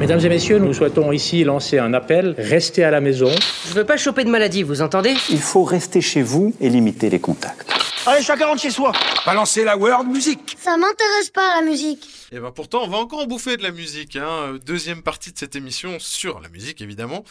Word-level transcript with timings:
Mesdames 0.00 0.20
et 0.20 0.28
messieurs, 0.28 0.58
nous 0.58 0.74
souhaitons 0.74 1.10
ici 1.12 1.42
lancer 1.44 1.78
un 1.78 1.94
appel. 1.94 2.34
Restez 2.38 2.84
à 2.84 2.90
la 2.90 3.00
maison. 3.00 3.30
Je 3.68 3.74
veux 3.74 3.84
pas 3.84 3.96
choper 3.96 4.24
de 4.24 4.30
maladie, 4.30 4.62
vous 4.62 4.82
entendez? 4.82 5.14
Il 5.30 5.40
faut 5.40 5.64
rester 5.64 6.00
chez 6.00 6.22
vous 6.22 6.54
et 6.60 6.68
limiter 6.68 7.10
les 7.10 7.18
contacts. 7.18 7.72
Allez, 8.06 8.22
chacun 8.22 8.46
rentre 8.46 8.62
chez 8.62 8.70
soi. 8.70 8.92
Balancer 9.24 9.64
la 9.64 9.76
world 9.76 10.06
music. 10.08 10.56
Ça 10.60 10.76
m'intéresse 10.76 11.30
pas 11.30 11.60
la 11.60 11.66
musique. 11.66 12.08
Et 12.30 12.38
ben 12.38 12.52
pourtant, 12.52 12.84
on 12.84 12.88
va 12.88 12.98
encore 12.98 13.20
en 13.22 13.26
bouffer 13.26 13.56
de 13.56 13.64
la 13.64 13.72
musique. 13.72 14.14
Hein. 14.14 14.58
Deuxième 14.64 15.02
partie 15.02 15.32
de 15.32 15.38
cette 15.38 15.56
émission 15.56 15.96
sur 15.98 16.40
la 16.40 16.48
musique, 16.48 16.80
évidemment. 16.80 17.24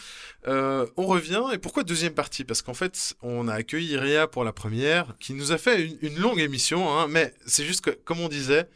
Euh, 0.48 0.84
on 0.98 1.06
revient. 1.06 1.44
Et 1.54 1.58
pourquoi 1.58 1.82
deuxième 1.82 2.12
partie? 2.12 2.44
Parce 2.44 2.60
qu'en 2.60 2.74
fait, 2.74 3.14
on 3.22 3.48
a 3.48 3.54
accueilli 3.54 3.92
Iria 3.92 4.26
pour 4.26 4.44
la 4.44 4.52
première, 4.52 5.14
qui 5.18 5.32
nous 5.32 5.52
a 5.52 5.56
fait 5.56 5.82
une, 5.82 5.96
une 6.02 6.18
longue 6.18 6.40
émission. 6.40 6.98
Hein. 6.98 7.06
mais 7.08 7.32
c'est 7.46 7.64
juste 7.64 7.82
que, 7.82 7.90
comme 7.90 8.20
on 8.20 8.28
disait, 8.28 8.68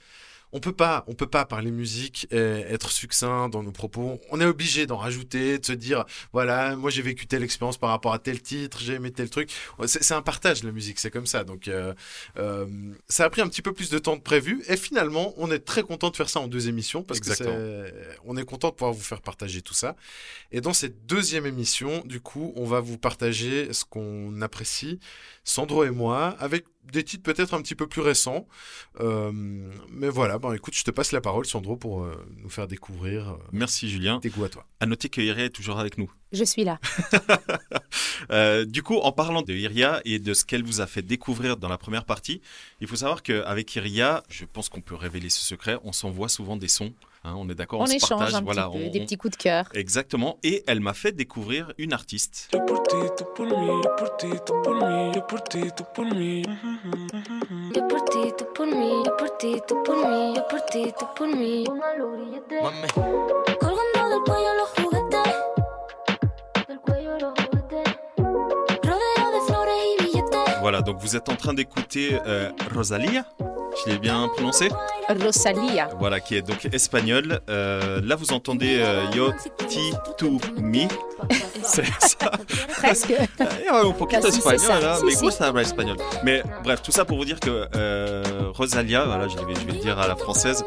on 0.53 0.61
peut 0.61 0.73
pas, 0.73 1.05
on 1.07 1.15
peut 1.15 1.27
pas 1.27 1.45
parler 1.45 1.71
musique 1.71 2.27
et 2.31 2.37
être 2.37 2.91
succinct 2.91 3.49
dans 3.49 3.63
nos 3.63 3.73
propos. 3.73 4.21
On 4.31 4.41
est 4.41 4.47
obligé 4.47 4.87
d'en 4.87 4.97
rajouter, 4.97 5.59
de 5.59 5.65
se 5.65 5.73
dire, 5.73 6.05
voilà, 6.33 6.77
moi 6.77 6.91
j'ai 6.91 7.03
vécu 7.03 7.27
telle 7.27 7.43
expérience 7.43 7.79
par 7.79 7.91
rapport 7.91 8.13
à 8.13 8.19
tel 8.19 8.43
titre, 8.43 8.79
j'ai 8.81 8.95
aimé 8.95 9.11
tel 9.11 9.31
truc. 9.31 9.51
C'est 9.87 10.15
un 10.15 10.23
partage 10.23 10.63
la 10.65 10.73
musique, 10.73 10.99
c'est 10.99 11.11
comme 11.11 11.27
ça. 11.27 11.45
Donc 11.45 11.69
euh, 11.69 11.95
euh, 12.39 12.67
ça 13.09 13.25
a 13.25 13.31
pris 13.31 13.43
un 13.43 13.49
petit 13.49 13.63
peu 13.63 13.73
plus 13.73 13.91
de 13.91 13.99
temps 13.99 14.17
que 14.17 14.23
prévu 14.23 14.63
et 14.69 14.77
finalement 14.77 15.35
on 15.37 15.51
est 15.51 15.61
très 15.61 15.83
content 15.83 16.11
de 16.11 16.17
faire 16.17 16.29
ça 16.29 16.41
en 16.41 16.49
deux 16.49 16.69
émissions 16.69 17.03
parce 17.03 17.21
que 17.21 17.93
on 18.25 18.37
est 18.37 18.45
content 18.45 18.69
de 18.69 18.75
pouvoir 18.75 18.93
vous 18.93 19.03
faire 19.03 19.21
partager 19.21 19.63
tout 19.63 19.75
ça. 19.75 19.97
Et 20.53 20.61
dans 20.61 20.73
cette 20.73 21.07
deuxième 21.07 21.47
émission, 21.47 22.03
du 22.05 22.21
coup, 22.21 22.53
on 22.57 22.65
va 22.65 22.81
vous 22.81 22.99
partager 22.99 23.73
ce 23.73 23.85
qu'on 23.85 24.41
apprécie, 24.43 24.99
Sandro 25.45 25.85
et 25.85 25.91
moi, 25.91 26.37
avec 26.39 26.65
des 26.91 27.05
titres 27.05 27.23
peut-être 27.23 27.55
un 27.55 27.63
petit 27.63 27.75
peu 27.75 27.87
plus 27.87 28.01
récents. 28.01 28.47
Euh, 29.01 29.31
mais 29.91 30.09
voilà, 30.09 30.39
bon, 30.39 30.53
écoute, 30.53 30.75
je 30.75 30.85
te 30.85 30.91
passe 30.91 31.13
la 31.13 31.21
parole, 31.21 31.47
Sandro, 31.47 31.77
pour 31.77 32.03
euh, 32.03 32.15
nous 32.37 32.51
faire 32.51 32.67
découvrir. 32.67 33.31
Euh, 33.31 33.37
Merci, 33.53 33.89
Julien. 33.89 34.21
Goûts 34.25 34.45
à 34.45 34.49
toi. 34.49 34.67
À 34.81 34.87
noter 34.87 35.09
que 35.09 35.21
Iria 35.21 35.47
est 35.47 35.51
toujours 35.51 35.79
avec 35.79 35.99
nous. 35.99 36.11
Je 36.33 36.45
suis 36.45 36.65
là. 36.65 36.79
du 38.65 38.83
coup, 38.83 38.97
en 38.97 39.13
parlant 39.13 39.43
de 39.43 39.53
Iria 39.53 40.01
et 40.05 40.19
de 40.19 40.35
ce 40.35 40.45
qu'elle 40.45 40.63
vous 40.63 40.81
a 40.81 40.87
fait 40.87 41.03
découvrir 41.03 41.57
dans 41.57 41.69
la 41.69 41.79
première 41.79 42.05
partie, 42.05 42.41
il 42.81 42.87
faut 42.87 42.97
savoir 42.97 43.23
qu'avec 43.23 43.75
Iria, 43.75 44.23
je 44.29 44.45
pense 44.45 44.69
qu'on 44.69 44.81
peut 44.81 44.95
révéler 44.95 45.31
ce 45.31 45.45
secret, 45.45 45.79
on 45.83 45.93
s'envoie 45.93 46.29
souvent 46.29 46.57
des 46.57 46.69
sons 46.69 46.93
Hein, 47.23 47.35
on 47.37 47.51
est 47.51 47.55
d'accord, 47.55 47.81
on, 47.81 47.87
échange 47.87 48.35
un 48.35 48.43
petit 48.43 48.79
peu, 48.79 48.89
des 48.89 49.01
petits 49.01 49.19
coups 49.19 49.37
de 49.37 49.43
cœur. 49.43 49.69
Exactement. 49.75 50.39
Et 50.43 50.65
elle 50.67 50.81
m'a 50.81 50.95
fait 50.95 51.13
découvrir 51.13 51.75
une 51.77 51.93
artiste. 51.93 52.51
Voilà, 70.61 70.83
donc 70.83 71.01
vous 71.01 71.17
êtes 71.17 71.29
en 71.29 71.37
train 71.37 71.53
d'écouter 71.53 72.19
euh, 72.27 72.51
Rosalia 72.75 73.27
je 73.85 73.91
l'ai 73.91 73.99
bien 73.99 74.29
prononcé 74.29 74.69
Rosalia. 75.09 75.89
Voilà, 75.99 76.21
qui 76.21 76.37
est 76.37 76.43
donc 76.43 76.69
espagnol. 76.73 77.41
Euh, 77.49 78.01
là, 78.05 78.15
vous 78.15 78.33
entendez 78.33 78.79
euh, 78.81 79.05
Yo 79.15 79.33
ti 79.69 79.93
tu 80.17 80.39
mi. 80.61 80.89
C'est 81.63 81.85
ça. 81.99 82.31
Presque. 82.79 83.13
A 83.69 83.81
un 83.81 83.91
poquito 83.91 84.29
espagnol, 84.29 84.85
hein, 84.85 84.99
mais 85.05 85.13
si, 85.13 85.31
ça 85.33 85.53
espagnol. 85.61 85.97
Mais 86.25 86.43
bref, 86.63 86.83
tout 86.83 86.93
ça 86.93 87.05
pour 87.05 87.19
vous 87.19 87.25
dire 87.25 87.41
que 87.41 87.69
euh, 87.75 88.23
Rosalia, 88.55 89.05
voilà, 89.05 89.29
je 89.29 89.37
vais, 89.37 89.55
je 89.55 89.67
vais 89.67 89.73
le 89.73 89.83
dire 89.83 89.99
à 89.99 90.07
la 90.07 90.17
française, 90.17 90.65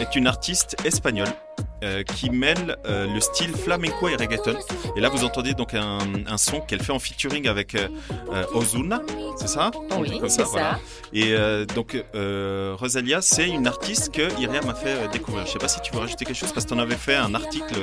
est 0.00 0.16
une 0.16 0.26
artiste 0.26 0.76
espagnole. 0.84 1.28
Euh, 1.82 2.04
qui 2.04 2.30
mêle 2.30 2.76
euh, 2.86 3.12
le 3.12 3.20
style 3.20 3.52
flamenco 3.56 4.06
et 4.06 4.14
reggaeton. 4.14 4.54
Et 4.94 5.00
là, 5.00 5.08
vous 5.08 5.24
entendez 5.24 5.52
donc 5.52 5.74
un, 5.74 5.98
un 6.28 6.38
son 6.38 6.60
qu'elle 6.60 6.80
fait 6.80 6.92
en 6.92 7.00
featuring 7.00 7.48
avec 7.48 7.74
euh, 7.74 7.88
Ozuna, 8.54 9.02
c'est 9.36 9.48
ça? 9.48 9.72
Oui, 9.98 10.20
c'est 10.28 10.46
ça. 10.46 10.78
Et 11.12 11.34
donc, 11.74 12.00
Rosalia, 12.78 13.20
c'est 13.20 13.48
une 13.48 13.66
artiste 13.66 14.12
que 14.12 14.22
Iria 14.40 14.60
m'a 14.62 14.74
fait 14.74 15.08
découvrir. 15.12 15.44
Je 15.46 15.52
sais 15.52 15.58
pas 15.58 15.66
si 15.66 15.80
tu 15.80 15.92
veux 15.92 15.98
rajouter 15.98 16.24
quelque 16.24 16.36
chose 16.36 16.52
parce 16.52 16.66
que 16.66 16.70
tu 16.70 16.76
en 16.76 16.78
avais 16.78 16.94
fait 16.94 17.16
un 17.16 17.34
article 17.34 17.74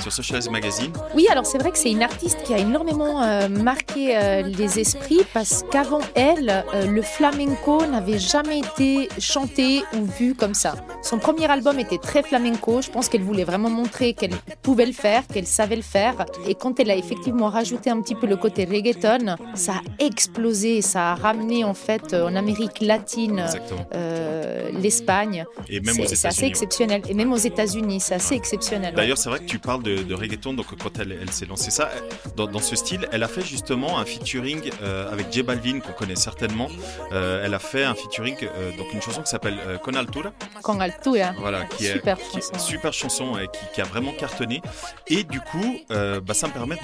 sur 0.00 0.12
Socialize 0.12 0.48
Magazine. 0.50 0.92
Oui, 1.14 1.26
alors 1.28 1.44
c'est 1.44 1.58
vrai 1.58 1.72
que 1.72 1.78
c'est 1.78 1.90
une 1.90 2.02
artiste 2.02 2.42
qui 2.44 2.54
a 2.54 2.58
énormément 2.58 3.48
marqué 3.48 4.42
les 4.44 4.78
esprits 4.78 5.22
parce 5.34 5.64
qu'avant 5.70 6.00
elle, 6.14 6.64
le 6.86 7.02
flamenco 7.02 7.84
n'avait 7.86 8.20
jamais 8.20 8.60
été 8.60 9.08
chanté 9.18 9.82
ou 9.94 10.04
vu 10.04 10.34
comme 10.34 10.54
ça. 10.54 10.76
Son 11.02 11.18
premier 11.18 11.50
album 11.50 11.80
était 11.80 11.98
très 11.98 12.22
flamenco. 12.22 12.80
Je 12.82 12.90
pense 12.90 13.08
qu'elle 13.08 13.22
voulait 13.22 13.47
vraiment 13.48 13.70
montrer 13.70 14.12
qu'elle 14.12 14.34
pouvait 14.62 14.84
le 14.84 14.92
faire, 14.92 15.26
qu'elle 15.26 15.46
savait 15.46 15.76
le 15.76 15.82
faire. 15.82 16.26
Et 16.46 16.54
quand 16.54 16.78
elle 16.80 16.90
a 16.90 16.96
effectivement 16.96 17.48
rajouté 17.48 17.88
un 17.88 18.00
petit 18.02 18.14
peu 18.14 18.26
le 18.26 18.36
côté 18.36 18.66
reggaeton, 18.66 19.36
ça 19.54 19.72
a 19.72 20.04
explosé, 20.04 20.82
ça 20.82 21.12
a 21.12 21.14
ramené 21.14 21.64
en 21.64 21.72
fait 21.72 22.12
en 22.12 22.36
Amérique 22.36 22.80
latine 22.80 23.46
euh, 23.94 24.70
l'Espagne. 24.72 25.46
Et 25.68 25.80
même 25.80 25.98
aux 25.98 26.06
C'est 26.06 26.28
assez 26.28 26.44
exceptionnel. 26.44 27.02
Et 27.08 27.14
même 27.14 27.32
aux 27.32 27.38
États-Unis, 27.38 28.00
c'est 28.00 28.14
assez 28.14 28.34
exceptionnel. 28.34 28.94
D'ailleurs, 28.94 29.16
c'est 29.16 29.30
vrai 29.30 29.38
que 29.40 29.46
tu 29.46 29.58
parles 29.58 29.82
de, 29.82 30.14
reggaeton, 30.14 30.52
donc 30.52 30.66
quand 30.76 30.98
elle, 30.98 31.16
elle 31.20 31.30
s'est 31.30 31.46
lancée 31.46 31.70
ça, 31.70 31.88
dans, 32.36 32.58
ce 32.58 32.76
style, 32.76 33.08
elle 33.12 33.22
a 33.22 33.28
fait 33.28 33.46
justement 33.46 33.98
un 33.98 34.04
featuring 34.04 34.70
euh, 34.82 35.10
avec 35.10 35.32
J 35.32 35.42
Balvin, 35.42 35.80
qu'on 35.80 35.92
connaît 35.92 36.16
certainement. 36.16 36.68
Euh, 37.12 37.44
elle 37.44 37.54
a 37.54 37.58
fait 37.58 37.84
un 37.84 37.94
featuring, 37.94 38.36
donc 38.76 38.92
une 38.92 39.00
chanson 39.00 39.22
qui 39.22 39.30
s'appelle 39.30 39.56
Con 39.82 39.94
Altura. 39.94 40.32
Con 40.62 40.80
Altura. 40.80 41.32
Voilà, 41.38 41.64
qui 41.64 41.84
super 41.84 42.18
est, 42.18 42.34
chanson. 42.34 42.58
super 42.58 42.92
chanson 42.92 43.37
qui, 43.46 43.80
a 43.80 43.84
vraiment 43.84 44.12
cartonné. 44.12 44.62
Et 45.06 45.24
du 45.24 45.40
coup, 45.40 45.76
euh, 45.90 46.20
bah, 46.20 46.34
ça 46.34 46.48
me 46.48 46.52
permet 46.52 46.76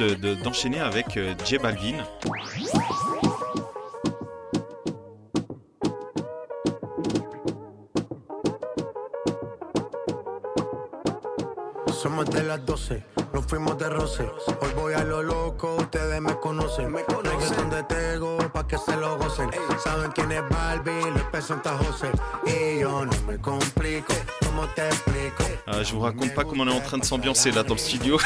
d'enchaîner 0.42 0.78
de, 0.78 0.82
avec 0.82 1.16
euh, 1.16 1.34
J 1.44 1.59
Balvin. 1.59 2.04
Somos 11.88 12.25
de 12.25 12.41
las 12.41 12.59
12, 12.59 12.93
nos 13.34 13.44
fuimos 13.46 13.76
de 13.76 13.90
roce. 13.90 14.22
Hoy 14.60 14.70
voy 14.76 14.94
a 14.94 15.02
lo 15.02 15.22
loco, 15.22 15.76
ustedes 15.76 16.20
me 16.20 16.34
conocen. 16.38 16.92
Me 16.92 17.02
conocen 17.02 17.68
de 17.68 17.82
Tego, 17.82 18.38
pa' 18.52 18.66
que 18.66 18.78
se 18.78 18.96
lo 18.96 19.18
gocen. 19.18 19.50
Saben 19.82 20.12
quién 20.12 20.30
es 20.30 20.48
Barbie, 20.48 21.10
les 21.12 21.24
presenta 21.24 21.76
José. 21.78 22.10
Y 22.46 22.80
yo 22.80 23.04
no 23.04 23.12
me 23.26 23.36
complico, 23.38 24.14
¿cómo 24.46 24.66
te 24.68 24.86
explico? 24.86 25.44
Euh, 25.66 25.82
je 25.82 25.94
vous 25.94 26.00
raconte 26.00 26.32
pas 26.34 26.44
comment 26.44 26.62
on 26.62 26.68
est 26.68 26.76
en 26.76 26.80
train 26.80 26.98
de 26.98 27.04
s'ambiancer 27.04 27.50
là 27.50 27.64
dans 27.64 27.74
le 27.74 27.80
studio. 27.80 28.18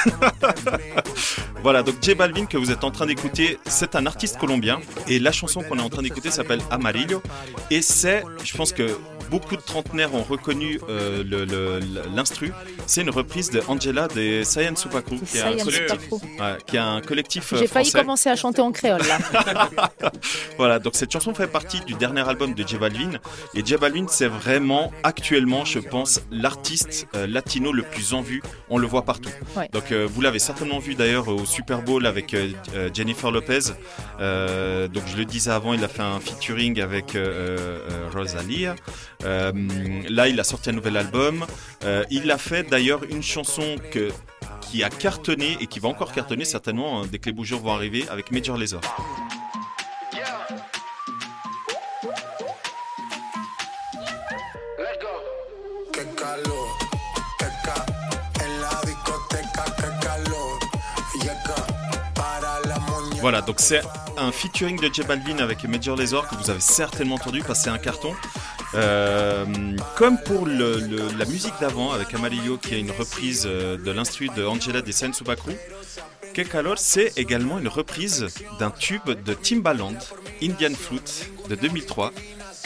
voilà, 1.63 1.83
donc 1.83 1.97
J 2.03 2.15
Balvin 2.15 2.45
que 2.45 2.59
vous 2.59 2.71
êtes 2.71 2.85
en 2.85 2.91
train 2.91 3.07
d'écouter, 3.07 3.59
c'est 3.65 3.95
un 3.95 4.05
artiste 4.05 4.37
colombien 4.39 4.79
et 5.07 5.19
la 5.19 5.33
chanson 5.33 5.63
qu'on 5.63 5.79
est 5.79 5.83
en 5.83 5.89
train 5.89 6.03
d'écouter 6.03 6.31
s'appelle 6.31 6.61
Amarillo 6.71 7.23
et 7.71 7.81
c'est, 7.81 8.25
je 8.45 8.57
pense 8.57 8.73
que 8.73 8.99
beaucoup 9.31 9.57
de 9.57 9.61
trentenaires 9.63 10.15
ont 10.15 10.23
reconnu 10.23 10.81
euh, 10.89 11.81
l'instru. 12.15 12.53
C'est 12.87 13.03
une 13.03 13.11
reprise 13.11 13.51
de 13.51 13.63
Angela 13.69 14.09
de 14.09 14.43
Sayan 14.43 14.77
Supakru, 14.77 15.19
qui, 15.19 15.39
qui 16.67 16.77
est 16.77 16.79
un 16.79 17.01
collectif. 17.01 17.55
J'ai 17.57 17.67
failli 17.67 17.93
commencer 17.93 18.29
à 18.29 18.37
chanter 18.37 18.61
en 18.61 18.73
créole 18.73 19.03
là. 19.03 19.89
voilà, 20.59 20.79
donc 20.79 20.95
cette 20.97 21.13
chanson 21.13 21.35
fait 21.35 21.47
partie 21.47 21.81
du 21.81 21.95
dernier 21.95 22.27
album 22.29 22.55
de 22.55 22.67
J 22.67 22.77
Balvin. 22.79 23.13
Et 23.55 23.65
J 23.65 23.77
Balvin, 23.77 24.07
c'est 24.09 24.29
vraiment 24.29 24.93
actuellement, 25.03 25.65
je 25.65 25.79
pense, 25.79 26.21
l'artiste 26.31 27.07
euh, 27.15 27.27
latino 27.27 27.73
le 27.73 27.83
plus 27.83 28.15
en 28.15 28.23
vue. 28.23 28.43
On 28.71 28.79
le 28.79 28.87
voit 28.87 29.03
partout. 29.03 29.31
Donc 29.73 29.93
euh, 29.93 30.07
vous 30.11 30.21
l'avez 30.21 30.39
certainement 30.39 30.79
vu 30.79 30.95
d'ailleurs 30.95 31.29
au 31.29 31.45
Super 31.45 31.83
Bowl 31.83 32.07
avec 32.07 32.37
Jennifer 32.95 33.31
Lopez. 33.31 33.73
donc 34.19 35.03
je 35.07 35.17
le 35.17 35.25
disais 35.25 35.51
avant, 35.51 35.75
il 35.75 35.85
a 35.85 35.89
fait 35.89 36.03
un 36.03 36.21
featuring 36.21 36.81
avec 36.81 37.17
Rosalia. 38.15 38.75
Euh, 39.25 39.53
là, 40.09 40.29
il 40.29 40.39
a 40.39 40.45
sorti 40.45 40.71
un 40.71 40.75
nouvel 40.75 40.97
album. 40.97 41.45
Euh, 41.85 42.05
il 42.11 42.31
a 42.31 42.39
fait 42.39 42.65
d'ailleurs 42.69 43.05
une 43.05 43.23
chanson 43.23 43.77
qui 44.63 44.83
a 44.83 44.91
cartonné 44.91 45.57
et 45.61 45.67
qui 45.67 45.81
va 45.81 45.89
encore 45.89 46.13
cartonner 46.13 46.45
certainement 46.45 47.01
hein, 47.03 47.07
dès 47.11 47.19
que 47.19 47.27
les 47.27 47.33
bougeures 47.33 47.61
vont 47.61 47.73
arriver 47.73 48.07
avec 48.09 48.31
Major 48.31 48.57
Lazer. 48.57 48.81
Voilà, 63.21 63.41
donc 63.43 63.57
c'est 63.59 63.81
un 64.17 64.31
featuring 64.31 64.81
de 64.81 64.89
J 64.93 65.03
avec 65.41 65.65
Major 65.65 65.97
Lazer 65.97 66.29
que 66.29 66.37
vous 66.37 66.51
avez 66.51 66.61
certainement 66.61 67.17
entendu 67.17 67.43
passer 67.43 67.69
un 67.69 67.79
carton. 67.79 68.15
Euh, 68.75 69.45
comme 69.97 70.19
pour 70.19 70.47
la 70.47 71.25
musique 71.25 71.55
d'avant 71.61 71.93
avec 71.93 72.15
Amarillo 72.15 72.59
qui 72.59 72.75
est 72.75 72.81
une 72.81 72.91
reprise 72.91 73.45
euh, 73.47 73.77
de 73.79 73.91
l'instru 73.91 74.29
de 74.37 74.45
Angela 74.45 74.83
de 74.83 74.93
Subakru, 74.93 75.55
Kekalor 76.35 76.79
c'est 76.79 77.17
également 77.17 77.59
une 77.59 77.69
reprise 77.69 78.27
d'un 78.61 78.71
tube 78.71 79.09
de 79.09 79.35
Timbaland, 79.35 79.99
Indian 80.43 80.75
Flute 80.75 81.31
de 81.49 81.55
2003 81.55 82.13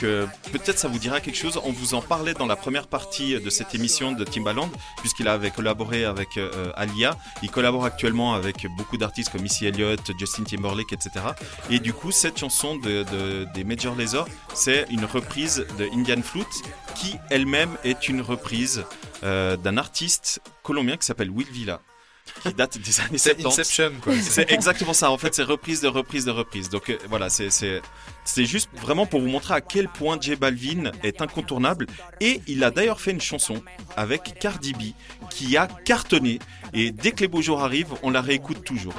euh, 0.05 0.27
peut-être 0.53 0.79
ça 0.79 0.89
vous 0.89 0.99
dira 0.99 1.21
quelque 1.21 1.37
chose. 1.37 1.61
On 1.65 1.73
vous 1.73 1.95
en 1.95 2.03
parlait 2.03 2.35
dans 2.35 2.47
la 2.47 2.57
première 2.57 2.87
partie 2.87 3.41
de 3.41 3.51
cette 3.51 3.75
émission 3.75 4.13
de 4.13 4.25
Timbaland, 4.25 4.71
puisqu'il 4.99 5.29
avait 5.29 5.51
collaboré 5.51 6.05
avec 6.05 6.37
euh, 6.37 6.73
Alia. 6.75 7.17
Il 7.43 7.51
collabore 7.51 7.85
actuellement 7.85 8.35
avec 8.35 8.67
beaucoup 8.77 8.97
d'artistes 8.97 9.31
comme 9.31 9.43
Missy 9.43 9.67
Elliott, 9.67 10.01
Justin 10.19 10.45
Timberlake, 10.45 10.93
etc. 10.93 11.11
Et 11.71 11.79
du 11.79 11.93
coup, 11.93 12.11
cette 12.13 12.39
chanson 12.39 12.77
de, 12.77 13.05
des 13.55 13.65
Major 13.65 13.95
Lazer, 13.95 14.27
c'est 14.55 14.87
une 14.91 15.05
reprise 15.05 15.67
de 15.79 15.89
Indian 15.93 16.23
Flute, 16.23 16.47
qui 16.95 17.17
elle-même 17.31 17.77
est 17.85 18.09
une 18.09 18.21
reprise 18.21 18.85
d'un 19.23 19.77
artiste 19.77 20.41
colombien 20.63 20.97
qui 20.97 21.07
s'appelle 21.07 21.31
Will 21.31 21.49
Villa 21.51 21.81
qui 22.43 22.55
date 22.55 22.79
des 22.79 23.01
années 23.01 23.19
70. 23.19 23.47
Inception, 23.47 23.93
quoi. 24.01 24.15
C'est 24.21 24.51
exactement 24.51 24.93
ça. 24.93 25.11
En 25.11 25.19
fait, 25.19 25.35
c'est 25.35 25.43
reprise 25.43 25.81
de 25.81 25.89
reprise 25.89 26.25
de 26.25 26.31
reprise. 26.31 26.69
Donc 26.69 26.91
euh, 26.91 26.99
voilà, 27.09 27.29
c'est 27.31 27.51
c'est 28.25 28.45
juste 28.45 28.71
vraiment 28.81 29.07
pour 29.07 29.21
vous 29.21 29.29
montrer 29.29 29.55
à 29.55 29.61
quel 29.61 29.89
point 29.89 30.19
J 30.21 30.37
Balvin 30.37 30.93
est 31.03 31.21
incontournable. 31.21 31.87
Et 32.21 32.41
il 32.47 32.63
a 32.65 32.71
d'ailleurs 32.71 33.01
fait 33.01 33.11
une 33.11 33.21
chanson 33.21 33.63
avec 33.97 34.39
Cardi 34.39 34.73
B 34.73 34.83
qui 35.31 35.57
a 35.57 35.67
cartonné. 35.67 36.39
Et 36.73 36.91
dès 36.91 37.13
que 37.13 37.21
les 37.21 37.29
beaux 37.29 37.43
jours 37.43 37.63
arrivent, 37.63 37.95
on 38.03 38.11
la 38.11 38.21
réécoute 38.21 38.65
toujours. 38.65 38.95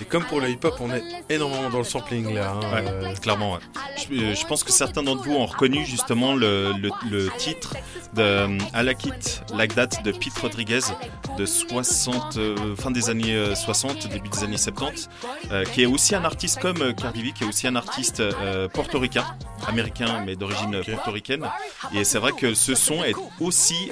Et 0.00 0.04
comme 0.04 0.24
pour 0.24 0.40
le 0.40 0.50
hip-hop, 0.50 0.74
on 0.80 0.92
est 0.92 1.02
énormément 1.28 1.70
dans 1.70 1.78
le 1.78 1.84
sampling 1.84 2.34
là. 2.34 2.52
Hein, 2.52 2.84
euh, 2.86 3.14
clairement, 3.16 3.56
euh, 3.56 4.34
je, 4.34 4.46
pense 4.46 4.64
que 4.64 4.72
certains 4.72 5.02
d'entre 5.02 5.22
vous 5.24 5.34
ont 5.34 5.46
reconnu 5.46 5.84
justement 5.84 6.34
le, 6.34 6.72
titre 7.38 7.74
de 8.14 8.22
euh, 8.22 8.58
I 8.74 8.84
Like 8.84 9.04
It 9.06 9.42
Like 9.54 9.74
That 9.74 10.02
de 10.04 10.12
Pete 10.12 10.38
Rodriguez 10.38 10.80
de 11.36 11.46
60, 11.46 12.38
fin 12.76 12.90
des 12.90 13.10
années 13.10 13.54
60, 13.54 14.08
début 14.08 14.28
des 14.28 14.44
années 14.44 14.56
70, 14.56 15.08
qui 15.72 15.82
est 15.82 15.86
aussi 15.86 16.14
un 16.14 16.24
artiste 16.24 16.60
comme 16.60 16.94
Cardi 16.94 17.22
B, 17.22 17.32
qui 17.34 17.44
est 17.44 17.46
aussi 17.46 17.66
un 17.66 17.76
artiste 17.76 18.22
portoricain, 18.72 19.24
américain 19.66 20.22
mais 20.26 20.36
d'origine 20.36 20.82
portoricaine. 20.84 21.46
Et 21.94 22.04
c'est 22.04 22.18
vrai 22.18 22.32
que 22.32 22.54
ce 22.54 22.74
son 22.74 23.02
est 23.02 23.16
aussi 23.40 23.90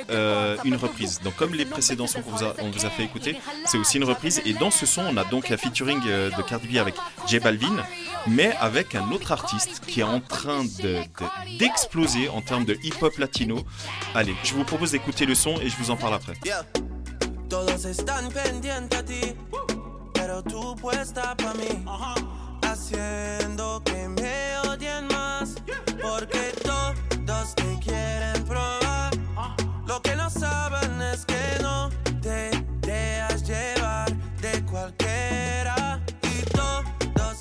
une 0.64 0.76
reprise. 0.76 1.20
Donc 1.22 1.36
comme 1.36 1.54
les 1.54 1.64
précédents 1.64 2.06
sons 2.06 2.22
qu'on 2.22 2.30
vous, 2.30 2.44
a, 2.44 2.52
vous 2.52 2.86
a 2.86 2.90
fait 2.90 3.04
écouter, 3.04 3.36
c'est 3.66 3.78
aussi 3.78 3.96
une 3.98 4.04
reprise. 4.04 4.40
Et 4.44 4.52
dans 4.52 4.70
ce 4.70 4.86
son, 4.86 5.02
on 5.02 5.16
a 5.16 5.24
donc 5.24 5.50
un 5.50 5.56
featuring 5.56 6.00
euh, 6.06 6.30
de 6.30 6.42
Cardi 6.42 6.68
B 6.68 6.76
avec 6.76 6.94
J 7.26 7.38
Balvin, 7.38 7.76
mais 8.26 8.54
avec 8.60 8.94
un 8.94 9.10
autre 9.10 9.32
artiste 9.32 9.82
qui 9.86 10.00
est 10.00 10.04
en 10.04 10.20
train 10.20 10.64
d'exploser 11.58 12.28
en 12.28 12.40
termes 12.40 12.64
de 12.64 12.76
hip-hop 12.82 13.16
latino. 13.18 13.64
Allez, 14.14 14.34
je 14.44 14.54
vous 14.54 14.64
propose 14.64 14.92
d'écouter 14.92 15.26
le 15.26 15.34
son 15.34 15.54
et 15.60 15.68
je 15.68 15.76
vous 15.76 15.90
en 15.90 15.96
parle 15.96 16.14
après. 16.14 16.34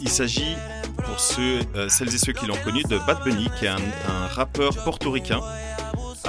Il 0.02 0.10
s'agit, 0.10 0.56
pour 1.06 1.20
ceux, 1.20 1.60
euh, 1.76 1.88
celles 1.90 2.14
et 2.14 2.18
ceux 2.18 2.34
qui 2.34 2.48
l'ont 2.48 2.58
connu, 2.64 2.82
de 2.84 2.98
Bad 3.06 3.24
Bunny, 3.24 3.50
qui 3.58 3.66
est 3.66 3.70
un, 3.70 3.78
rappeur 4.32 4.84
portoricain, 4.84 5.40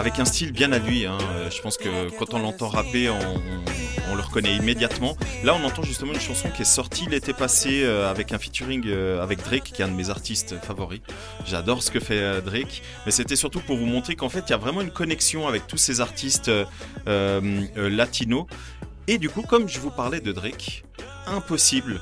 avec 0.00 0.18
un 0.18 0.24
style 0.24 0.50
bien 0.50 0.72
à 0.72 0.78
lui. 0.78 1.04
Hein. 1.04 1.18
Euh, 1.34 1.50
je 1.50 1.60
pense 1.60 1.76
que 1.76 2.08
quand 2.18 2.32
on 2.32 2.38
l'entend 2.38 2.68
rapper, 2.68 3.10
on, 3.10 4.16
le 4.16 4.22
reconnaît 4.22 4.56
immédiatement. 4.56 5.16
Là, 5.44 5.54
on 5.54 5.64
entend 5.64 5.82
justement 5.82 6.14
une 6.14 6.20
chanson 6.20 6.48
qui 6.50 6.62
est 6.62 6.64
sortie 6.64 7.06
l'été 7.06 7.32
passé 7.32 7.82
euh, 7.84 8.10
avec 8.10 8.32
un 8.32 8.38
featuring 8.38 8.90
avec 9.20 9.42
Drake, 9.44 9.64
qui 9.64 9.82
est 9.82 9.84
un 9.84 9.88
de 9.88 9.94
mes 9.94 10.10
artistes 10.10 10.56
favoris. 10.62 11.00
J'adore 11.46 11.82
ce 11.82 11.90
que 11.90 12.00
fait 12.00 12.42
Drake, 12.42 12.82
mais 13.04 13.12
c'était 13.12 13.36
surtout 13.36 13.60
pour 13.60 13.76
vous 13.76 13.86
montrer 13.86 14.16
qu'en 14.16 14.28
fait, 14.28 14.44
il 14.48 14.50
y 14.50 14.54
a 14.54 14.56
vraiment 14.56 14.80
une 14.80 14.90
connexion 14.90 15.46
avec 15.46 15.66
tous 15.66 15.76
ces 15.76 16.00
artistes 16.00 16.50
latinos. 17.06 18.46
Et 19.06 19.18
du 19.18 19.28
coup, 19.28 19.42
comme 19.42 19.68
je 19.68 19.78
vous 19.80 19.90
parlais 19.90 20.20
de 20.20 20.32
Drake, 20.32 20.84
impossible 21.26 22.00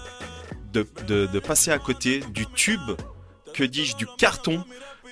de, 0.72 1.38
passer 1.40 1.70
à 1.70 1.78
côté 1.78 2.20
du 2.32 2.46
tube, 2.46 2.80
que 3.54 3.64
dis-je, 3.64 3.96
du 3.96 4.06
carton, 4.18 4.64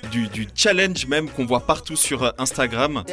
du, 0.06 0.48
challenge 0.54 1.06
même 1.06 1.28
qu'on 1.28 1.46
voit 1.46 1.60
partout 1.60 1.96
sur 1.96 2.22
euh, 2.22 2.30
Instagram. 2.38 3.04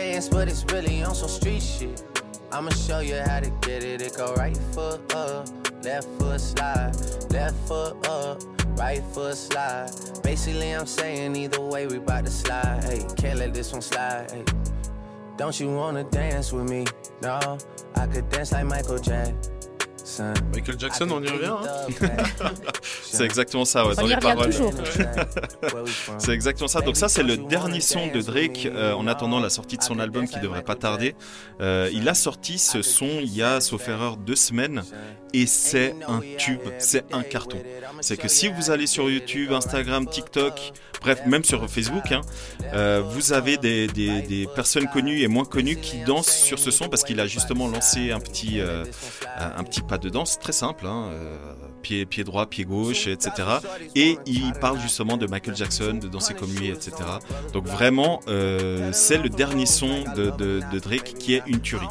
I'ma 2.53 2.69
show 2.69 2.99
you 2.99 3.15
how 3.15 3.39
to 3.39 3.49
get 3.61 3.83
it. 3.83 3.99
It 3.99 4.15
go 4.15 4.31
right 4.35 4.55
foot 4.73 5.11
up, 5.15 5.47
left 5.83 6.07
foot 6.19 6.39
slide, 6.39 6.91
left 7.31 7.55
foot 7.67 8.07
up, 8.07 8.43
right 8.77 9.01
foot 9.11 9.35
slide. 9.35 9.89
Basically, 10.21 10.69
I'm 10.69 10.85
saying 10.85 11.35
either 11.35 11.59
way, 11.59 11.87
we 11.87 11.97
bout 11.97 12.25
to 12.25 12.31
slide. 12.31 12.83
Hey, 12.83 13.07
can't 13.17 13.39
let 13.39 13.55
this 13.55 13.71
one 13.71 13.81
slide. 13.81 14.29
Hey. 14.29 14.45
Don't 15.35 15.59
you 15.59 15.73
wanna 15.73 16.03
dance 16.03 16.53
with 16.53 16.69
me? 16.69 16.85
No, 17.23 17.57
I 17.95 18.05
could 18.05 18.29
dance 18.29 18.51
like 18.51 18.65
Michael 18.65 18.99
Jackson. 18.99 19.52
Michael 20.53 20.77
Jackson, 20.77 21.07
on 21.11 21.23
y 21.23 21.29
revient. 21.29 21.45
Hein 21.47 21.87
c'est 23.03 23.23
exactement 23.23 23.63
ça, 23.63 23.87
ouais, 23.87 23.95
dans 23.95 24.05
les 24.05 24.17
paroles. 24.17 24.53
c'est 26.17 26.31
exactement 26.31 26.67
ça. 26.67 26.81
Donc 26.81 26.97
ça, 26.97 27.07
c'est 27.07 27.23
le 27.23 27.37
dernier 27.37 27.79
son 27.79 28.07
de 28.07 28.21
Drake 28.21 28.65
euh, 28.65 28.93
en 28.93 29.07
attendant 29.07 29.39
la 29.39 29.49
sortie 29.49 29.77
de 29.77 29.83
son 29.83 29.99
album 29.99 30.27
qui 30.27 30.39
devrait 30.39 30.63
pas 30.63 30.75
tarder. 30.75 31.15
Euh, 31.61 31.89
il 31.93 32.09
a 32.09 32.13
sorti 32.13 32.57
ce 32.57 32.81
son 32.81 33.07
il 33.21 33.33
y 33.33 33.41
a, 33.41 33.61
sauf 33.61 33.87
erreur, 33.87 34.17
deux 34.17 34.35
semaines 34.35 34.83
et 35.33 35.47
c'est 35.47 35.95
un 36.07 36.21
tube, 36.37 36.61
c'est 36.79 37.05
un 37.13 37.23
carton. 37.23 37.57
C'est 38.01 38.17
que 38.17 38.27
si 38.27 38.49
vous 38.49 38.69
allez 38.69 38.85
sur 38.85 39.09
YouTube, 39.09 39.51
Instagram, 39.51 40.05
TikTok, 40.05 40.73
bref, 41.01 41.21
même 41.25 41.43
sur 41.43 41.67
Facebook, 41.69 42.11
hein, 42.11 42.21
euh, 42.73 43.01
vous 43.03 43.33
avez 43.33 43.57
des, 43.57 43.87
des, 43.87 44.47
personnes 44.53 44.87
connues 44.87 45.21
et 45.21 45.27
moins 45.27 45.45
connues 45.45 45.77
qui 45.77 46.03
dansent 46.03 46.35
sur 46.35 46.59
ce 46.59 46.69
son 46.69 46.87
parce 46.87 47.03
qu'il 47.03 47.19
a 47.19 47.25
justement 47.25 47.67
lancé 47.67 48.11
un 48.11 48.19
petit, 48.19 48.59
un 48.61 49.63
petit 49.63 49.81
pas 49.93 49.99
de 49.99 50.09
danse 50.09 50.39
très 50.39 50.53
simple, 50.53 50.87
hein, 50.87 51.09
euh, 51.11 51.37
pied, 51.83 52.07
pied 52.07 52.23
droit, 52.23 52.47
pied 52.47 52.65
gauche, 52.65 53.05
etc. 53.05 53.31
Et 53.93 54.17
il 54.25 54.53
parle 54.53 54.79
justement 54.79 55.17
de 55.17 55.27
Michael 55.27 55.55
Jackson, 55.55 55.99
de 56.01 56.07
danser 56.07 56.33
comme 56.33 56.51
lui, 56.51 56.69
etc. 56.69 56.93
Donc 57.53 57.67
vraiment, 57.67 58.19
euh, 58.27 58.89
c'est 58.91 59.19
le 59.19 59.29
dernier 59.29 59.67
son 59.67 60.03
de, 60.15 60.31
de 60.31 60.79
Drake 60.79 61.13
qui 61.19 61.35
est 61.35 61.43
une 61.45 61.59
tuerie. 61.59 61.85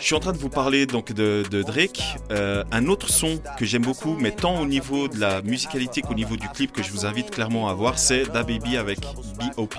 Je 0.00 0.06
suis 0.06 0.14
en 0.14 0.20
train 0.20 0.32
de 0.32 0.38
vous 0.38 0.48
parler 0.48 0.86
donc 0.86 1.12
de, 1.12 1.44
Drake. 1.62 2.02
Euh, 2.30 2.64
un 2.72 2.86
autre 2.86 3.10
son 3.10 3.38
que 3.58 3.66
j'aime 3.66 3.82
beaucoup, 3.82 4.16
mais 4.18 4.30
tant 4.30 4.58
au 4.58 4.66
niveau 4.66 5.08
de 5.08 5.20
la 5.20 5.42
musicalité 5.42 6.00
qu'au 6.00 6.14
niveau 6.14 6.36
du 6.36 6.48
clip 6.48 6.72
que 6.72 6.82
je 6.82 6.90
vous 6.90 7.04
invite 7.04 7.30
clairement 7.30 7.68
à 7.68 7.74
voir, 7.74 7.98
c'est 7.98 8.24
Da 8.32 8.42
Baby 8.42 8.78
avec 8.78 9.00
B.O.P. 9.00 9.76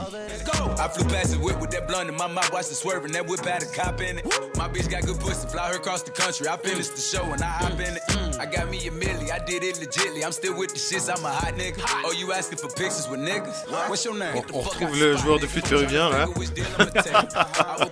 On, 14.53 14.61
retrouve 14.61 14.99
le 14.99 15.17
joueur 15.17 15.39
de 15.39 15.47
flûte 15.47 15.67
péruvien 15.67 16.09
là. 16.09 16.27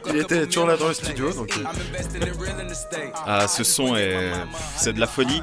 Il 0.07 0.17
était 0.17 0.45
toujours 0.45 0.67
là 0.67 0.77
dans 0.77 0.87
le 0.89 0.93
studio 0.93 1.31
donc. 1.33 1.51
Euh, 1.57 2.18
ah, 3.25 3.47
ce 3.47 3.63
son 3.63 3.95
est, 3.95 4.31
c'est 4.77 4.93
de 4.93 4.99
la 4.99 5.07
folie. 5.07 5.41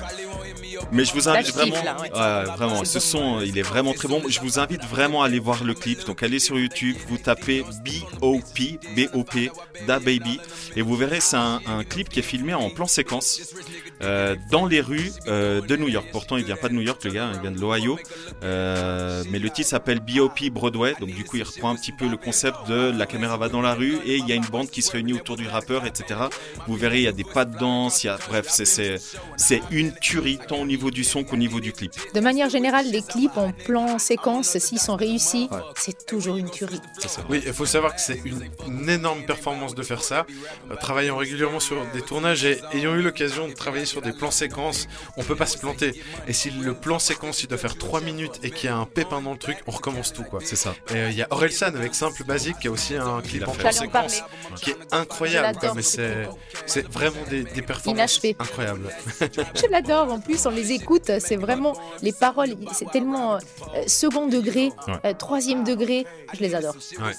Mais 0.93 1.05
je 1.05 1.13
vous 1.13 1.29
invite 1.29 1.53
vraiment, 1.53 2.55
vraiment, 2.57 2.85
ce 2.85 3.01
son, 3.01 3.41
il 3.41 3.59
est 3.59 3.63
vraiment 3.63 3.93
très 3.93 4.09
bon. 4.09 4.23
Je 4.29 4.41
vous 4.41 4.59
invite 4.59 4.85
vraiment 4.85 5.23
à 5.23 5.27
aller 5.27 5.39
voir 5.39 5.65
le 5.65 5.75
clip. 5.75 6.05
Donc 6.07 6.23
allez 6.23 6.39
sur 6.39 6.59
YouTube, 6.59 6.97
vous 7.09 7.19
tapez 7.19 7.65
B.O.P. 7.85 8.79
B.O.P. 8.97 9.51
Da 9.87 9.99
Baby, 9.99 10.41
et 10.75 10.83
vous 10.83 10.97
verrez, 10.97 11.21
c'est 11.21 11.37
un, 11.37 11.61
clip 11.89 12.09
qui 12.09 12.21
est 12.21 12.23
filmé 12.23 12.55
en 12.55 12.71
plan 12.71 12.87
séquence 12.87 13.55
euh, 14.03 14.37
dans 14.51 14.67
les 14.67 14.81
rues 14.81 15.11
euh, 15.27 15.61
de 15.61 15.77
New 15.77 15.89
York. 15.89 16.07
Pourtant, 16.13 16.37
il 16.37 16.45
vient 16.45 16.57
pas 16.57 16.69
de 16.69 16.75
New 16.75 16.83
York, 16.83 17.03
le 17.05 17.11
gars, 17.11 17.31
il 17.35 17.41
vient 17.41 17.51
de 17.51 17.61
l'Ohio. 17.61 17.99
Euh, 18.43 19.25
mais 19.31 19.39
le 19.39 19.51
titre 19.51 19.69
s'appelle 19.69 20.01
B.O.P. 20.01 20.51
Broadway. 20.51 20.95
Donc 21.01 21.11
du 21.11 21.25
coup, 21.25 21.37
il 21.37 21.43
reprend 21.43 21.71
un 21.71 21.77
petit 21.77 21.93
peu 21.93 22.07
le 22.09 22.17
concept 22.17 22.69
de 22.69 22.93
la 22.97 23.07
caméra 23.07 23.37
va 23.37 23.49
dans 23.49 23.63
la 23.63 23.75
rue 23.75 23.97
et 24.05 24.17
il 24.17 24.27
y 24.29 24.33
a 24.33 24.35
une 24.35 24.47
bande 24.47 24.71
qui 24.71 24.83
se 24.83 24.93
réunit 24.93 25.15
autour 25.15 25.37
du 25.37 25.49
rappeur, 25.49 25.87
etc. 25.87 26.21
Vous 26.67 26.77
verrez, 26.77 26.99
il 26.99 27.05
y 27.05 27.09
a 27.09 27.13
des 27.13 27.25
pas 27.25 27.45
de 27.45 27.57
danse, 27.57 28.05
il 28.05 28.09
y 28.09 28.11
a, 28.11 28.19
bref, 28.29 28.47
c'est 28.49 29.63
une 29.71 29.93
tuerie 29.95 30.39
tant 30.47 30.59
au 30.59 30.67
niveau 30.67 30.91
du 30.91 31.05
son 31.05 31.25
qu'au 31.25 31.37
niveau 31.37 31.61
du 31.61 31.73
clip. 31.73 31.93
De 32.15 32.21
manière 32.21 32.51
générale, 32.51 32.87
les 32.91 33.03
clips 33.03 33.37
en 33.37 33.53
plan 33.53 33.99
séquence, 33.99 34.59
s'ils 34.59 34.79
sont 34.79 34.97
réussis, 34.97 35.49
c'est 35.75 36.07
toujours 36.07 36.37
une 36.37 36.51
tuerie. 36.51 36.81
Oui, 37.29 37.43
il 37.45 37.53
faut 37.53 37.67
savoir 37.67 37.95
que 37.95 38.01
c'est 38.01 38.21
une, 38.25 38.89
énorme 38.89 39.25
performance 39.25 39.75
de 39.75 39.83
faire 39.83 40.03
ça. 40.03 40.27
Euh, 40.71 40.77
travaillant 40.77 41.17
régulièrement 41.17 41.61
sur 41.61 41.77
des 41.93 42.03
tournages 42.03 42.45
et 42.45 42.61
ayant 42.73 42.95
eu 42.95 43.03
l'occasion 43.03 43.49
de 43.49 43.53
travailler 43.53 43.86
sur 43.87 44.03
des 44.03 44.13
plans 44.13 44.31
séquences, 44.31 44.89
on 45.17 45.23
peut 45.23 45.37
pas 45.37 45.47
se 45.47 45.59
planter. 45.59 46.03
Et 46.29 46.33
si 46.33 46.51
le 46.51 46.75
plan 46.75 46.99
séquence 46.99 47.43
il 47.43 47.49
doit 47.49 47.59
faire 47.59 47.77
3 47.77 48.01
minutes 48.01 48.41
et 48.43 48.51
qu'il 48.51 48.69
y 48.69 48.73
a 48.73 48.77
un 48.77 48.87
pépin 48.87 49.23
dans 49.23 49.33
le 49.33 49.39
truc, 49.39 49.59
on 49.67 49.71
recommence 49.71 50.13
tout 50.13 50.25
quoi. 50.25 50.41
C'est 50.45 50.57
ça. 50.57 50.75
Et 50.91 50.97
euh, 50.97 51.11
il 51.11 51.17
y 51.17 51.23
a 51.23 51.29
Orelsan 51.31 51.75
avec 51.75 51.95
Simple 51.95 52.25
Basique 52.25 52.59
qui 52.61 52.69
a 52.69 52.71
aussi 52.71 52.97
un 52.97 53.21
clip 53.21 53.47
en 53.47 53.53
plan 53.53 53.73
séquence 53.73 54.23
qui 54.61 54.71
est 54.71 54.77
incroyable. 54.93 55.59
mais 55.75 55.83
c'est 55.83 56.87
vraiment 56.91 57.23
des, 57.31 57.45
des 57.45 57.63
performances 57.63 58.21
incroyables. 58.39 58.91
Je 59.21 59.71
l'adore. 59.71 60.13
En 60.13 60.21
plus, 60.21 60.45
on 60.47 60.51
les 60.51 60.73
écoute. 60.73 61.11
C'est 61.19 61.37
vraiment 61.37 61.75
les 62.03 62.13
paroles. 62.13 62.57
C'est 62.73 62.91
tellement 62.91 63.35
euh, 63.35 63.39
second 63.87 64.27
degré, 64.27 64.73
euh, 65.05 65.13
troisième 65.15 65.65
degré. 65.65 66.07
Je 66.35 66.41
les 66.41 66.55
adore. 66.55 66.75
Ouais, 66.75 67.13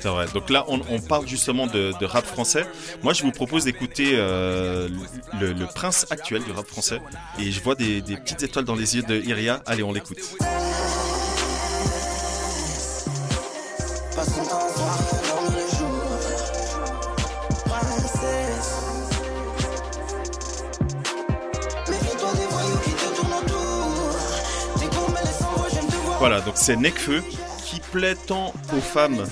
c'est 0.00 0.08
vrai. 0.08 0.26
Donc 0.32 0.50
là, 0.50 0.64
on, 0.68 0.78
parle 1.00 1.26
justement 1.26 1.66
de, 1.66 2.04
rap 2.04 2.24
français. 2.24 2.66
Moi, 3.02 3.12
je 3.12 3.22
vous 3.22 3.32
propose 3.32 3.64
d'écouter 3.64 4.12
euh, 4.14 4.88
le, 5.40 5.66
prince 5.74 6.06
actuel 6.14 6.42
du 6.44 6.52
rap 6.52 6.66
français. 6.66 7.00
Et 7.38 7.50
je 7.50 7.60
vois 7.62 7.74
des, 7.74 8.00
petites 8.02 8.42
étoiles 8.42 8.64
dans 8.64 8.74
les 8.74 8.96
yeux 8.96 9.02
de 9.02 9.20
Iria. 9.20 9.62
Allez, 9.66 9.82
on 9.82 9.92
l'écoute. 9.92 10.18
Voilà, 26.18 26.40
donc 26.40 26.54
c'est 26.56 26.76
Necfeu 26.76 27.22
qui 27.66 27.80
plaît 27.80 28.14
tant 28.14 28.54
aux 28.74 28.80
femmes. 28.80 29.26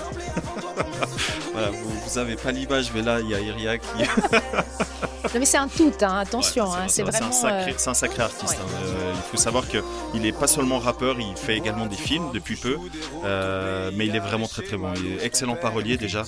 voilà, 1.53 1.71
vous, 1.71 1.91
vous 2.05 2.19
avez 2.19 2.37
pas 2.37 2.53
l'image, 2.53 2.93
mais 2.95 3.01
là, 3.01 3.21
il 3.21 3.31
y 3.31 3.35
a 3.35 3.41
Iria 3.41 3.79
qui. 3.79 3.87
Non, 5.25 5.31
mais 5.39 5.47
c'est 5.47 5.59
un 5.59 5.69
tout, 5.69 5.93
hein, 6.03 6.19
attention. 6.19 6.67
c'est 6.89 7.03
vraiment. 7.03 7.31
Euh, 7.45 7.67
c'est 7.77 7.89
un, 7.89 7.95
sacré 7.95 8.23
artiste. 8.23 8.59
Hein. 8.61 9.02
Euh, 9.23 9.27
il 9.27 9.31
faut 9.31 9.43
savoir 9.43 9.65
qu'il 9.69 10.21
n'est 10.21 10.33
pas 10.33 10.47
seulement 10.47 10.79
rappeur, 10.79 11.17
il 11.21 11.37
fait 11.37 11.57
également 11.57 11.87
des 11.87 11.97
films 11.97 12.31
depuis 12.33 12.57
peu. 12.57 12.77
Euh, 13.25 13.91
mais 13.95 14.07
il 14.07 14.17
est 14.17 14.21
vraiment 14.21 14.47
très 14.47 14.63
très 14.63 14.77
bon. 14.77 14.93
Il 14.97 15.13
est 15.13 15.25
excellent 15.25 15.57
parolier 15.57 15.97
déjà. 15.97 16.25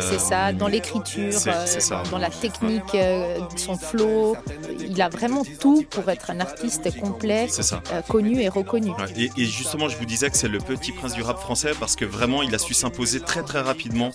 c'est 0.00 0.20
ça, 0.20 0.52
dans 0.52 0.68
l'écriture, 0.68 1.32
dans 2.10 2.18
la 2.18 2.30
technique, 2.30 2.96
son 3.56 3.76
flow. 3.76 4.36
Il 4.80 5.00
a 5.00 5.08
vraiment 5.08 5.42
tout 5.60 5.84
pour 5.88 6.08
être 6.10 6.30
un 6.30 6.40
artiste 6.40 6.98
complet, 7.00 7.48
connu 8.08 8.40
et 8.40 8.48
reconnu. 8.48 8.90
Et, 9.16 9.44
justement, 9.44 9.88
je 9.88 9.96
vous 9.96 10.06
disais 10.06 10.30
que 10.30 10.36
c'est 10.36 10.48
le 10.48 10.58
petit 10.58 10.92
prince 10.92 11.14
du 11.14 11.22
rap 11.22 11.38
français 11.38 11.72
parce 11.78 11.96
que 11.96 12.04
vraiment, 12.04 12.42
il 12.42 12.54
a 12.54 12.58
su 12.58 12.74
s'imposer 12.74 13.20
très 13.20 13.42
très 13.42 13.60
rapidement 13.60 14.10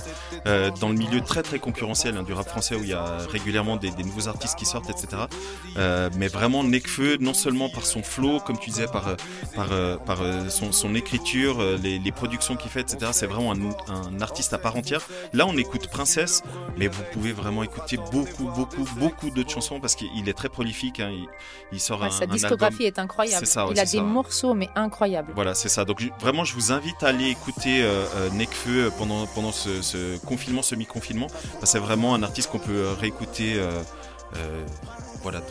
dans 0.45 0.89
le 0.89 0.95
milieu 0.95 1.21
très 1.21 1.43
très 1.43 1.59
concurrentiel 1.59 2.17
hein, 2.17 2.23
du 2.23 2.33
rap 2.33 2.47
français 2.47 2.75
où 2.75 2.83
il 2.83 2.89
y 2.89 2.93
a 2.93 3.17
régulièrement 3.31 3.77
des, 3.77 3.91
des 3.91 4.03
nouveaux 4.03 4.27
artistes 4.27 4.57
qui 4.57 4.65
sortent, 4.65 4.89
etc. 4.89 5.23
Euh, 5.77 6.09
mais 6.17 6.27
vraiment 6.27 6.63
Nekfeu, 6.63 7.17
non 7.19 7.33
seulement 7.33 7.69
par 7.69 7.85
son 7.85 8.03
flow, 8.03 8.18
comme 8.45 8.57
tu 8.57 8.69
disais, 8.69 8.87
par, 8.87 9.07
euh, 9.07 9.15
par, 9.55 9.71
euh, 9.71 9.97
par 9.97 10.19
son, 10.49 10.95
écriture, 10.95 11.61
les, 11.81 12.11
productions 12.11 12.55
qu'il 12.55 12.69
fait, 12.69 12.81
etc. 12.81 13.11
C'est 13.13 13.27
vraiment 13.27 13.53
un, 13.53 14.21
artiste 14.21 14.53
à 14.53 14.57
part 14.57 14.75
entière. 14.75 15.01
Là, 15.33 15.45
on 15.47 15.57
écoute 15.57 15.87
Princesse, 15.87 16.43
mais 16.77 16.87
vous 16.87 17.03
pouvez 17.13 17.31
vraiment 17.31 17.63
écouter 17.63 17.97
beaucoup, 18.11 18.45
beaucoup, 18.45 18.85
beaucoup 18.97 19.29
d'autres 19.29 19.51
chansons 19.51 19.79
parce 19.79 19.95
qu'il 19.95 20.27
est 20.27 20.33
très 20.33 20.49
prolifique. 20.49 20.99
Hein. 20.99 21.11
Il, 21.71 21.79
sort 21.79 22.03
un, 22.03 22.09
Sa 22.09 22.25
discographie 22.25 22.83
est 22.83 22.99
incroyable. 22.99 23.45
il 23.71 23.79
a 23.79 23.85
des 23.85 24.01
morceaux, 24.01 24.53
mais 24.53 24.69
incroyables. 24.75 25.31
Voilà, 25.35 25.53
c'est 25.53 25.69
ça. 25.69 25.85
Donc 25.85 26.01
vraiment, 26.19 26.43
je 26.43 26.53
vous 26.53 26.71
invite 26.71 27.01
à 27.03 27.07
aller 27.07 27.29
écouter 27.29 27.87
Nekfeu 28.33 28.91
pendant, 28.97 29.25
pendant 29.27 29.51
ce, 29.51 30.17
confinement, 30.25 30.61
semi-confinement. 30.61 31.27
C'est 31.63 31.79
vraiment 31.79 32.15
un 32.15 32.23
artiste 32.23 32.49
qu'on 32.49 32.59
peut 32.59 32.87
réécouter 32.99 33.59
euh, 34.37 34.65
voilà, 35.21 35.41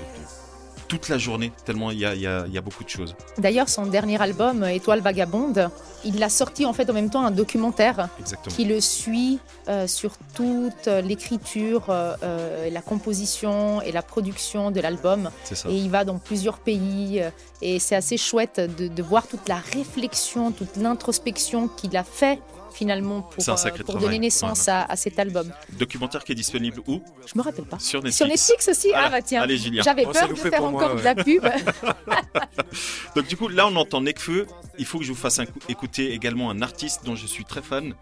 toute 0.89 1.09
la 1.09 1.19
journée, 1.19 1.53
tellement 1.65 1.91
il 1.91 1.99
y 1.99 2.05
a, 2.07 2.61
beaucoup 2.61 2.83
de 2.83 2.89
choses. 2.89 3.15
D'ailleurs, 3.37 3.69
son 3.69 3.87
dernier 3.87 4.21
album, 4.21 4.65
Étoile 4.65 5.01
Vagabonde, 5.01 5.71
il 6.05 6.23
a 6.23 6.29
sorti 6.29 6.65
en 6.65 6.73
fait 6.73 6.89
en 6.91 6.93
même 6.93 7.11
temps 7.11 7.25
un 7.25 7.31
documentaire 7.31 8.09
qui 8.49 8.65
le 8.65 8.81
suit 8.81 9.39
euh, 9.69 9.87
sur 9.87 10.13
toute 10.35 10.87
l'écriture, 10.87 11.87
euh, 11.91 12.71
la 12.71 12.81
composition 12.81 13.83
et 13.83 13.93
la 13.93 14.03
production 14.03 14.71
de 14.71 14.81
l'album. 14.81 15.31
Et 15.69 15.77
il 15.77 15.91
va 15.91 16.05
dans 16.05 16.19
plusieurs 16.19 16.59
pays 16.59 17.23
et 17.63 17.79
c'est 17.79 17.97
assez 17.97 18.17
chouette 18.17 18.61
de, 18.61 18.89
de, 18.89 19.03
voir 19.03 19.27
toute 19.27 19.49
la 19.49 19.57
réflexion, 19.57 20.53
toute 20.53 20.77
l'introspection 20.77 21.69
qu'il 21.69 21.97
a 21.97 22.05
fait 22.05 22.39
finalement 22.79 23.23
pour, 23.23 23.49
euh, 23.49 23.71
pour 23.85 23.97
donner 23.97 24.19
naissance 24.19 24.69
à, 24.69 24.95
cet 24.95 25.19
album. 25.19 25.51
Documentaire 25.73 26.23
qui 26.25 26.33
est 26.33 26.37
disponible 26.37 26.81
où? 26.87 27.03
Je 27.27 27.37
me 27.37 27.43
rappelle 27.43 27.65
pas. 27.65 27.79
Sur 27.79 28.01
Netflix. 28.03 28.17
Sur 28.17 28.27
Netflix 28.29 28.69
aussi 28.69 28.93
Ah 28.95 29.11
bah 29.11 29.23
tiens. 29.23 29.43
Allez 29.43 29.59
Julien. 29.59 29.83
J'avais 29.83 30.05
peur 30.05 30.29
de 30.29 30.35
faire 30.35 30.63
encore 30.63 30.95
de 30.95 31.03
la 31.03 31.15
pub. 31.15 31.43
Donc 33.17 33.27
du 33.27 33.37
coup 33.37 33.49
là 33.49 33.67
on 33.67 33.77
entend 33.77 34.01
Necfeu. 34.01 34.47
Il 34.79 34.87
faut 34.87 34.99
que 34.99 35.05
je 35.05 35.11
vous 35.11 35.19
fasse 35.19 35.41
écouter 35.69 36.13
également 36.13 36.51
un 36.51 36.63
artiste 36.63 37.05
dont 37.05 37.17
je 37.17 37.27
suis 37.27 37.45
très 37.45 37.63
fan 37.63 37.95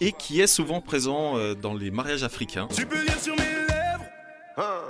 et 0.00 0.12
qui 0.12 0.40
est 0.40 0.46
souvent 0.46 0.80
présent 0.80 1.36
euh, 1.36 1.54
dans 1.54 1.74
les 1.74 1.90
mariages 1.90 2.22
africains. 2.22 2.68
Tu 2.74 2.86
peux 2.86 3.02
lire 3.02 3.20
sur 3.20 3.34
mes 3.34 3.42
lèvres 3.42 4.04
ah. 4.56 4.80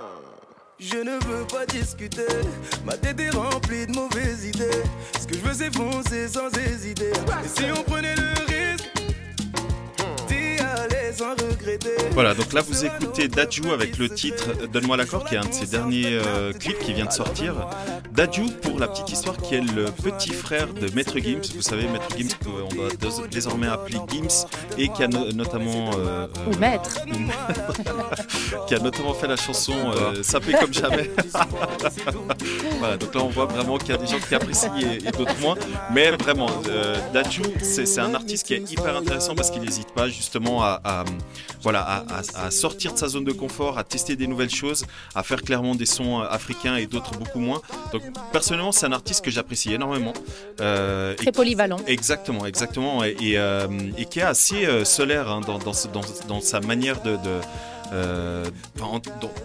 Je 0.78 0.96
ne 0.96 1.12
veux 1.26 1.46
pas 1.46 1.66
discuter, 1.66 2.26
ma 2.86 2.96
tête 2.96 3.20
est 3.20 3.30
remplie 3.30 3.86
de 3.86 3.92
mauvaises 3.92 4.46
idées. 4.46 4.82
Ce 5.20 5.26
que 5.26 5.34
je 5.34 5.40
veux 5.40 5.52
c'est 5.52 5.74
foncer 5.74 6.26
sans 6.28 6.48
hésiter. 6.58 7.10
Et 7.10 7.48
si 7.48 7.64
on 7.78 7.82
prenait 7.82 8.16
le 8.16 8.30
risque 8.46 8.69
voilà, 12.12 12.34
donc 12.34 12.52
là 12.52 12.62
vous 12.62 12.84
écoutez 12.84 13.28
Dadju 13.28 13.70
avec 13.72 13.98
le 13.98 14.08
titre 14.08 14.66
Donne-moi 14.72 14.96
l'accord, 14.96 15.24
qui 15.24 15.34
est 15.34 15.38
un 15.38 15.46
de 15.46 15.52
ses 15.52 15.66
derniers 15.66 16.06
euh, 16.06 16.52
clips 16.52 16.78
qui 16.80 16.92
vient 16.92 17.06
de 17.06 17.12
sortir. 17.12 17.54
Dadju, 18.12 18.42
pour 18.62 18.78
la 18.78 18.88
petite 18.88 19.10
histoire, 19.10 19.36
qui 19.36 19.54
est 19.54 19.60
le 19.60 19.86
petit 19.86 20.32
frère 20.32 20.72
de 20.72 20.90
Maître 20.94 21.18
Gims. 21.18 21.40
Vous 21.54 21.62
savez, 21.62 21.86
Maître 21.86 22.08
Gims, 22.16 22.28
qu'on 22.44 22.74
doit 22.74 23.26
désormais 23.30 23.68
appeler 23.68 23.98
Gims, 24.10 24.46
et 24.78 24.88
qui 24.88 25.02
a 25.02 25.08
notamment. 25.08 25.90
Euh, 25.96 26.26
ou 26.50 26.56
Maître. 26.58 27.00
qui 28.66 28.74
a 28.74 28.78
notamment 28.78 29.14
fait 29.14 29.28
la 29.28 29.36
chanson 29.36 29.74
euh, 29.74 30.22
Sapé 30.22 30.52
comme 30.52 30.72
jamais. 30.72 31.10
voilà, 32.78 32.96
donc 32.96 33.14
là 33.14 33.22
on 33.22 33.28
voit 33.28 33.46
vraiment 33.46 33.78
qu'il 33.78 33.90
y 33.90 33.92
a 33.92 33.96
des 33.96 34.06
gens 34.06 34.18
qui 34.18 34.34
apprécient 34.34 34.74
et, 34.76 35.10
d'autres 35.12 35.38
moins. 35.40 35.56
Mais 35.92 36.10
vraiment, 36.10 36.50
euh, 36.68 36.96
Dadju, 37.12 37.42
c'est 37.62 37.98
un 37.98 38.14
artiste 38.14 38.46
qui 38.46 38.54
est 38.54 38.70
hyper 38.70 38.96
intéressant 38.96 39.34
parce 39.34 39.50
qu'il 39.50 39.62
n'hésite 39.62 39.92
pas 39.92 40.08
justement 40.08 40.62
à, 40.62 40.69
voilà, 41.62 42.04
à, 42.34 42.50
sortir 42.50 42.92
de 42.92 42.98
sa 42.98 43.08
zone 43.08 43.24
de 43.24 43.32
confort, 43.32 43.78
à 43.78 43.84
tester 43.84 44.16
des 44.16 44.26
nouvelles 44.26 44.50
choses, 44.50 44.84
à 45.14 45.22
faire 45.22 45.42
clairement 45.42 45.74
des 45.74 45.86
sons 45.86 46.20
africains 46.20 46.76
et 46.76 46.86
d'autres 46.86 47.16
beaucoup 47.18 47.40
moins. 47.40 47.60
Donc 47.92 48.02
personnellement, 48.32 48.72
c'est 48.72 48.86
un 48.86 48.92
artiste 48.92 49.24
que 49.24 49.30
j'apprécie 49.30 49.72
énormément. 49.72 50.12
Euh, 50.60 51.14
Très 51.14 51.32
polyvalent. 51.32 51.78
Exactement, 51.86 52.46
exactement, 52.46 53.04
et, 53.04 53.16
euh, 53.36 53.66
qui 54.10 54.18
est 54.18 54.22
assez 54.22 54.66
euh, 54.66 54.84
solaire 54.84 55.28
hein, 55.28 55.40
dans, 55.40 55.58
dans, 55.58 56.40
sa 56.40 56.60
manière 56.60 57.02
de 57.02 57.16
euh, 57.92 58.44
dans, 58.76 59.00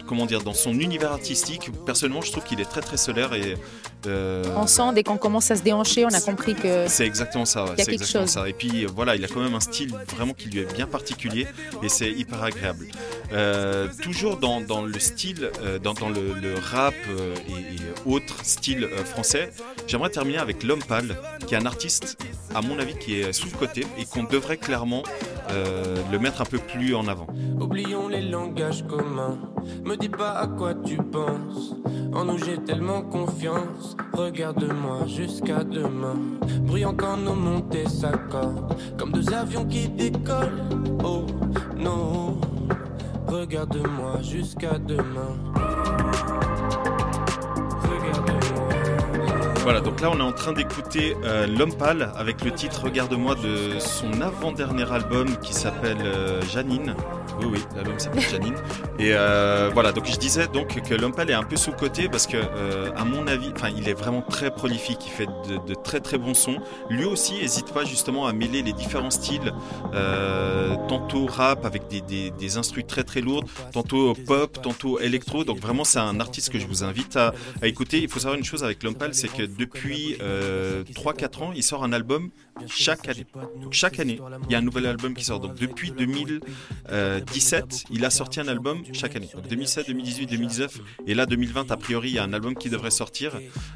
comment 0.07 0.25
dire, 0.25 0.41
dans 0.41 0.53
son 0.53 0.73
univers 0.73 1.11
artistique, 1.11 1.69
personnellement, 1.85 2.21
je 2.21 2.31
trouve 2.31 2.43
qu'il 2.43 2.59
est 2.61 2.69
très 2.69 2.81
très 2.81 2.97
solaire 2.97 3.33
et. 3.33 3.57
Euh, 4.07 4.43
on 4.55 4.67
sent 4.67 4.93
dès 4.93 5.03
qu'on 5.03 5.17
commence 5.17 5.49
à 5.49 5.55
se 5.55 5.63
déhancher, 5.63 6.05
on 6.05 6.13
a 6.13 6.21
compris 6.21 6.53
que. 6.53 6.87
C'est 6.87 7.05
exactement 7.05 7.45
ça. 7.45 7.65
c'est 7.77 7.93
exactement 7.93 8.27
ça. 8.27 8.47
Et 8.47 8.53
puis 8.53 8.85
voilà, 8.85 9.15
il 9.15 9.25
a 9.25 9.27
quand 9.27 9.41
même 9.41 9.55
un 9.55 9.59
style 9.59 9.93
vraiment 10.15 10.33
qui 10.33 10.49
lui 10.49 10.59
est 10.59 10.73
bien 10.73 10.85
particulier 10.85 11.47
et 11.81 11.89
c'est 11.89 12.11
hyper 12.11 12.43
agréable. 12.43 12.87
Euh, 13.33 13.87
toujours 14.03 14.37
dans, 14.37 14.61
dans, 14.61 14.83
le 14.83 14.99
style, 14.99 15.49
dans, 15.83 15.93
dans 15.93 16.09
le, 16.09 16.55
rap 16.61 16.93
et, 17.49 18.09
autres 18.09 18.45
styles 18.45 18.87
français, 19.05 19.51
j'aimerais 19.87 20.09
terminer 20.09 20.37
avec 20.37 20.63
L'Homme 20.63 20.83
Pâle, 20.83 21.17
qui 21.45 21.55
est 21.55 21.57
un 21.57 21.65
artiste, 21.65 22.17
à 22.53 22.61
mon 22.61 22.77
avis, 22.79 22.97
qui 22.97 23.19
est 23.19 23.33
sous-côté 23.33 23.85
et 23.97 24.05
qu'on 24.05 24.23
devrait 24.23 24.57
clairement 24.57 25.03
le 25.49 26.17
mettre 26.17 26.41
un 26.41 26.45
peu 26.45 26.57
plus 26.57 26.95
en 26.95 27.07
avant. 27.07 27.27
Oublions 27.59 28.07
les 28.07 28.21
langage 28.21 28.85
commun. 28.87 29.37
Me 29.83 29.95
dis 29.95 30.09
pas 30.09 30.31
à 30.31 30.47
quoi 30.47 30.73
tu 30.73 30.97
penses. 30.97 31.75
En 32.13 32.25
nous 32.25 32.37
j'ai 32.37 32.57
tellement 32.57 33.01
confiance. 33.01 33.95
Regarde-moi 34.13 35.07
jusqu'à 35.07 35.63
demain. 35.63 36.15
Bruyant 36.61 36.93
quand 36.95 37.17
nos 37.17 37.35
montées 37.35 37.87
s'accordent. 37.89 38.75
Comme 38.97 39.11
deux 39.11 39.33
avions 39.33 39.65
qui 39.65 39.89
décollent. 39.89 40.63
Oh 41.03 41.25
non. 41.77 42.39
Regarde-moi 43.27 44.21
jusqu'à 44.21 44.77
demain. 44.77 45.35
Voilà, 49.65 49.81
donc 49.81 49.99
là 49.99 50.11
on 50.11 50.19
est 50.19 50.21
en 50.21 50.31
train 50.31 50.53
d'écouter 50.53 51.17
euh, 51.23 51.47
L'Homme 51.47 51.71
avec 52.15 52.45
le 52.45 52.51
titre 52.51 52.83
Regarde-moi 52.83 53.33
de 53.33 53.79
son 53.79 54.21
avant-dernier 54.21 54.91
album 54.91 55.37
qui 55.37 55.53
s'appelle 55.53 55.97
euh, 56.05 56.39
Janine. 56.53 56.95
Oui, 57.39 57.47
oui, 57.53 57.59
l'album 57.75 57.97
s'appelle 57.97 58.21
Janine. 58.21 58.53
Et 58.99 59.09
euh, 59.13 59.71
voilà, 59.73 59.91
donc 59.91 60.05
je 60.05 60.17
disais 60.17 60.47
donc 60.47 60.79
que 60.83 60.93
Lompal 60.93 61.31
est 61.31 61.33
un 61.33 61.41
peu 61.41 61.57
sous-côté 61.57 62.09
parce 62.09 62.27
que, 62.27 62.37
euh, 62.37 62.91
à 62.95 63.05
mon 63.05 63.25
avis, 63.25 63.51
enfin, 63.55 63.69
il 63.75 63.89
est 63.89 63.95
vraiment 63.95 64.21
très 64.21 64.51
prolifique, 64.51 64.99
il 65.07 65.11
fait 65.11 65.25
de, 65.25 65.73
très 65.73 65.99
très 65.99 66.19
bons 66.19 66.35
sons. 66.35 66.59
Lui 66.91 67.05
aussi 67.05 67.33
n'hésite 67.33 67.73
pas 67.73 67.85
justement 67.85 68.27
à 68.27 68.33
mêler 68.33 68.61
les 68.61 68.73
différents 68.73 69.09
styles, 69.09 69.51
tantôt 70.87 71.25
rap 71.25 71.65
avec 71.65 71.87
des, 71.87 72.01
des, 72.01 72.31
très 72.87 73.03
très 73.03 73.21
lourdes, 73.21 73.47
tantôt 73.73 74.13
pop, 74.13 74.61
tantôt 74.61 74.99
électro. 74.99 75.43
Donc 75.43 75.57
vraiment, 75.57 75.83
c'est 75.83 75.97
un 75.97 76.19
artiste 76.19 76.51
que 76.51 76.59
je 76.59 76.67
vous 76.67 76.83
invite 76.83 77.17
à, 77.17 77.33
à 77.63 77.67
écouter. 77.67 77.99
Il 77.99 78.09
faut 78.09 78.19
savoir 78.19 78.37
une 78.37 78.45
chose 78.45 78.63
avec 78.63 78.83
Lompal, 78.83 79.15
c'est 79.15 79.27
que 79.27 79.54
depuis 79.57 80.17
3-4 80.19 81.43
ans, 81.43 81.51
il 81.53 81.63
sort 81.63 81.83
un 81.83 81.93
album 81.93 82.31
chaque 82.67 83.07
année. 83.07 83.25
Donc 83.61 83.73
chaque 83.73 83.99
année, 83.99 84.19
il 84.47 84.51
y 84.51 84.55
a 84.55 84.59
un 84.59 84.61
nouvel 84.61 84.85
album 84.85 85.13
qui 85.13 85.23
sort. 85.23 85.39
Donc 85.39 85.55
depuis 85.55 85.91
2017, 85.91 87.85
il 87.91 88.05
a 88.05 88.09
sorti 88.09 88.39
un 88.39 88.47
album 88.47 88.83
chaque 88.93 89.15
année. 89.15 89.29
Donc 89.33 89.47
2007, 89.47 89.87
2018, 89.87 90.27
2019 90.27 90.79
et 91.07 91.13
là 91.13 91.25
2020, 91.25 91.71
a 91.71 91.77
priori, 91.77 92.09
il 92.09 92.15
y 92.15 92.19
a 92.19 92.23
un 92.23 92.33
album 92.33 92.55
qui 92.55 92.69
devrait 92.69 92.91
sortir. 92.91 93.33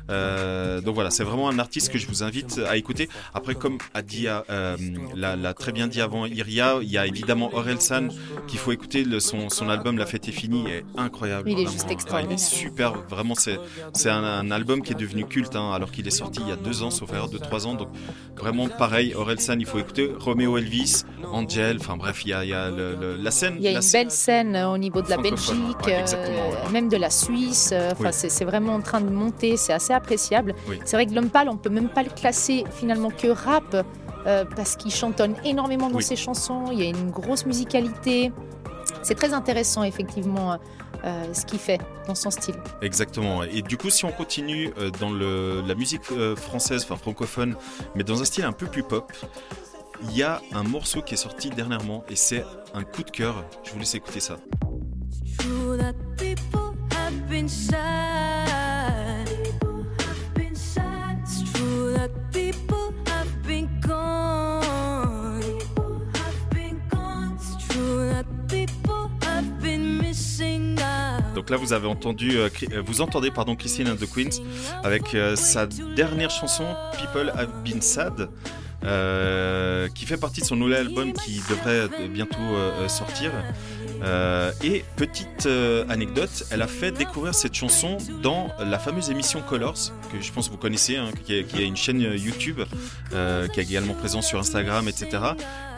Euh, 0.10 0.82
donc 0.82 0.96
voilà, 0.96 1.12
c'est 1.12 1.24
vraiment 1.24 1.50
un 1.50 1.60
artiste 1.60 1.92
que 1.92 1.98
je 1.98 2.08
vous 2.08 2.24
invite 2.24 2.60
à 2.68 2.78
écouter. 2.78 3.10
Après, 3.34 3.56
comme 3.56 3.78
a 3.94 4.02
dit, 4.02 4.28
euh, 4.28 4.78
l'a, 5.16 5.54
très 5.54 5.72
bien 5.72 5.88
dit 5.88 6.02
avant 6.02 6.26
Iria, 6.26 6.80
il 6.82 6.90
y 6.90 6.98
a 6.98 7.06
évidemment 7.06 7.54
Orelsan 7.54 8.10
qu'il 8.48 8.60
faut 8.60 8.72
écouter. 8.72 9.04
Le, 9.04 9.20
son, 9.20 9.50
son 9.50 9.70
album 9.70 9.98
La 9.98 10.06
fête 10.06 10.28
est 10.28 10.34
finie 10.34 10.68
est 10.70 10.86
incroyable. 10.98 11.50
Il 11.50 11.60
est 11.60 11.72
juste 11.72 11.90
extraordinaire. 11.90 12.38
il 12.38 12.42
est 12.42 12.46
super, 12.46 12.94
vraiment. 13.10 13.36
C'est, 13.36 13.60
c'est 13.94 14.10
un, 14.10 14.50
album 14.52 14.82
qui 14.82 14.94
est 14.94 14.96
devenu 14.96 15.26
culte 15.26 15.56
hein, 15.56 15.72
alors 15.74 15.92
qu'il 15.92 16.08
est 16.08 16.12
sorti 16.12 16.42
il 16.42 16.50
y 16.50 16.52
a 16.52 16.56
deux 16.56 16.82
ans, 16.82 16.90
sauf 16.90 17.12
erreur, 17.12 17.30
de 17.30 17.38
trois 17.38 17.68
ans. 17.68 17.76
Donc 17.76 17.90
vraiment 18.38 18.69
pareil, 18.78 19.14
Orelsan, 19.16 19.58
il 19.60 19.66
faut 19.66 19.80
écouter. 19.80 20.12
Romeo 20.20 20.58
Elvis, 20.58 21.04
Angel, 21.32 21.78
enfin 21.80 21.98
bref, 21.98 22.24
il 22.26 22.30
y 22.30 22.34
a, 22.34 22.44
la 22.44 23.32
scène. 23.32 23.56
Il 23.58 23.64
y 23.64 23.68
a 23.68 23.72
une 23.72 23.92
belle 23.92 24.12
scène 24.12 24.56
euh, 24.56 24.70
au 24.70 24.78
niveau 24.78 25.02
de 25.02 25.10
la 25.10 25.18
Belgique, 25.18 25.88
euh, 25.88 26.70
même 26.72 26.90
de 26.90 26.98
la 26.98 27.10
Suisse. 27.10 27.72
Euh, 27.74 27.92
c'est 28.12 28.46
vraiment 28.46 28.76
en 28.76 28.82
train 28.82 29.02
de 29.02 29.10
monter, 29.10 29.58
c'est 29.58 29.74
assez 29.74 29.94
appréciable. 29.94 30.56
C'est 30.86 30.96
vrai 30.96 31.06
que 31.06 31.14
l'homme 31.14 31.30
pâle, 31.30 31.50
on 31.50 31.58
peut 31.58 31.70
même 31.70 31.90
pas 31.90 32.04
le 32.04 32.10
classer 32.10 32.64
finalement 32.72 33.10
que 33.10 33.28
rap. 33.28 33.86
parce 34.56 34.76
qu'il 34.76 34.92
chantonne 34.92 35.36
énormément 35.44 35.90
dans 35.90 36.00
ses 36.00 36.16
chansons, 36.16 36.66
il 36.72 36.80
y 36.80 36.84
a 36.84 36.90
une 36.90 37.10
grosse 37.10 37.46
musicalité. 37.46 38.32
C'est 39.04 39.16
très 39.16 39.34
intéressant, 39.34 39.84
effectivement. 39.84 40.58
Euh, 41.06 41.34
ce 41.34 41.46
qu'il 41.46 41.60
fait 41.60 41.80
dans 42.08 42.16
son 42.16 42.30
style. 42.30 42.56
Exactement. 42.82 43.44
Et 43.44 43.62
du 43.62 43.78
coup, 43.78 43.90
si 43.90 44.04
on 44.04 44.12
continue 44.12 44.74
euh, 44.78 44.90
dans 45.00 45.10
le, 45.10 45.62
la 45.66 45.74
musique 45.74 46.02
euh, 46.12 46.36
française, 46.36 46.84
enfin 46.84 46.98
francophone, 46.98 47.56
mais 47.96 48.04
dans 48.04 48.22
un 48.22 48.26
style 48.26 48.44
un 48.44 48.52
peu 48.52 48.66
plus 48.66 48.84
pop, 48.84 49.14
il 50.04 50.18
y 50.18 50.24
a 50.24 50.42
un 50.52 50.64
morceau 50.64 51.02
qui 51.02 51.14
est 51.14 51.18
sorti 51.18 51.50
dernièrement 51.52 52.04
et 52.10 52.18
c'est 52.18 52.44
un 52.74 52.84
coup 52.84 53.04
de 53.04 53.12
cœur. 53.12 53.46
Je 53.64 53.72
vous 53.72 53.80
laisse 53.80 53.96
écouter 53.96 54.20
ça. 54.20 54.36
Donc 71.40 71.50
là, 71.50 71.56
vous 71.56 71.72
avez 71.72 71.88
entendu, 71.88 72.38
euh, 72.38 72.50
euh, 72.74 72.84
vous 72.86 73.00
entendez 73.00 73.32
pardon 73.32 73.56
Christine 73.56 73.88
and 73.88 73.96
the 73.96 74.14
Queens 74.14 74.44
avec 74.84 75.16
euh, 75.16 75.38
sa 75.38 75.68
dernière 75.68 76.30
chanson 76.30 76.66
People 76.98 77.32
Have 77.34 77.48
Been 77.64 77.82
Sad. 77.82 78.28
qui 79.96 80.06
fait 80.06 80.18
partie 80.18 80.42
de 80.42 80.46
son 80.46 80.58
nouvel 80.58 80.88
album 80.88 81.14
qui 81.14 81.42
devrait 81.50 81.88
bientôt 82.10 82.58
sortir. 82.88 83.32
Euh, 84.04 84.52
et 84.64 84.84
petite 84.96 85.46
euh, 85.46 85.86
anecdote, 85.90 86.46
elle 86.52 86.62
a 86.62 86.68
fait 86.68 86.92
découvrir 86.92 87.36
cette 87.36 87.54
chanson 87.54 87.98
dans 88.22 88.50
la 88.60 88.80
fameuse 88.80 89.10
émission 89.10 89.42
Colors, 89.42 89.92
que 90.12 90.22
je 90.22 90.32
pense 90.32 90.48
que 90.48 90.54
vous 90.54 90.58
connaissez, 90.58 90.98
hein, 90.98 91.10
qui, 91.26 91.34
a, 91.34 91.62
une 91.62 91.76
chaîne 91.76 92.04
euh, 92.04 92.16
YouTube, 92.16 92.62
qui 93.54 93.60
est 93.60 93.64
également 93.64 93.94
présente 93.94 94.24
sur 94.24 94.40
Instagram, 94.40 94.88
etc. 94.88 95.24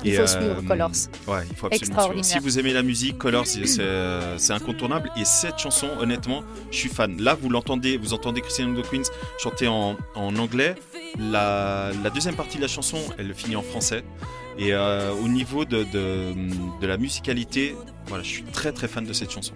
Il 0.03 0.15
faut 0.15 0.27
suivre 0.27 0.61
Colors. 0.67 0.91
Ouais, 1.27 1.43
il 1.49 1.55
faut 1.55 1.67
absolument. 1.67 2.23
Si 2.23 2.39
vous 2.39 2.59
aimez 2.59 2.73
la 2.73 2.83
musique, 2.83 3.17
Colors, 3.17 3.47
c'est 3.47 4.53
incontournable. 4.53 5.11
Et 5.17 5.25
cette 5.25 5.57
chanson, 5.57 5.87
honnêtement, 5.99 6.43
je 6.71 6.77
suis 6.77 6.89
fan. 6.89 7.21
Là, 7.21 7.35
vous 7.39 7.49
l'entendez, 7.49 7.97
vous 7.97 8.13
entendez 8.13 8.41
Christian 8.41 8.69
de 8.69 8.81
Queens 8.81 9.09
chanter 9.39 9.67
en, 9.67 9.97
en 10.15 10.35
anglais. 10.37 10.75
La, 11.19 11.91
la, 12.03 12.09
deuxième 12.09 12.35
partie 12.35 12.57
de 12.57 12.61
la 12.61 12.67
chanson, 12.69 12.97
elle 13.17 13.33
finit 13.33 13.55
en 13.55 13.61
français. 13.61 14.03
Et 14.61 14.73
euh, 14.73 15.11
au 15.13 15.27
niveau 15.27 15.65
de, 15.65 15.87
la 16.85 16.97
musicalité, 16.97 17.75
voilà, 18.05 18.23
je 18.23 18.29
suis 18.29 18.43
très 18.43 18.71
très 18.71 18.87
fan 18.87 19.03
de 19.03 19.11
cette 19.11 19.31
chanson. 19.31 19.53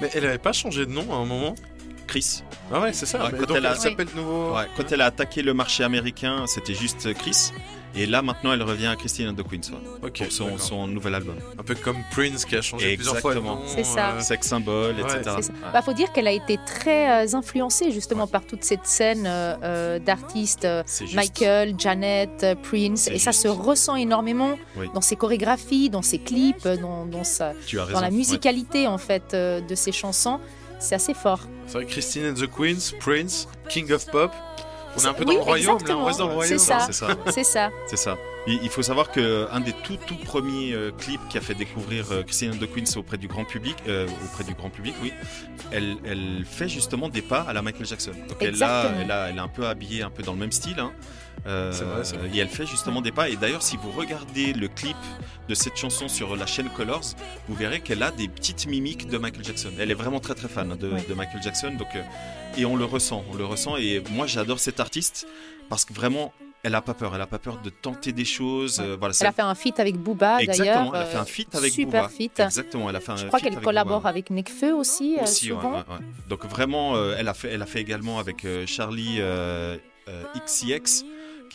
Mais 0.00 0.08
elle 0.14 0.22
n'avait 0.22 0.38
pas 0.38 0.52
changé 0.52 0.86
de 0.86 0.92
nom 0.92 1.12
à 1.12 1.16
un 1.16 1.24
moment? 1.24 1.56
Chris. 2.06 2.42
Ah 2.72 2.80
ouais, 2.80 2.92
c'est 2.92 3.06
ça. 3.06 3.18
quand 3.30 3.54
elle, 3.54 3.66
a, 3.66 3.76
nouveau... 4.14 4.54
quand 4.76 4.92
elle 4.92 5.00
a 5.00 5.06
attaqué 5.06 5.42
le 5.42 5.54
marché 5.54 5.84
américain, 5.84 6.44
c'était 6.46 6.74
juste 6.74 7.12
Chris. 7.14 7.52
Et 7.98 8.04
là, 8.04 8.20
maintenant, 8.20 8.52
elle 8.52 8.62
revient 8.62 8.88
à 8.88 8.96
Christine 8.96 9.28
and 9.28 9.34
the 9.34 9.42
Queens 9.42 9.72
pour 10.00 10.30
son, 10.30 10.58
son, 10.58 10.86
nouvel 10.86 11.14
album. 11.14 11.36
Un 11.58 11.62
peu 11.62 11.74
comme 11.74 11.96
Prince 12.10 12.44
qui 12.44 12.54
a 12.54 12.60
changé 12.60 12.94
plusieurs 12.94 13.18
fois. 13.18 13.34
C'est 13.66 13.84
ça. 13.84 14.10
Euh, 14.10 14.20
Sex 14.20 14.46
symbole, 14.46 14.96
etc. 15.00 15.36
Il 15.40 15.72
bah, 15.72 15.80
faut 15.80 15.94
dire 15.94 16.12
qu'elle 16.12 16.28
a 16.28 16.32
été 16.32 16.58
très 16.66 17.24
euh, 17.24 17.34
influencée 17.36 17.92
justement 17.92 18.26
par 18.26 18.44
toute 18.44 18.64
cette 18.64 18.84
scène 18.84 19.24
euh, 19.26 19.98
d'artistes 19.98 20.68
Michael, 21.14 21.74
Janet, 21.78 22.46
Prince. 22.62 23.08
Et 23.08 23.18
ça 23.18 23.32
se 23.32 23.48
ressent 23.48 23.96
énormément 23.96 24.58
dans 24.94 25.00
ses 25.00 25.16
chorégraphies, 25.16 25.88
dans 25.88 26.02
ses 26.02 26.18
clips, 26.18 26.68
dans, 26.68 27.06
dans, 27.06 27.24
sa, 27.24 27.54
dans 27.92 28.00
la 28.00 28.10
musicalité 28.10 28.86
en 28.86 28.98
fait 28.98 29.34
de 29.34 29.74
ses 29.74 29.92
chansons. 29.92 30.38
C'est 30.78 30.94
assez 30.94 31.14
fort. 31.14 31.40
C'est 31.66 31.74
vrai, 31.74 31.86
Christine 31.86 32.26
and 32.30 32.34
the 32.34 32.46
Queens, 32.46 32.92
Prince, 33.00 33.48
King 33.68 33.92
of 33.92 34.06
Pop. 34.06 34.32
On 34.96 35.00
est 35.02 35.06
un 35.06 35.14
peu 35.14 35.24
dans 35.24 35.32
le 35.32 35.40
royaume, 35.40 35.78
là, 35.86 35.96
on 35.96 36.04
reste 36.04 36.18
dans 36.18 36.28
le 36.28 36.34
royaume. 36.34 36.58
C'est 36.58 36.64
ça. 36.64 36.86
C'est 37.30 37.44
ça. 37.44 37.70
C'est 37.86 37.96
ça. 37.96 38.16
Il 38.46 38.68
faut 38.68 38.82
savoir 38.82 39.10
qu'un 39.10 39.60
des 39.60 39.72
tout 39.72 39.98
tout 40.06 40.16
premiers 40.16 40.72
euh, 40.72 40.92
clips 40.92 41.20
qui 41.28 41.36
a 41.36 41.40
fait 41.40 41.54
découvrir 41.54 42.12
euh, 42.12 42.22
Christine 42.22 42.52
and 42.52 42.64
the 42.64 42.72
Queens 42.72 42.96
auprès 42.96 43.18
du 43.18 43.26
grand 43.26 43.44
public, 43.44 43.74
euh, 43.88 44.06
auprès 44.24 44.44
du 44.44 44.54
grand 44.54 44.70
public, 44.70 44.94
oui, 45.02 45.12
elle, 45.72 45.96
elle, 46.04 46.44
fait 46.48 46.68
justement 46.68 47.08
des 47.08 47.22
pas 47.22 47.40
à 47.40 47.52
la 47.52 47.60
Michael 47.60 47.86
Jackson. 47.86 48.12
Donc 48.28 48.38
elle 48.40 48.62
a, 48.62 48.92
elle, 49.00 49.10
a, 49.10 49.30
elle 49.30 49.38
a 49.40 49.42
un 49.42 49.48
peu 49.48 49.66
habillé 49.66 50.02
un 50.02 50.10
peu 50.10 50.22
dans 50.22 50.32
le 50.32 50.38
même 50.38 50.52
style. 50.52 50.78
Hein. 50.78 50.92
Euh, 51.46 51.70
vrai, 51.70 52.28
Et 52.34 52.38
elle 52.38 52.48
fait 52.48 52.66
justement 52.66 53.00
des 53.00 53.12
pas. 53.12 53.28
Et 53.28 53.36
d'ailleurs, 53.36 53.62
si 53.62 53.76
vous 53.76 53.90
regardez 53.92 54.52
le 54.52 54.68
clip 54.68 54.96
de 55.48 55.54
cette 55.54 55.76
chanson 55.76 56.08
sur 56.08 56.34
la 56.36 56.46
chaîne 56.46 56.68
Colors, 56.70 57.14
vous 57.48 57.54
verrez 57.54 57.80
qu'elle 57.80 58.02
a 58.02 58.10
des 58.10 58.28
petites 58.28 58.66
mimiques 58.66 59.08
de 59.08 59.18
Michael 59.18 59.44
Jackson. 59.44 59.70
Elle 59.78 59.90
est 59.90 59.94
vraiment 59.94 60.20
très 60.20 60.34
très 60.34 60.48
fan 60.48 60.68
de, 60.76 60.90
de 61.08 61.14
Michael 61.14 61.42
Jackson. 61.42 61.72
Donc, 61.78 61.88
euh, 61.94 62.02
et 62.56 62.64
on 62.64 62.76
le 62.76 62.84
ressent, 62.84 63.24
on 63.32 63.36
le 63.36 63.44
ressent. 63.44 63.76
Et 63.76 64.02
moi, 64.10 64.26
j'adore 64.26 64.58
cette 64.58 64.80
artiste 64.80 65.26
parce 65.68 65.84
que 65.84 65.92
vraiment, 65.92 66.32
elle 66.64 66.74
a 66.74 66.82
pas 66.82 66.94
peur, 66.94 67.14
elle 67.14 67.20
a 67.20 67.28
pas 67.28 67.38
peur 67.38 67.60
de 67.62 67.70
tenter 67.70 68.10
des 68.10 68.24
choses. 68.24 68.80
Euh, 68.80 68.96
voilà, 68.98 69.14
elle 69.20 69.26
a 69.28 69.32
fait 69.32 69.42
un 69.42 69.54
feat 69.54 69.78
avec 69.78 69.96
Booba 69.98 70.38
d'ailleurs. 70.38 70.50
Exactement, 70.50 70.94
elle 70.94 71.02
a 71.02 71.04
fait 71.04 71.18
un 71.18 71.24
feat 71.24 71.54
avec 71.54 71.72
super 71.72 72.02
Booba. 72.02 72.12
Feat. 72.12 72.40
Exactement, 72.40 72.90
elle 72.90 72.96
a 72.96 73.00
fait 73.00 73.12
un 73.12 73.16
Je 73.16 73.26
crois 73.26 73.38
qu'elle 73.38 73.60
collabore 73.60 73.98
Booba. 73.98 74.08
avec 74.08 74.30
Nekfeu 74.30 74.74
aussi. 74.74 75.16
aussi 75.22 75.46
souvent. 75.46 75.70
Ouais, 75.70 75.78
ouais, 75.78 76.00
Donc 76.28 76.44
vraiment, 76.46 76.96
elle 77.12 77.28
a 77.28 77.34
fait, 77.34 77.50
elle 77.52 77.62
a 77.62 77.66
fait 77.66 77.80
également 77.80 78.18
avec 78.18 78.44
Charlie 78.66 79.20
XCX 80.44 81.04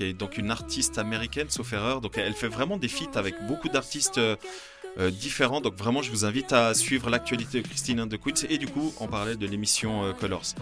qui 0.01 0.07
est 0.07 0.13
donc 0.13 0.37
une 0.37 0.49
artiste 0.49 0.97
américaine, 0.97 1.47
sauf 1.49 1.73
erreur. 1.73 2.01
Donc 2.01 2.17
elle 2.17 2.33
fait 2.33 2.47
vraiment 2.47 2.77
des 2.77 2.87
feats 2.87 3.15
avec 3.15 3.35
beaucoup 3.47 3.69
d'artistes 3.69 4.17
euh, 4.17 4.35
euh, 4.99 5.11
différents. 5.11 5.61
Donc 5.61 5.75
vraiment, 5.75 6.01
je 6.01 6.09
vous 6.09 6.25
invite 6.25 6.53
à 6.53 6.73
suivre 6.73 7.09
l'actualité 7.09 7.61
de 7.61 7.67
Christine 7.67 8.07
the 8.09 8.17
Queens 8.17 8.47
et 8.49 8.57
du 8.57 8.67
coup, 8.67 8.93
on 8.99 9.07
parlait 9.07 9.35
de 9.35 9.45
l'émission 9.45 10.03
euh, 10.03 10.13
Colors. 10.13 10.55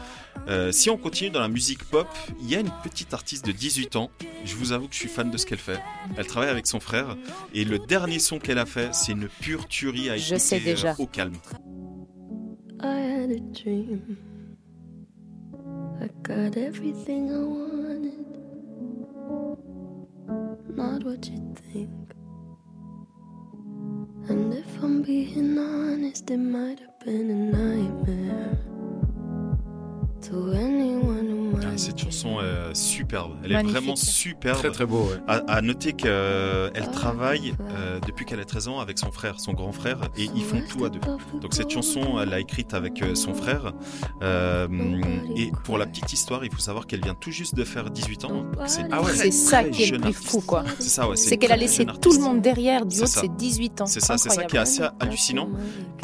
si 0.71 0.89
on 0.89 0.97
continue 0.97 1.29
dans 1.29 1.39
la 1.39 1.47
musique 1.47 1.83
pop, 1.85 2.07
il 2.41 2.49
y 2.49 2.55
a 2.55 2.59
une 2.59 2.71
petite 2.83 3.13
artiste 3.13 3.45
de 3.45 3.51
18 3.53 3.95
ans. 3.95 4.11
Je 4.43 4.55
vous 4.55 4.73
avoue 4.73 4.87
que 4.87 4.93
je 4.93 4.99
suis 4.99 5.09
fan 5.09 5.31
de 5.31 5.37
ce 5.37 5.45
qu'elle 5.45 5.59
fait. 5.59 5.79
Elle 6.17 6.27
travaille 6.27 6.49
avec 6.49 6.67
son 6.67 6.79
frère 6.79 7.15
et 7.53 7.63
le 7.63 7.79
dernier 7.79 8.19
son 8.19 8.39
qu'elle 8.39 8.59
a 8.59 8.65
fait, 8.65 8.93
c'est 8.93 9.13
une 9.13 9.29
pure 9.29 9.67
tuerie 9.67 10.09
à 10.09 10.17
écouter 10.17 10.35
je 10.35 10.39
sais 10.39 10.59
déjà. 10.59 10.95
au 10.99 11.07
calme. 11.07 11.37
I 12.81 12.99
had 12.99 13.31
a 13.31 13.39
dream. 13.39 14.17
I 16.01 16.07
got 16.23 16.55
everything 16.57 17.29
I 17.29 17.43
wanted. 17.43 17.88
Not 20.99 21.05
what 21.05 21.29
you 21.29 21.55
think. 21.71 22.11
And 24.29 24.53
if 24.53 24.83
I'm 24.83 25.01
being 25.01 25.57
honest, 25.57 26.29
it 26.29 26.37
might 26.37 26.79
have 26.79 26.99
been 26.99 27.29
a 27.29 27.57
nightmare. 27.57 28.58
Cette 31.89 31.99
chanson 31.99 32.39
est 32.41 32.75
superbe. 32.75 33.33
Elle 33.43 33.51
est 33.53 33.63
vraiment 33.63 33.95
superbe. 33.95 34.57
Très 34.59 34.71
très 34.71 34.85
beau. 34.85 35.03
ouais. 35.09 35.17
À, 35.27 35.37
à 35.51 35.61
noter 35.61 35.93
qu'elle 35.93 36.91
travaille 36.93 37.55
euh, 37.71 37.99
depuis 38.05 38.25
qu'elle 38.25 38.39
a 38.39 38.45
13 38.45 38.67
ans 38.67 38.79
avec 38.79 38.99
son 38.99 39.11
frère, 39.11 39.39
son 39.39 39.53
grand 39.53 39.71
frère, 39.71 39.97
et 40.17 40.29
ils 40.35 40.43
font 40.43 40.61
tout 40.69 40.85
à 40.85 40.89
deux. 40.89 40.99
Donc 41.41 41.53
cette 41.53 41.69
chanson, 41.69 42.19
elle 42.21 42.29
l'a 42.29 42.39
écrite 42.39 42.73
avec 42.73 43.01
euh, 43.01 43.15
son 43.15 43.33
frère. 43.33 43.73
Euh, 44.21 44.67
et 45.35 45.51
pour 45.63 45.77
la 45.77 45.85
petite 45.85 46.11
histoire, 46.13 46.45
il 46.45 46.51
faut 46.51 46.59
savoir 46.59 46.85
qu'elle 46.87 47.01
vient 47.01 47.15
tout 47.15 47.31
juste 47.31 47.55
de 47.55 47.63
faire 47.63 47.89
18 47.89 48.25
ans. 48.25 48.45
C'est 48.67 48.85
Ah 48.91 49.01
ouais. 49.01 49.31
ça 49.31 49.61
très 49.61 49.71
qui 49.71 49.83
est 49.83 49.91
le 49.91 49.99
plus 49.99 50.13
fou, 50.13 50.41
quoi. 50.41 50.63
C'est 50.79 50.89
ça, 50.89 51.09
ouais. 51.09 51.15
C'est 51.15 51.37
qu'elle 51.37 51.51
a 51.51 51.57
laissé 51.57 51.85
tout 51.85 52.13
le 52.13 52.19
monde 52.19 52.41
derrière 52.41 52.85
du 52.85 52.97
haut 52.99 53.03
de 53.03 53.07
ses 53.07 53.27
18 53.27 53.81
ans. 53.81 53.85
C'est 53.85 53.99
ça, 53.99 54.17
c'est 54.17 54.29
ça 54.29 54.43
qui 54.43 54.55
est 54.55 54.59
assez 54.59 54.83
hallucinant. 54.99 55.49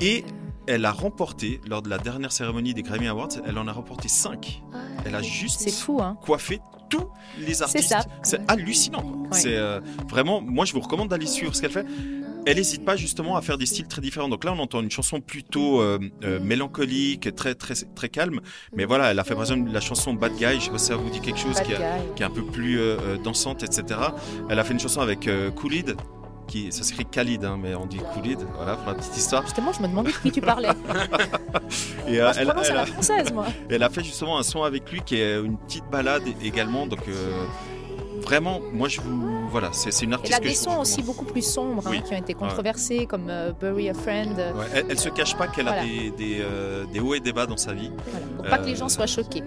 Et 0.01 0.05
Et 0.05 0.25
elle 0.67 0.85
a 0.85 0.91
remporté, 0.91 1.61
lors 1.67 1.81
de 1.83 1.89
la 1.89 1.97
dernière 1.99 2.31
cérémonie 2.31 2.73
des 2.73 2.81
Grammy 2.81 3.07
Awards, 3.07 3.29
elle 3.45 3.57
en 3.59 3.67
a 3.67 3.71
remporté 3.71 4.07
5. 4.07 4.63
Elle 5.05 5.15
a 5.15 5.21
juste 5.21 5.69
fou, 5.71 5.99
hein. 6.01 6.17
coiffé 6.21 6.59
tous 6.89 7.07
les 7.39 7.61
artistes. 7.61 7.89
ça. 7.89 8.05
C'est 8.23 8.39
hallucinant. 8.47 9.03
Ouais. 9.03 9.27
C'est 9.31 9.55
euh, 9.55 9.79
vraiment, 10.09 10.41
moi 10.41 10.65
je 10.65 10.73
vous 10.73 10.79
recommande 10.79 11.09
d'aller 11.09 11.25
suivre 11.25 11.55
ce 11.55 11.61
qu'elle 11.61 11.71
fait. 11.71 11.85
Elle 12.47 12.57
n'hésite 12.57 12.85
pas 12.85 12.95
justement 12.95 13.37
à 13.37 13.41
faire 13.41 13.57
des 13.57 13.65
styles 13.65 13.87
très 13.87 14.01
différents. 14.01 14.29
Donc 14.29 14.43
là, 14.43 14.53
on 14.53 14.59
entend 14.59 14.79
une 14.81 14.91
chanson 14.91 15.19
plutôt 15.19 15.81
euh, 15.81 15.97
euh, 16.23 16.39
mélancolique, 16.39 17.33
très 17.35 17.55
très 17.55 17.73
très 17.73 18.09
calme. 18.09 18.39
Mais 18.75 18.85
voilà, 18.85 19.09
elle 19.11 19.17
a 19.17 19.23
fait 19.23 19.33
par 19.33 19.43
exemple 19.43 19.71
la 19.71 19.81
chanson 19.81 20.13
Bad 20.13 20.35
Guy. 20.35 20.59
Je 20.59 20.65
sais 20.65 20.69
pas 20.69 20.77
si 20.77 20.85
ça 20.85 20.95
vous 20.95 21.09
dit 21.09 21.21
quelque 21.21 21.39
chose 21.39 21.59
qui, 21.61 21.73
qui 22.15 22.21
est 22.21 22.25
un 22.25 22.29
peu 22.29 22.45
plus 22.45 22.79
dansante, 23.23 23.63
etc. 23.63 23.99
Elle 24.49 24.59
a 24.59 24.63
fait 24.63 24.73
une 24.73 24.79
chanson 24.79 25.01
avec 25.01 25.27
Koolid, 25.55 25.95
qui 26.45 26.71
ça 26.71 26.83
s'écrit 26.83 27.05
Khalid, 27.05 27.43
hein, 27.45 27.57
mais 27.61 27.75
on 27.75 27.85
dit 27.85 27.99
Koolid. 28.13 28.39
Voilà 28.55 28.75
pour 28.75 28.87
la 28.91 28.95
petite 28.95 29.17
histoire. 29.17 29.43
Justement, 29.43 29.71
je 29.73 29.81
me 29.81 29.87
demandais 29.87 30.11
de 30.11 30.17
qui 30.17 30.31
tu 30.31 30.41
parlais. 30.41 30.69
Et 32.07 32.19
euh, 32.19 32.23
Moi, 32.23 32.33
je 32.33 32.39
elle, 32.39 32.47
prononce 32.47 32.65
à 32.65 32.69
elle 32.69 32.75
la 32.75 32.81
a, 32.81 32.85
française, 32.85 33.33
moi. 33.33 33.45
elle 33.69 33.83
a 33.83 33.89
fait 33.89 34.03
justement 34.03 34.37
un 34.37 34.43
son 34.43 34.63
avec 34.63 34.91
lui 34.91 35.01
qui 35.01 35.17
est 35.17 35.39
une 35.39 35.57
petite 35.57 35.85
balade 35.91 36.23
également. 36.43 36.85
Donc 36.87 37.07
euh, 37.07 37.45
vraiment, 38.25 38.59
moi 38.73 38.87
je 38.89 38.99
vous 39.01 39.47
voilà, 39.49 39.69
c'est 39.71 39.89
une 40.03 40.09
Elle 40.09 40.15
artiste 40.15 40.33
a 40.35 40.39
que 40.39 40.47
des 40.49 40.55
sons 40.55 40.79
aussi 40.79 41.01
beaucoup 41.01 41.23
plus 41.23 41.41
sombres 41.45 41.87
hein, 41.87 42.01
qui 42.05 42.13
ont 42.13 42.17
été 42.17 42.33
controversés, 42.33 43.05
comme 43.05 43.27
euh, 43.29 43.51
Bury 43.53 43.89
a 43.89 43.93
Friend. 43.93 44.37
euh, 44.37 44.53
Ouais, 44.53 44.65
elle, 44.73 44.85
elle 44.89 44.99
se 44.99 45.07
cache 45.09 45.37
pas 45.37 45.47
qu'elle 45.47 45.65
Voilà. 45.67 45.81
a 45.81 45.85
des, 45.85 46.09
des, 46.11 46.39
euh, 46.41 46.83
des 46.91 46.99
hauts 46.99 47.13
et 47.13 47.19
des 47.21 47.31
bas 47.31 47.45
dans 47.45 47.55
sa 47.57 47.73
vie. 47.73 47.91
voilà, 48.09 48.25
pour 48.35 48.45
pas 48.45 48.57
que 48.57 48.65
les 48.65 48.73
Euh, 48.73 48.75
gens 48.75 48.89
soient 48.89 49.07
choqués. 49.07 49.43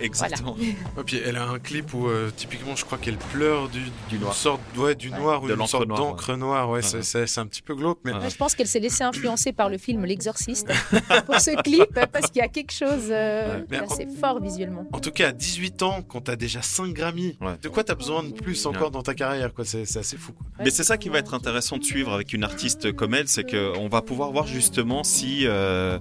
Exactement. 0.00 0.56
Et 0.58 0.74
puis 1.06 1.20
elle 1.24 1.36
a 1.36 1.44
un 1.48 1.58
clip 1.58 1.94
où 1.94 2.06
euh, 2.08 2.30
typiquement 2.36 2.74
je 2.76 2.84
crois 2.84 2.98
qu'elle 2.98 3.16
pleure 3.16 3.68
du, 3.68 3.80
Du 4.08 4.18
noir. 4.18 4.34
Sorte, 4.34 4.60
ouais, 4.76 4.94
du 4.94 5.10
Ouais. 5.10 5.18
noir 5.18 5.42
ou 5.42 5.46
De 5.46 5.52
une 5.52 5.58
l'encre 5.58 5.70
sorte 5.70 5.88
noire, 5.88 6.00
d'encre 6.00 6.36
noire. 6.36 6.68
Ouais, 6.70 6.80
Ouais. 6.84 7.02
c'est- 7.02 7.38
un 7.38 7.46
petit 7.46 7.62
peu 7.62 7.74
glauque, 7.74 7.98
mais 8.04 8.12
je 8.28 8.36
pense 8.36 8.54
qu'elle 8.54 8.66
s'est 8.66 8.80
laissée 8.80 9.04
influencer 9.04 9.52
par 9.52 9.68
le 9.68 9.78
film 9.78 10.04
L'Exorciste 10.04 10.68
pour 11.26 11.38
ce 11.40 11.60
clip 11.62 11.98
parce 12.12 12.30
qu'il 12.30 12.40
y 12.42 12.44
a 12.44 12.48
quelque 12.48 12.72
chose 12.72 13.08
euh, 13.10 13.60
d'assez 13.68 14.06
fort 14.20 14.40
visuellement. 14.40 14.84
en 14.92 14.98
tout 15.00 15.10
cas 15.12 15.28
à 15.28 15.32
18 15.32 15.82
ans, 15.82 16.02
quand 16.06 16.22
t'as 16.22 16.36
déjà 16.36 16.62
5 16.62 16.92
Grammy, 16.92 17.36
Ouais. 17.40 17.56
de 17.62 17.68
quoi 17.68 17.84
t'as 17.84 17.94
besoin 18.02 18.22
de 18.24 18.32
plus 18.32 18.66
encore 18.66 18.82
Ouais. 18.88 18.90
dans 18.90 19.02
ta 19.02 19.14
carrière 19.14 19.54
quoi 19.54 19.64
C'est 19.64 19.82
assez 19.96 20.16
fou. 20.16 20.32
Quoi. 20.32 20.46
Mais 20.64 20.70
c'est 20.70 20.82
ça 20.84 20.96
qui 20.98 21.08
va 21.08 21.18
être 21.18 21.34
intéressant 21.34 21.76
de 21.78 21.84
suivre 21.84 22.12
avec 22.12 22.32
une 22.32 22.44
artiste 22.44 22.92
comme 22.92 23.14
elle, 23.14 23.28
c'est 23.28 23.44
qu'on 23.44 23.88
va 23.88 24.02
pouvoir 24.02 24.30
voir 24.32 24.46
justement 24.46 25.04
si, 25.04 25.46
euh, 25.46 25.98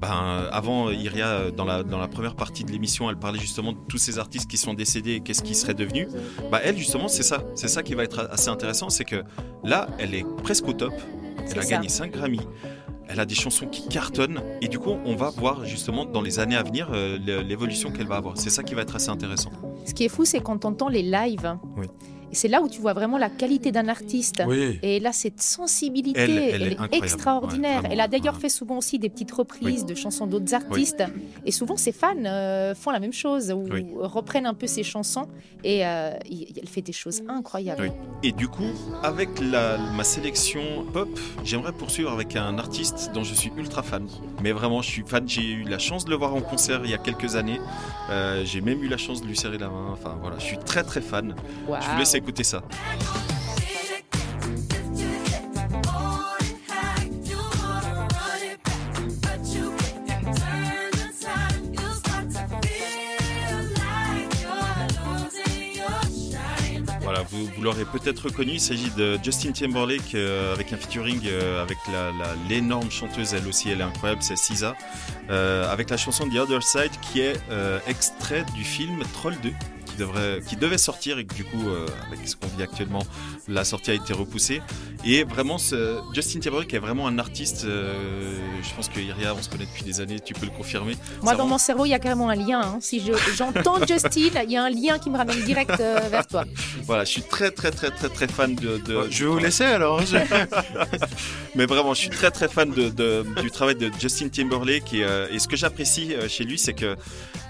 ben, 0.00 0.46
avant 0.52 0.90
Iria, 0.90 1.50
dans 1.50 1.64
la, 1.64 1.82
dans 1.82 1.98
la 1.98 2.08
première 2.08 2.36
partie 2.36 2.64
de 2.64 2.70
l'émission, 2.70 3.10
elle 3.10 3.16
parlait 3.18 3.38
justement 3.40 3.72
de 3.72 3.78
tous 3.88 3.98
ces 3.98 4.18
artistes 4.18 4.48
qui 4.50 4.56
sont 4.56 4.74
décédés 4.74 5.14
et 5.14 5.20
qu'est-ce 5.20 5.42
qui 5.42 5.54
serait 5.54 5.74
devenu. 5.74 6.06
Bah, 6.50 6.60
elle, 6.62 6.76
justement, 6.78 7.08
c'est 7.08 7.22
ça. 7.22 7.42
C'est 7.54 7.68
ça 7.68 7.82
qui 7.82 7.94
va 7.94 8.04
être 8.04 8.28
assez 8.30 8.48
intéressant, 8.48 8.88
c'est 8.88 9.04
que 9.04 9.22
là, 9.64 9.88
elle 9.98 10.14
est 10.14 10.24
presque 10.42 10.66
au 10.68 10.72
top. 10.72 10.92
Elle 11.50 11.58
a 11.58 11.62
ça. 11.62 11.68
gagné 11.70 11.88
5 11.88 12.12
Grammy. 12.12 12.40
Elle 13.12 13.18
a 13.20 13.26
des 13.26 13.34
chansons 13.34 13.66
qui 13.66 13.88
cartonnent 13.88 14.40
et 14.62 14.68
du 14.68 14.78
coup 14.78 14.94
on 15.04 15.16
va 15.16 15.30
voir 15.30 15.64
justement 15.64 16.04
dans 16.04 16.22
les 16.22 16.38
années 16.38 16.56
à 16.56 16.62
venir 16.62 16.88
euh, 16.92 17.18
l'é- 17.18 17.42
l'évolution 17.42 17.90
qu'elle 17.90 18.06
va 18.06 18.16
avoir. 18.16 18.36
C'est 18.38 18.50
ça 18.50 18.62
qui 18.62 18.74
va 18.74 18.82
être 18.82 18.94
assez 18.96 19.08
intéressant. 19.10 19.50
Ce 19.84 19.92
qui 19.94 20.04
est 20.04 20.08
fou, 20.08 20.24
c'est 20.24 20.40
quand 20.40 20.64
on 20.64 20.68
entend 20.68 20.88
les 20.88 21.02
lives. 21.02 21.56
Oui. 21.76 21.86
Et 22.32 22.34
c'est 22.34 22.48
là 22.48 22.62
où 22.62 22.68
tu 22.68 22.80
vois 22.80 22.92
vraiment 22.92 23.18
la 23.18 23.28
qualité 23.28 23.72
d'un 23.72 23.88
artiste. 23.88 24.42
Oui. 24.46 24.78
Et 24.82 25.00
là, 25.00 25.12
cette 25.12 25.42
sensibilité, 25.42 26.20
Elle- 26.20 26.30
elle, 26.38 26.62
elle 26.62 26.78
est 26.92 26.96
extraordinaire. 26.96 27.82
Ouais, 27.82 27.88
elle 27.92 28.00
a 28.00 28.08
d'ailleurs 28.08 28.34
Ouais. 28.34 28.40
fait 28.40 28.48
souvent 28.48 28.78
aussi 28.78 28.98
des 28.98 29.08
petites 29.08 29.32
reprises 29.32 29.84
de 29.84 29.94
chansons 29.94 30.26
d'autres 30.26 30.54
artistes. 30.54 31.02
Et 31.44 31.50
souvent, 31.50 31.76
ses 31.76 31.92
fans 31.92 32.14
euh, 32.24 32.74
font 32.74 32.90
la 32.90 33.00
même 33.00 33.12
chose 33.12 33.50
ou 33.52 33.66
reprennent 34.00 34.46
un 34.46 34.54
peu 34.54 34.66
ses 34.66 34.82
chansons. 34.82 35.26
Et 35.64 35.84
euh, 35.84 36.12
elle 36.60 36.68
fait 36.68 36.82
des 36.82 36.92
choses 36.92 37.22
incroyables. 37.28 37.92
Et 38.22 38.32
du 38.32 38.48
coup, 38.48 38.70
avec 39.02 39.28
la, 39.40 39.76
ma 39.78 40.04
sélection 40.04 40.60
pop, 40.92 41.08
j'aimerais 41.44 41.72
poursuivre 41.72 42.10
avec 42.12 42.36
un 42.36 42.58
artiste 42.58 43.10
dont 43.12 43.24
je 43.24 43.34
suis 43.34 43.50
ultra 43.56 43.82
fan. 43.82 44.06
Mais 44.42 44.52
vraiment, 44.52 44.82
je 44.82 44.88
suis 44.90 45.02
fan. 45.04 45.28
J'ai 45.28 45.42
eu 45.42 45.64
la 45.64 45.78
chance 45.78 46.04
de 46.04 46.10
le 46.10 46.16
voir 46.16 46.34
en 46.34 46.40
concert 46.40 46.80
il 46.84 46.90
y 46.90 46.94
a 46.94 46.98
quelques 46.98 47.34
années. 47.36 47.60
Euh, 48.10 48.42
J'ai 48.44 48.60
même 48.60 48.82
eu 48.82 48.88
la 48.88 48.96
chance 48.96 49.20
de 49.20 49.26
lui 49.26 49.36
serrer 49.36 49.58
la 49.58 49.68
main. 49.68 49.88
Enfin 49.92 50.16
voilà, 50.20 50.38
je 50.38 50.44
suis 50.44 50.58
très 50.58 50.82
très 50.82 51.00
fan. 51.00 51.34
Je 51.66 51.90
vous 51.90 51.98
laisse 51.98 52.14
écouter 52.20 52.44
ça. 52.44 52.62
Voilà, 67.02 67.24
vous, 67.28 67.46
vous 67.56 67.62
l'aurez 67.62 67.84
peut-être 67.86 68.26
reconnu, 68.26 68.52
il 68.52 68.60
s'agit 68.60 68.90
de 68.96 69.18
Justin 69.20 69.50
Timberlake 69.50 70.14
euh, 70.14 70.54
avec 70.54 70.72
un 70.72 70.76
featuring 70.76 71.20
euh, 71.26 71.60
avec 71.60 71.78
l'énorme 72.48 72.88
chanteuse, 72.88 73.34
elle 73.34 73.48
aussi, 73.48 73.70
elle 73.70 73.80
est 73.80 73.84
incroyable, 73.84 74.22
c'est 74.22 74.36
SZA, 74.36 74.76
euh, 75.28 75.68
avec 75.72 75.90
la 75.90 75.96
chanson 75.96 76.28
The 76.28 76.36
Other 76.36 76.62
Side 76.62 76.92
qui 77.00 77.20
est 77.20 77.36
euh, 77.50 77.80
extrait 77.88 78.44
du 78.54 78.62
film 78.62 79.02
Troll 79.12 79.34
2 79.42 79.50
qui, 79.50 79.56
devrait, 80.00 80.40
qui 80.48 80.56
devait 80.56 80.78
sortir 80.78 81.18
et 81.18 81.24
que 81.24 81.34
du 81.34 81.44
coup, 81.44 81.68
euh, 81.68 81.86
avec 82.06 82.26
ce 82.26 82.34
qu'on 82.36 82.48
vit 82.48 82.62
actuellement, 82.62 83.02
la 83.48 83.64
sortie 83.64 83.90
a 83.90 83.94
été 83.94 84.12
repoussée. 84.12 84.60
Et 85.04 85.24
vraiment, 85.24 85.58
ce- 85.58 85.98
Justin 86.14 86.40
Timberlake 86.40 86.74
est 86.74 86.78
vraiment 86.78 87.06
un 87.06 87.18
artiste, 87.18 87.64
euh, 87.64 88.34
je 88.62 88.74
pense 88.74 88.88
que 88.88 88.98
Iria, 89.00 89.34
on 89.34 89.42
se 89.42 89.48
connaît 89.48 89.66
depuis 89.66 89.84
des 89.84 90.00
années, 90.00 90.20
tu 90.20 90.34
peux 90.34 90.46
le 90.46 90.52
confirmer. 90.52 90.96
Moi, 91.22 91.32
Ça 91.32 91.36
dans 91.38 91.44
rend- 91.44 91.48
mon 91.50 91.58
cerveau, 91.58 91.84
il 91.86 91.90
y 91.90 91.94
a 91.94 91.98
carrément 91.98 92.28
un 92.28 92.34
lien. 92.34 92.60
hein. 92.62 92.78
Si 92.80 93.00
je- 93.00 93.12
j'entends 93.36 93.76
Justin, 93.88 94.30
il 94.44 94.50
y 94.50 94.56
a 94.56 94.64
un 94.64 94.70
lien 94.70 94.98
qui 94.98 95.10
me 95.10 95.16
ramène 95.16 95.40
direct 95.44 95.78
euh, 95.80 96.00
vers 96.10 96.26
toi. 96.26 96.44
Voilà, 96.84 97.04
je 97.04 97.10
suis 97.10 97.22
très 97.22 97.50
très 97.50 97.70
très 97.70 97.90
très 97.90 98.08
très 98.08 98.28
fan 98.28 98.54
de... 98.54 98.78
de- 98.78 99.06
je 99.10 99.24
vais 99.24 99.30
vous 99.30 99.38
laisser 99.38 99.64
alors. 99.64 100.00
hein, 100.00 100.04
Mais 101.54 101.66
vraiment, 101.66 101.94
je 101.94 102.00
suis 102.00 102.10
très 102.10 102.30
très 102.30 102.48
fan 102.48 102.70
de, 102.70 102.88
de- 102.90 103.24
du 103.40 103.50
travail 103.50 103.74
de 103.74 103.90
Justin 104.00 104.28
Timberlake 104.28 104.92
et, 104.94 105.04
euh, 105.04 105.26
et 105.32 105.38
ce 105.38 105.48
que 105.48 105.56
j'apprécie 105.56 106.12
chez 106.28 106.44
lui, 106.44 106.58
c'est 106.58 106.74
que, 106.74 106.96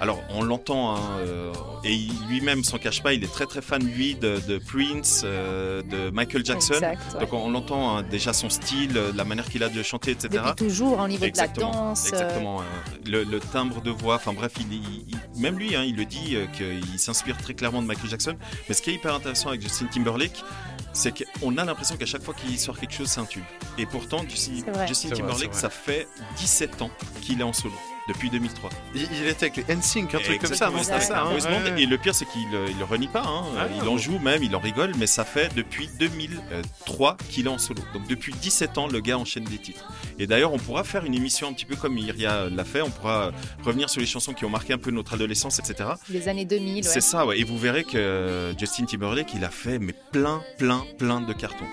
alors 0.01 0.23
on 0.31 0.43
l'entend 0.43 0.97
hein, 0.97 1.01
euh, 1.21 1.53
et 1.85 1.93
il- 1.95 2.13
lui-même 2.41 2.65
s'en 2.65 2.79
cache 2.79 3.03
pas, 3.03 3.13
il 3.13 3.23
est 3.23 3.33
très 3.33 3.47
très 3.47 3.63
fan 3.63 3.83
lui 3.83 4.15
de, 4.15 4.41
de 4.49 4.59
Prince, 4.59 5.23
euh, 5.25 5.83
de 5.83 6.11
Michael 6.11 6.45
Jackson. 6.45 6.75
Exact, 6.75 7.01
ouais. 7.15 7.21
Donc 7.21 7.33
on, 7.33 7.45
on 7.45 7.51
l'entend 7.51 7.99
hein, 7.99 8.03
déjà 8.03 8.33
son 8.33 8.51
style, 8.51 8.97
euh, 8.97 9.13
la 9.15 9.25
manière 9.25 9.49
qu'il 9.49 9.63
a 9.63 9.69
de 9.69 9.83
chanter, 9.83 10.13
etc. 10.13 10.29
Depuis 10.33 10.55
toujours, 10.67 11.01
hein, 11.01 11.05
au 11.05 11.09
niveau 11.09 11.25
Exactement, 11.25 11.71
de 11.71 11.75
la 11.77 11.81
danse. 11.83 12.05
euh, 12.07 12.09
Exactement. 12.09 12.61
euh, 12.61 12.65
le, 13.07 13.25
le 13.25 13.41
timbre 13.41 13.81
de 13.83 13.91
voix, 13.91 14.17
enfin 14.17 14.33
bref, 14.33 14.53
il, 14.59 14.73
il- 14.73 15.05
il- 15.09 15.41
même 15.41 15.59
lui, 15.59 15.75
hein, 15.77 15.85
il 15.85 15.97
le 15.97 16.05
dit 16.05 16.35
euh, 16.37 16.47
qu'il 16.47 16.99
s'inspire 16.99 17.37
très 17.37 17.55
clairement 17.55 17.83
de 17.83 17.87
Michael 17.87 18.11
Jackson. 18.11 18.37
Mais 18.69 18.75
ce 18.75 18.83
qui 18.83 18.91
est 18.91 18.95
hyper 18.95 19.15
intéressant 19.15 19.49
avec 19.51 19.63
Justin 19.63 19.87
Timberlake, 19.87 20.43
c'est 20.93 21.13
qu'on 21.41 21.57
a 21.59 21.65
l'impression 21.65 21.97
qu'à 21.97 22.07
chaque 22.07 22.23
fois 22.23 22.35
qu'il 22.35 22.59
sort 22.59 22.79
quelque 22.79 22.95
chose, 22.95 23.09
c'est 23.09 23.21
un 23.21 23.25
tube. 23.27 23.45
Et 23.79 23.87
pourtant, 23.87 24.25
Justin. 24.29 24.63
Justin 24.89 25.11
Timberlake, 25.11 25.55
ça 25.55 25.71
fait 25.71 26.09
17 26.39 26.83
ans 26.83 26.91
qu'il 27.23 27.41
est 27.41 27.45
en 27.45 27.53
solo. 27.53 27.75
Depuis 28.11 28.29
2003. 28.29 28.71
il, 28.95 29.03
il 29.13 29.27
était 29.29 29.47
avec 29.47 29.57
les 29.69 29.75
NSYNC, 29.77 30.15
un 30.15 30.19
truc 30.19 30.41
comme 30.41 30.55
ça, 30.55 30.69
non 30.69 30.79
c'est 30.79 30.85
C'était 30.95 31.01
ça. 31.01 31.23
hein. 31.23 31.77
Et 31.79 31.87
le 31.87 31.97
pire, 31.97 32.13
c'est 32.15 32.25
qu'il 32.27 32.43
euh, 32.53 32.67
il 32.69 32.77
le 32.77 32.85
renie 32.85 33.07
pas. 33.07 33.23
hein. 33.25 33.45
Ah, 33.57 33.67
il 33.73 33.89
en 33.89 33.97
joue 33.99 34.19
même, 34.19 34.43
il 34.43 34.55
en 34.57 34.59
rigole, 34.59 34.93
mais 34.99 35.07
ça 35.07 35.25
fait 35.25 35.55
depuis 35.55 35.89
2003 35.99 37.17
qu'il 37.31 37.47
est 37.47 37.51
en 37.51 37.59
solo. 37.59 37.83
Donc 37.95 38.07
depuis 38.09 38.33
17 38.35 38.79
ans, 38.79 38.89
le 38.89 39.01
gars 39.01 39.19
enchaîne 39.19 39.45
des 39.45 39.59
titres. 39.59 39.85
Et 40.19 40.27
d'ailleurs, 40.27 40.53
on 40.53 40.59
pourra 40.59 40.83
faire 40.85 41.05
une 41.05 41.15
émission 41.15 41.49
un 41.49 41.53
petit 41.53 41.65
peu 41.65 41.77
comme 41.77 41.97
Iria 41.99 42.49
l'a 42.51 42.65
fait. 42.65 42.83
On 42.83 42.91
pourra 42.91 43.31
revenir 43.63 43.89
sur 43.89 44.01
les 44.01 44.07
chansons 44.07 44.33
qui 44.33 44.45
ont 44.45 44.51
marqué 44.51 44.73
un 44.73 44.79
peu 44.79 44.91
notre 44.91 45.15
adolescence, 45.15 45.59
etc. 45.59 45.91
Les 46.09 46.29
années 46.29 46.45
2000. 46.45 46.77
ouais. 46.77 46.83
C'est 46.83 47.01
ça, 47.01 47.25
ouais. 47.27 47.39
Et 47.39 47.45
vous 47.45 47.59
verrez 47.59 47.85
que 47.85 47.97
euh, 47.97 48.59
Justin 48.59 48.85
Timberlake, 48.87 49.33
il 49.35 49.45
a 49.45 49.51
fait 49.51 49.79
mais 49.79 49.95
plein, 50.13 50.43
plein, 50.59 50.85
plein 50.99 51.21
de 51.21 51.33
cartons. 51.33 51.67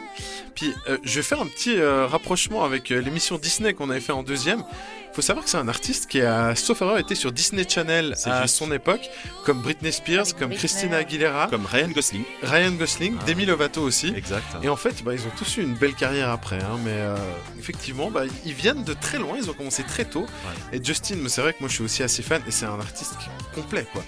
Puis 0.56 0.74
euh, 0.90 0.98
je 1.04 1.16
vais 1.16 1.24
faire 1.24 1.42
un 1.42 1.48
petit 1.48 1.80
euh, 1.80 2.08
rapprochement 2.08 2.64
avec 2.64 2.92
euh, 2.92 3.00
l'émission 3.02 3.38
Disney 3.38 3.74
qu'on 3.74 3.90
avait 3.90 4.00
fait 4.00 4.12
en 4.14 4.24
deuxième. 4.24 4.64
Faut 5.18 5.24
savoir 5.24 5.46
que 5.46 5.50
c'est 5.50 5.58
un 5.58 5.68
artiste 5.68 6.06
qui 6.06 6.22
a, 6.22 6.54
sauf 6.54 6.80
erreur, 6.84 7.00
été 7.00 7.16
sur 7.16 7.32
Disney 7.32 7.66
Channel 7.68 8.14
à 8.26 8.44
juste. 8.44 8.56
son 8.56 8.72
époque, 8.72 9.10
comme 9.46 9.64
Britney 9.64 9.92
Spears, 9.92 10.20
Avec 10.28 10.34
comme 10.38 10.50
Britney. 10.50 10.58
Christina 10.60 10.98
Aguilera, 10.98 11.48
Comme 11.50 11.66
Ryan 11.66 11.88
Gosling. 11.88 12.22
Ryan 12.44 12.72
Gosling, 12.74 13.16
Ah. 13.20 13.24
Demi 13.26 13.48
Lovato 13.48 13.82
aussi. 13.82 14.14
Exact. 14.16 14.46
Et 14.62 14.70
en 14.70 14.76
fait, 14.76 15.04
bah, 15.04 15.16
ils 15.16 15.22
ont 15.22 15.32
tous 15.36 15.58
eu 15.58 15.64
une 15.64 15.74
belle 15.74 15.96
carrière 15.96 16.30
après, 16.30 16.60
hein, 16.60 16.78
mais 16.86 16.92
euh, 16.94 17.16
effectivement, 17.58 18.12
bah, 18.12 18.26
ils 18.46 18.54
viennent 18.54 18.84
de 18.84 18.94
très 18.94 19.18
loin, 19.18 19.38
ils 19.42 19.50
ont 19.50 19.54
commencé 19.56 19.82
très 19.82 20.06
tôt. 20.06 20.28
Et 20.72 20.80
Justin, 20.84 21.16
mais 21.24 21.30
c'est 21.30 21.42
vrai 21.42 21.54
que 21.54 21.62
moi 21.62 21.68
je 21.70 21.74
suis 21.74 21.84
aussi 21.84 22.04
assez 22.04 22.22
fan, 22.22 22.44
et 22.48 22.52
c'est 22.52 22.68
un 22.68 22.80
artiste 22.80 23.16
qui 23.18 23.26
est 23.26 23.56
complet, 23.60 23.88
quoi. 23.92 24.04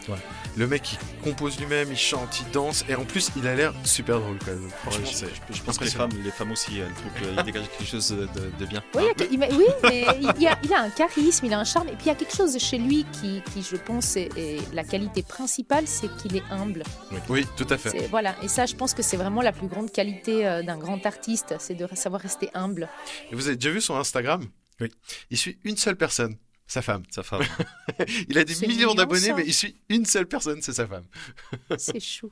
Le 0.60 0.68
mec, 0.68 0.92
il 0.92 1.22
compose 1.24 1.58
lui-même, 1.58 1.88
il 1.90 1.98
chante, 1.98 2.42
il 2.42 2.52
danse, 2.52 2.84
et 2.90 2.96
en 2.96 3.06
plus, 3.06 3.32
il 3.38 3.48
a 3.48 3.56
l'air 3.56 3.74
super 3.86 4.20
drôle, 4.20 4.38
franchement, 4.82 5.06
Ouais, 5.06 5.30
je, 5.54 5.62
pense 5.62 5.78
que 5.78 5.86
les 5.86 5.90
femmes, 5.90 6.12
les 6.22 6.32
femmes 6.32 6.52
aussi, 6.52 6.80
elles 6.80 6.94
trouvent 6.96 7.14
qu'il 7.14 7.46
dégage 7.46 7.70
quelque 7.70 7.90
chose 7.90 8.10
de, 8.10 8.28
de 8.60 8.66
bien. 8.66 8.84
Oui, 8.94 9.04
il 9.32 9.40
oui, 9.40 9.66
mais 9.84 10.06
il 10.20 10.48
a, 10.48 10.60
il 10.62 10.74
a 10.74 10.82
un 10.82 10.90
charisme, 10.90 11.46
il 11.46 11.54
a 11.54 11.60
un 11.60 11.64
charme, 11.64 11.88
et 11.88 11.94
puis 11.94 12.08
il 12.08 12.08
y 12.08 12.12
a 12.12 12.16
quelque 12.16 12.36
chose 12.36 12.58
chez 12.58 12.78
lui 12.78 13.06
qui, 13.14 13.42
qui 13.54 13.64
je 13.64 13.78
pense, 13.78 14.18
est, 14.18 14.38
est 14.38 14.74
la 14.74 14.84
qualité 14.84 15.24
principale, 15.24 15.88
c'est 15.88 16.14
qu'il 16.18 16.36
est 16.36 16.44
humble. 16.52 16.84
Oui, 17.30 17.48
tout 17.56 17.68
à 17.70 17.78
fait. 17.78 18.08
Voilà, 18.10 18.36
et 18.44 18.50
ça, 18.50 18.66
je 18.66 18.76
pense 18.76 18.94
que 18.94 19.02
c'est 19.02 19.16
vraiment 19.16 19.42
la 19.42 19.54
plus 19.54 19.68
grande 19.68 19.94
qualité 19.94 20.46
euh, 20.46 20.62
d'un 20.62 20.78
grand 20.78 21.06
artiste, 21.06 21.56
c'est 21.60 21.76
de 21.76 21.88
savoir 21.96 22.20
rester 22.20 22.50
humble. 22.54 22.90
Et 23.32 23.36
vous 23.36 23.48
avez 23.48 23.56
déjà 23.56 23.72
vu 23.72 23.80
son 23.80 23.96
Instagram? 23.96 24.44
Oui. 24.82 24.92
Il 25.30 25.38
suit 25.38 25.58
une 25.64 25.78
seule 25.78 25.96
personne, 25.96 26.36
sa 26.70 26.84
femme. 26.84 27.02
Sa 27.10 27.24
femme. 27.24 27.42
il 28.30 28.38
a 28.38 28.46
des 28.46 28.68
millions 28.68 28.94
d'abonnés, 28.94 29.34
mais 29.34 29.44
il 29.46 29.54
suit 29.54 29.76
une 29.90 30.06
seule 30.06 30.28
personne, 30.28 30.62
c'est 30.62 30.74
sa 30.74 30.86
femme. 30.86 31.04
C'est 31.78 32.00
chou. 32.00 32.32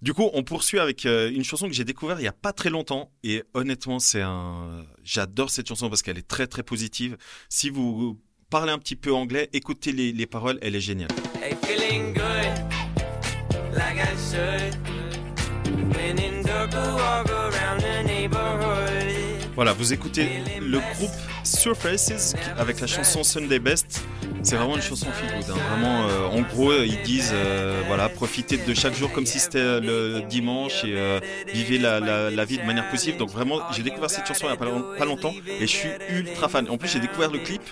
Du 0.00 0.14
coup, 0.14 0.30
on 0.32 0.42
poursuit 0.42 0.78
avec 0.78 1.04
euh, 1.04 1.30
une 1.30 1.44
chanson 1.44 1.68
que 1.68 1.74
j'ai 1.74 1.84
découverte 1.84 2.18
il 2.20 2.24
y 2.24 2.28
a 2.28 2.32
pas 2.32 2.52
très 2.52 2.70
longtemps 2.70 3.10
et 3.22 3.44
honnêtement, 3.54 3.98
c'est 3.98 4.22
un 4.22 4.84
j'adore 5.04 5.50
cette 5.50 5.68
chanson 5.68 5.88
parce 5.88 6.02
qu'elle 6.02 6.18
est 6.18 6.26
très 6.26 6.46
très 6.46 6.62
positive. 6.62 7.16
Si 7.48 7.68
vous 7.68 8.18
parlez 8.48 8.72
un 8.72 8.78
petit 8.78 8.96
peu 8.96 9.12
anglais, 9.12 9.50
écoutez 9.52 9.92
les, 9.92 10.12
les 10.12 10.26
paroles, 10.26 10.58
elle 10.62 10.74
est 10.74 10.80
géniale. 10.80 11.10
Hey, 11.42 11.54
feeling 11.62 12.14
good, 12.14 12.24
like 13.74 13.98
I 13.98 14.14
should. 14.30 14.74
When 15.94 16.18
in 16.18 16.42
dark, 16.42 16.72
I 16.72 16.94
walk 16.94 17.30
around 17.30 17.80
the 17.80 18.06
neighborhood. 18.06 18.96
Voilà, 19.54 19.72
vous 19.72 19.92
écoutez 19.92 20.28
le 20.60 20.78
groupe 20.78 21.10
Surfaces 21.46 22.34
avec 22.58 22.80
la 22.80 22.86
chanson 22.86 23.22
Sunday 23.22 23.58
Best. 23.58 24.02
C'est 24.42 24.56
vraiment 24.56 24.76
une 24.76 24.82
chanson 24.82 25.06
feel 25.12 25.40
good. 25.40 25.50
hein. 25.50 25.58
Vraiment, 25.70 26.06
euh, 26.08 26.26
en 26.38 26.42
gros, 26.42 26.72
ils 26.72 27.02
disent 27.02 27.32
euh, 27.34 27.80
voilà, 27.88 28.08
profitez 28.08 28.56
de 28.58 28.74
chaque 28.74 28.94
jour 28.94 29.10
comme 29.12 29.26
si 29.26 29.40
c'était 29.40 29.58
euh, 29.58 29.80
le 29.80 30.22
dimanche 30.22 30.84
et 30.84 30.94
euh, 30.96 31.18
vivez 31.52 31.78
la, 31.78 31.98
la- 31.98 32.30
la 32.30 32.44
vie 32.44 32.58
de 32.58 32.62
manière 32.62 32.88
positive. 32.88 33.16
Donc 33.16 33.30
vraiment, 33.30 33.60
j'ai 33.72 33.82
découvert 33.82 34.08
cette 34.10 34.26
chanson 34.26 34.44
il 34.46 34.50
n'y 34.50 34.54
a 34.54 34.56
pas, 34.56 34.66
long- 34.66 34.84
pas 34.98 35.04
longtemps 35.04 35.32
et 35.48 35.60
je 35.66 35.76
suis 35.76 35.88
ultra 36.10 36.48
fan. 36.48 36.68
En 36.70 36.76
plus, 36.78 36.88
j'ai 36.88 37.00
découvert 37.00 37.30
le 37.32 37.38
clip. 37.40 37.62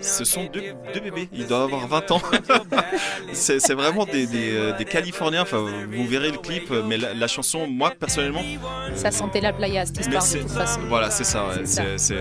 Ce 0.00 0.24
sont 0.24 0.44
deux, 0.44 0.62
deux 0.94 1.00
bébés. 1.00 1.28
Ils 1.32 1.46
doivent 1.46 1.64
avoir 1.64 1.86
20 1.88 2.10
ans. 2.12 2.22
c'est 3.32 3.60
c'est 3.60 3.74
vraiment 3.74 4.04
des, 4.06 4.26
des, 4.26 4.52
euh, 4.52 4.76
des 4.76 4.84
Californiens. 4.84 5.42
Enfin, 5.42 5.58
vous 5.92 6.06
verrez 6.06 6.30
le 6.30 6.38
clip, 6.38 6.70
mais 6.86 6.96
la, 6.96 7.12
la 7.14 7.26
chanson, 7.28 7.66
moi 7.66 7.92
personnellement, 7.98 8.42
Ça 8.94 9.10
sentait 9.10 9.40
la 9.40 9.52
playa, 9.52 9.84
cette 9.84 10.00
histoire, 10.00 10.22
de 10.22 10.28
c'est- 10.28 10.38
toute 10.40 10.50
façon. 10.50 10.80
Voilà, 10.88 11.10
c'est 11.10 11.24
ça. 11.24 11.46
ouais. 11.48 11.62
C'est 11.64 11.98
ça. 11.98 12.14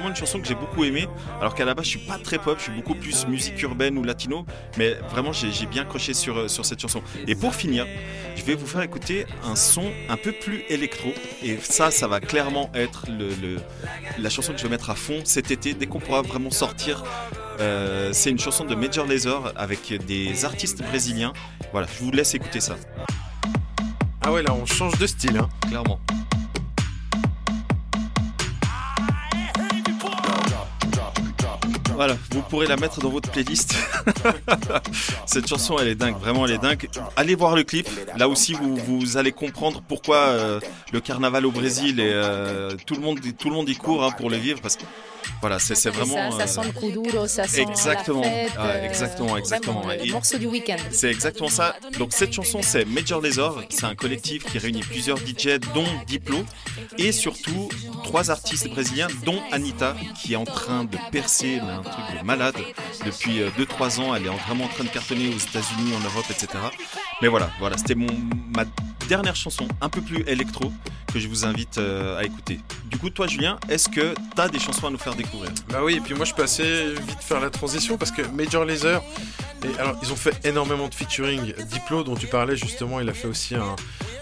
Vraiment 0.00 0.14
une 0.14 0.16
chanson 0.18 0.40
que 0.40 0.48
j'ai 0.48 0.54
beaucoup 0.54 0.82
aimée. 0.84 1.06
Alors 1.42 1.54
qu'à 1.54 1.66
la 1.66 1.74
base, 1.74 1.84
je 1.84 1.90
suis 1.90 1.98
pas 1.98 2.16
très 2.16 2.38
pop, 2.38 2.56
je 2.56 2.62
suis 2.64 2.72
beaucoup 2.72 2.94
plus 2.94 3.26
musique 3.26 3.60
urbaine 3.62 3.98
ou 3.98 4.02
latino. 4.02 4.46
Mais 4.78 4.94
vraiment, 5.10 5.30
j'ai 5.32 5.66
bien 5.66 5.84
croché 5.84 6.14
sur, 6.14 6.38
euh, 6.38 6.48
sur 6.48 6.64
cette 6.64 6.80
chanson. 6.80 7.02
Et 7.26 7.34
pour 7.34 7.54
finir, 7.54 7.86
je 8.34 8.42
vais 8.42 8.54
vous 8.54 8.66
faire 8.66 8.80
écouter 8.80 9.26
un 9.44 9.56
son 9.56 9.84
un 10.08 10.16
peu 10.16 10.32
plus 10.32 10.64
électro. 10.70 11.10
Et 11.44 11.58
ça, 11.60 11.90
ça 11.90 12.08
va 12.08 12.18
clairement 12.20 12.70
être 12.74 13.04
le, 13.10 13.28
le- 13.42 13.60
la 14.18 14.30
chanson 14.30 14.52
que 14.52 14.58
je 14.58 14.62
vais 14.62 14.70
mettre 14.70 14.88
à 14.88 14.94
fond 14.94 15.20
cet 15.24 15.50
été, 15.50 15.74
dès 15.74 15.84
qu'on 15.86 16.00
pourra 16.00 16.22
vraiment 16.22 16.50
sortir. 16.50 17.04
Euh, 17.60 18.08
c'est 18.14 18.30
une 18.30 18.38
chanson 18.38 18.64
de 18.64 18.74
Major 18.74 19.06
Lazer 19.06 19.52
avec 19.54 19.92
des 20.06 20.46
artistes 20.46 20.82
brésiliens. 20.82 21.34
Voilà, 21.72 21.86
je 21.98 22.02
vous 22.02 22.10
laisse 22.10 22.34
écouter 22.34 22.60
ça, 22.60 22.76
Ah 24.22 24.32
ouais, 24.32 24.42
là, 24.42 24.54
on 24.54 24.64
change 24.64 24.96
de 24.98 25.06
style. 25.06 25.36
Hein. 25.36 25.48
clairement. 25.68 26.00
Voilà, 32.00 32.16
vous 32.30 32.40
pourrez 32.40 32.66
la 32.66 32.78
mettre 32.78 32.98
dans 33.00 33.10
votre 33.10 33.30
playlist. 33.30 33.74
Cette 35.26 35.46
chanson, 35.46 35.76
elle 35.78 35.88
est 35.88 35.94
dingue, 35.94 36.16
vraiment, 36.16 36.46
elle 36.46 36.52
est 36.52 36.58
dingue. 36.58 36.88
Allez 37.14 37.34
voir 37.34 37.54
le 37.54 37.62
clip. 37.62 37.86
Là 38.16 38.26
aussi, 38.26 38.54
vous, 38.54 38.74
vous 38.74 39.18
allez 39.18 39.32
comprendre 39.32 39.82
pourquoi 39.86 40.16
euh, 40.16 40.60
le 40.94 41.00
carnaval 41.02 41.44
au 41.44 41.50
Brésil 41.50 42.00
et 42.00 42.10
euh, 42.10 42.74
tout 42.86 42.94
le 42.94 43.02
monde, 43.02 43.20
tout 43.38 43.50
le 43.50 43.54
monde 43.54 43.68
y 43.68 43.76
court 43.76 44.02
hein, 44.02 44.12
pour 44.16 44.30
le 44.30 44.38
vivre, 44.38 44.62
parce 44.62 44.76
que 44.76 44.84
voilà, 45.40 45.58
c'est 45.58 45.74
Ça, 45.74 45.90
vraiment. 45.90 46.30
ça 46.32 46.42
euh, 46.42 46.46
sent 46.46 46.60
le 46.66 46.72
coup 46.72 46.90
duro, 46.90 47.26
ça 47.26 47.46
sent 47.46 47.62
Exactement. 47.62 48.20
la 48.22 48.28
fête. 48.30 48.52
Ah, 48.58 48.66
euh, 48.66 48.84
exactement, 48.86 49.36
exactement. 49.36 49.80
vraiment, 49.80 50.04
le 50.04 50.12
morceau 50.12 50.38
du 50.38 50.46
week-end. 50.46 50.76
C'est 50.90 51.10
exactement 51.10 51.48
ça. 51.48 51.76
Donc 51.98 52.12
cette 52.12 52.32
chanson, 52.32 52.60
c'est 52.62 52.84
Major 52.84 53.20
Lazer. 53.22 53.62
C'est 53.70 53.84
un 53.84 53.94
collectif 53.94 54.44
qui 54.44 54.58
réunit 54.58 54.82
plusieurs 54.82 55.16
DJ, 55.18 55.58
dont 55.74 55.86
Diplo, 56.06 56.44
et 56.98 57.12
surtout 57.12 57.68
trois 58.04 58.30
artistes 58.30 58.68
brésiliens, 58.68 59.08
dont 59.24 59.40
Anita, 59.52 59.96
qui 60.20 60.34
est 60.34 60.36
en 60.36 60.44
train 60.44 60.84
de 60.84 60.96
percer 61.10 61.60
mais 61.64 61.72
un 61.72 61.82
truc 61.82 62.04
de 62.20 62.24
malade 62.24 62.56
depuis 63.06 63.40
2-3 63.58 64.00
ans. 64.00 64.14
Elle 64.14 64.26
est 64.26 64.28
en- 64.28 64.36
vraiment 64.36 64.64
en 64.64 64.68
train 64.68 64.84
de 64.84 64.88
cartonner 64.90 65.28
aux 65.28 65.38
États-Unis, 65.38 65.92
en 65.96 66.00
Europe, 66.00 66.26
etc. 66.30 66.48
Mais 67.22 67.28
voilà, 67.28 67.50
voilà, 67.58 67.78
c'était 67.78 67.94
mon 67.94 68.06
ma 68.54 68.64
dernière 69.08 69.36
chanson, 69.36 69.66
un 69.80 69.88
peu 69.88 70.00
plus 70.00 70.22
électro, 70.26 70.72
que 71.12 71.18
je 71.18 71.26
vous 71.28 71.44
invite 71.44 71.78
euh, 71.78 72.18
à 72.18 72.24
écouter. 72.24 72.60
Du 72.86 72.96
coup, 72.98 73.10
toi, 73.10 73.26
Julien, 73.26 73.58
est-ce 73.68 73.88
que 73.88 74.14
tu 74.36 74.40
as 74.40 74.48
des 74.48 74.60
chansons 74.60 74.86
à 74.86 74.90
nous 74.90 74.98
faire 74.98 75.14
Bah 75.68 75.80
oui, 75.82 75.96
et 75.96 76.00
puis 76.00 76.14
moi 76.14 76.24
je 76.24 76.32
assez 76.42 76.94
vite 76.94 77.20
faire 77.20 77.40
la 77.40 77.50
transition 77.50 77.96
parce 77.96 78.10
que 78.10 78.22
Major 78.22 78.64
Lazer, 78.64 79.02
et 79.64 79.78
alors 79.78 79.96
ils 80.02 80.12
ont 80.12 80.16
fait 80.16 80.34
énormément 80.44 80.88
de 80.88 80.94
featuring. 80.94 81.52
Diplo 81.70 82.02
dont 82.02 82.14
tu 82.14 82.26
parlais 82.26 82.56
justement, 82.56 83.00
il 83.00 83.08
a 83.08 83.14
fait 83.14 83.28
aussi 83.28 83.54
un, 83.54 83.76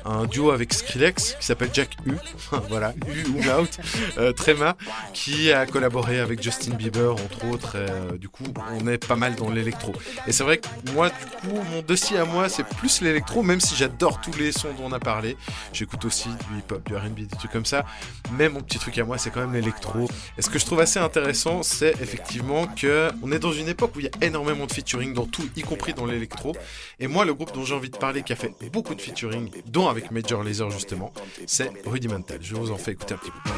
un 0.09 0.27
duo 0.27 0.51
avec 0.51 0.73
Skrillex 0.73 1.37
qui 1.39 1.47
s'appelle 1.47 1.71
Jack 1.73 1.91
U, 2.07 2.13
voilà, 2.69 2.95
U 3.09 3.25
ou 3.31 3.61
Out, 3.61 3.79
euh, 4.19 4.33
Trema, 4.33 4.77
qui 5.13 5.53
a 5.53 5.67
collaboré 5.67 6.19
avec 6.19 6.43
Justin 6.43 6.75
Bieber 6.75 7.13
entre 7.13 7.45
autres. 7.47 7.77
et, 7.77 7.91
euh, 7.91 8.19
du 8.19 8.29
coup, 8.29 8.45
on 8.73 8.87
est 8.87 9.05
pas 9.07 9.17
mal 9.17 9.35
dans 9.35 9.51
l'électro. 9.51 9.93
Et 10.27 10.33
c'est 10.33 10.45
vrai 10.45 10.59
que 10.59 10.69
moi, 10.93 11.11
du 11.11 11.49
coup, 11.49 11.57
mon 11.73 11.83
dossier 11.83 12.19
à 12.19 12.25
moi, 12.25 12.49
c'est 12.49 12.65
plus 12.65 13.01
l'électro, 13.03 13.43
même 13.43 13.61
si 13.61 13.77
j'adore 13.77 14.21
tous 14.21 14.37
les 14.39 14.53
sons 14.53 14.73
dont 14.77 14.87
on 14.87 14.93
a 14.93 15.01
parlé. 15.01 15.37
J'écoute 15.73 16.05
aussi 16.05 16.29
du 16.29 16.59
hip-hop, 16.59 16.87
du 16.87 16.97
R&B, 16.97 17.21
des 17.21 17.37
trucs 17.37 17.53
comme 17.53 17.67
ça. 17.67 17.85
Mais 18.33 18.49
mon 18.49 18.61
petit 18.61 18.79
truc 18.79 18.97
à 18.99 19.05
moi, 19.05 19.19
c'est 19.19 19.31
quand 19.31 19.41
même 19.41 19.53
l'électro. 19.53 20.09
Et 20.39 20.43
ce 20.43 20.49
que 20.51 20.59
je 20.59 20.65
trouve 20.65 20.81
assez 20.81 20.99
intéressant, 20.99 21.63
c'est 21.63 21.95
effectivement 22.01 22.67
que 22.67 23.11
on 23.23 23.33
est 23.33 23.39
dans 23.39 23.53
une 23.53 23.69
époque 23.69 23.97
où 23.97 24.01
il 24.01 24.07
y 24.07 24.09
a 24.09 24.27
énormément 24.27 24.67
de 24.67 24.73
featuring 24.73 25.13
dans 25.13 25.27
tout, 25.27 25.49
y 25.57 25.63
compris 25.63 25.93
dans 25.93 26.07
l'électro. 26.07 26.57
Et 26.99 27.07
moi, 27.07 27.25
le 27.25 27.35
groupe 27.35 27.53
dont 27.53 27.65
j'ai 27.65 27.75
envie 27.75 27.91
de 27.91 27.97
parler, 27.97 28.23
qui 28.23 28.33
a 28.33 28.37
fait 28.37 28.53
beaucoup 28.73 28.95
de 28.95 29.01
featuring, 29.01 29.51
dont 29.67 29.89
avec 29.89 29.98
Major 30.11 30.43
Lazer 30.43 30.71
justement, 30.71 31.13
c'est 31.47 31.71
Rudimental. 31.87 32.39
Je 32.41 32.55
vous 32.55 32.71
en 32.71 32.77
fais 32.77 32.93
écouter 32.93 33.15
un 33.15 33.19
petit 33.19 33.31
peu. 33.31 33.51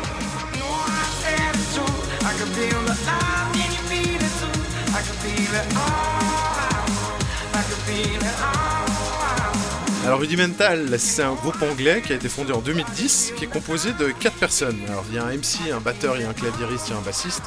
Alors 10.06 10.20
Rudimental, 10.20 10.98
c'est 10.98 11.22
un 11.22 11.34
groupe 11.34 11.62
anglais 11.62 12.02
qui 12.04 12.12
a 12.12 12.16
été 12.16 12.28
fondé 12.28 12.52
en 12.52 12.60
2010, 12.60 13.34
qui 13.36 13.44
est 13.44 13.48
composé 13.48 13.92
de 13.92 14.08
quatre 14.10 14.36
personnes. 14.36 14.80
Alors 14.88 15.04
il 15.10 15.16
y 15.16 15.18
a 15.18 15.24
un 15.24 15.36
MC, 15.36 15.70
un 15.72 15.80
batteur, 15.80 16.16
il 16.16 16.22
y 16.22 16.24
a 16.24 16.30
un 16.30 16.34
claviériste, 16.34 16.88
il 16.88 16.92
y 16.92 16.94
a 16.94 16.98
un 16.98 17.02
bassiste. 17.02 17.44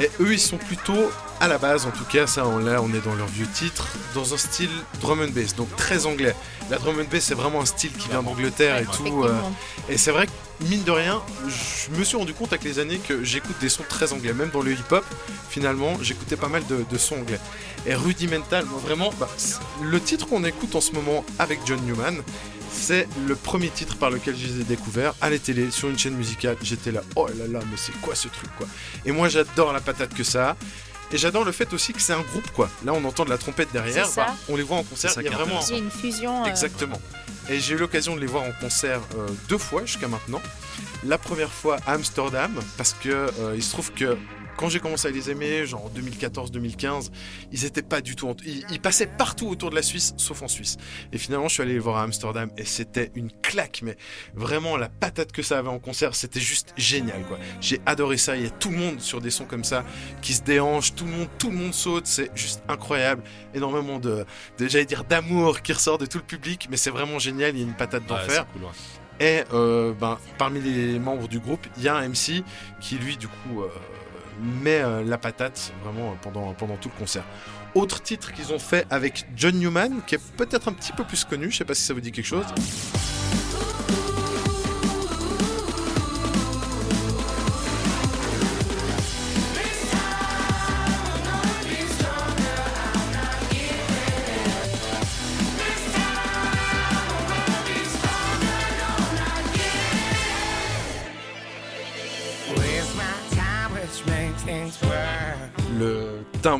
Et 0.00 0.10
eux, 0.20 0.32
ils 0.32 0.40
sont 0.40 0.56
plutôt, 0.56 1.10
à 1.40 1.46
la 1.46 1.56
base 1.58 1.86
en 1.86 1.90
tout 1.90 2.04
cas, 2.04 2.26
ça 2.26 2.46
on 2.46 2.58
l'a, 2.58 2.82
on 2.82 2.92
est 2.92 3.04
dans 3.04 3.14
leur 3.14 3.28
vieux 3.28 3.46
titre, 3.46 3.88
dans 4.14 4.34
un 4.34 4.36
style 4.36 4.70
drum 5.00 5.20
and 5.20 5.28
bass, 5.30 5.54
donc 5.54 5.74
très 5.76 6.06
anglais. 6.06 6.34
La 6.68 6.78
drum 6.78 6.98
and 6.98 7.04
bass, 7.10 7.24
c'est 7.24 7.34
vraiment 7.34 7.60
un 7.60 7.66
style 7.66 7.92
qui 7.92 8.08
vient 8.08 8.22
d'Angleterre 8.22 8.78
et 8.78 8.86
tout. 8.86 9.22
euh, 9.24 9.32
et 9.88 9.96
c'est 9.96 10.10
vrai 10.10 10.26
que, 10.26 10.32
mine 10.68 10.82
de 10.82 10.90
rien, 10.90 11.22
je 11.46 11.96
me 11.96 12.02
suis 12.02 12.16
rendu 12.16 12.34
compte 12.34 12.52
avec 12.52 12.64
les 12.64 12.80
années 12.80 12.98
que 12.98 13.22
j'écoute 13.22 13.54
des 13.60 13.68
sons 13.68 13.84
très 13.88 14.12
anglais. 14.12 14.32
Même 14.32 14.50
dans 14.50 14.62
le 14.62 14.72
hip-hop, 14.72 15.04
finalement, 15.48 15.96
j'écoutais 16.02 16.36
pas 16.36 16.48
mal 16.48 16.66
de, 16.66 16.84
de 16.90 16.98
sons 16.98 17.16
anglais. 17.20 17.40
Et 17.86 17.94
Rudimental, 17.94 18.64
moi 18.64 18.80
vraiment, 18.84 19.12
bah, 19.20 19.28
le 19.80 20.00
titre 20.00 20.26
qu'on 20.26 20.42
écoute 20.42 20.74
en 20.74 20.80
ce 20.80 20.90
moment 20.92 21.24
avec 21.38 21.60
John 21.66 21.80
Newman, 21.86 22.16
c'est 22.74 23.08
le 23.26 23.34
premier 23.36 23.70
titre 23.70 23.96
par 23.96 24.10
lequel 24.10 24.36
je 24.36 24.46
les 24.46 24.60
ai 24.60 24.64
découverts 24.64 25.14
à 25.20 25.30
la 25.30 25.38
télé, 25.38 25.70
sur 25.70 25.88
une 25.88 25.98
chaîne 25.98 26.14
musicale. 26.14 26.56
J'étais 26.62 26.90
là, 26.92 27.02
oh 27.16 27.26
là 27.28 27.46
là, 27.48 27.60
mais 27.70 27.76
c'est 27.76 27.92
quoi 28.00 28.14
ce 28.14 28.28
truc, 28.28 28.50
quoi? 28.58 28.66
Et 29.04 29.12
moi, 29.12 29.28
j'adore 29.28 29.72
la 29.72 29.80
patate 29.80 30.12
que 30.14 30.24
ça 30.24 30.50
a. 30.50 30.56
Et 31.12 31.18
j'adore 31.18 31.44
le 31.44 31.52
fait 31.52 31.72
aussi 31.72 31.92
que 31.92 32.00
c'est 32.00 32.14
un 32.14 32.22
groupe, 32.22 32.50
quoi. 32.52 32.68
Là, 32.84 32.92
on 32.92 33.04
entend 33.04 33.24
de 33.24 33.30
la 33.30 33.38
trompette 33.38 33.70
derrière, 33.72 34.06
C'est 34.06 34.12
ça. 34.14 34.26
bah, 34.26 34.34
on 34.48 34.56
les 34.56 34.62
voit 34.62 34.78
en 34.78 34.82
concert. 34.82 35.12
Il 35.18 35.22
y 35.24 35.28
a 35.28 35.30
vraiment 35.30 35.60
une 35.66 35.90
fusion. 35.90 36.44
euh, 36.44 36.48
Exactement. 36.48 37.00
Et 37.48 37.60
j'ai 37.60 37.74
eu 37.74 37.78
l'occasion 37.78 38.16
de 38.16 38.20
les 38.20 38.26
voir 38.26 38.42
en 38.44 38.52
concert 38.60 39.00
euh, 39.16 39.26
deux 39.48 39.58
fois 39.58 39.84
jusqu'à 39.84 40.08
maintenant. 40.08 40.40
La 41.04 41.18
première 41.18 41.52
fois 41.52 41.76
à 41.86 41.92
Amsterdam, 41.92 42.52
parce 42.78 42.94
que 43.00 43.08
euh, 43.10 43.52
il 43.54 43.62
se 43.62 43.70
trouve 43.70 43.92
que 43.92 44.16
quand 44.56 44.68
j'ai 44.68 44.80
commencé 44.80 45.08
à 45.08 45.10
les 45.10 45.30
aimer, 45.30 45.66
genre 45.66 45.84
en 45.86 45.90
2014-2015, 45.98 47.10
ils 47.52 47.64
étaient 47.64 47.82
pas 47.82 48.00
du 48.00 48.16
tout. 48.16 48.28
en- 48.28 48.36
Ils, 48.44 48.64
ils 48.70 48.80
passaient 48.80 49.06
partout 49.06 49.48
autour 49.48 49.70
de 49.70 49.74
la 49.74 49.82
Suisse, 49.82 50.14
sauf 50.16 50.42
en 50.42 50.48
Suisse. 50.48 50.76
Et 51.12 51.18
finalement, 51.18 51.48
je 51.48 51.54
suis 51.54 51.62
allé 51.62 51.72
les 51.74 51.78
voir 51.78 51.96
à 51.96 52.02
Amsterdam 52.02 52.50
et 52.56 52.64
c'était 52.64 53.10
une 53.14 53.30
claque, 53.42 53.80
mais 53.82 53.96
vraiment 54.34 54.76
la 54.76 54.88
patate 54.88 55.32
que 55.32 55.42
ça 55.42 55.58
avait 55.58 55.68
en 55.68 55.78
concert, 55.78 56.14
c'était 56.14 56.40
juste 56.40 56.72
génial, 56.76 57.22
quoi. 57.26 57.38
J'ai 57.60 57.80
adoré 57.86 58.16
ça. 58.16 58.36
Il 58.36 58.42
y 58.42 58.46
a 58.46 58.50
tout 58.50 58.70
le 58.70 58.76
monde 58.78 59.00
sur 59.00 59.20
des 59.20 59.30
sons 59.30 59.44
comme 59.44 59.64
ça 59.64 59.84
qui 60.22 60.34
se 60.34 60.42
déhanchent, 60.42 60.94
tout 60.94 61.04
le 61.04 61.10
monde, 61.12 61.28
tout 61.38 61.50
le 61.50 61.56
monde 61.56 61.74
saute, 61.74 62.06
c'est 62.06 62.30
juste 62.34 62.62
incroyable. 62.68 63.22
Énormément 63.54 63.98
de, 63.98 64.24
de 64.58 64.68
j'allais 64.68 64.84
dire 64.86 65.04
d'amour 65.04 65.62
qui 65.62 65.72
ressort 65.72 65.98
de 65.98 66.06
tout 66.06 66.18
le 66.18 66.24
public, 66.24 66.68
mais 66.70 66.76
c'est 66.76 66.90
vraiment 66.90 67.18
génial. 67.18 67.54
Il 67.54 67.60
y 67.60 67.62
a 67.62 67.66
une 67.66 67.74
patate 67.74 68.06
d'enfer. 68.06 68.46
ouais. 68.56 68.60
Et 69.20 69.44
euh, 69.52 69.92
ben, 69.92 70.18
parmi 70.38 70.60
les 70.60 70.98
membres 70.98 71.28
du 71.28 71.38
groupe, 71.38 71.64
il 71.76 71.84
y 71.84 71.88
a 71.88 71.94
un 71.94 72.08
MC 72.08 72.42
qui, 72.80 72.96
lui, 72.96 73.16
du 73.16 73.28
coup, 73.28 73.62
euh, 73.62 73.68
met 74.42 74.80
euh, 74.80 75.02
la 75.04 75.18
patate 75.18 75.72
vraiment 75.82 76.10
euh, 76.10 76.14
pendant, 76.22 76.52
pendant 76.54 76.76
tout 76.76 76.90
le 76.92 76.98
concert. 76.98 77.24
Autre 77.74 78.02
titre 78.02 78.32
qu'ils 78.32 78.52
ont 78.52 78.58
fait 78.58 78.86
avec 78.90 79.26
John 79.36 79.56
Newman, 79.56 80.00
qui 80.06 80.14
est 80.14 80.32
peut-être 80.36 80.68
un 80.68 80.72
petit 80.72 80.92
peu 80.92 81.04
plus 81.04 81.24
connu, 81.24 81.50
je 81.50 81.58
sais 81.58 81.64
pas 81.64 81.74
si 81.74 81.82
ça 81.82 81.94
vous 81.94 82.00
dit 82.00 82.12
quelque 82.12 82.26
chose. 82.26 82.46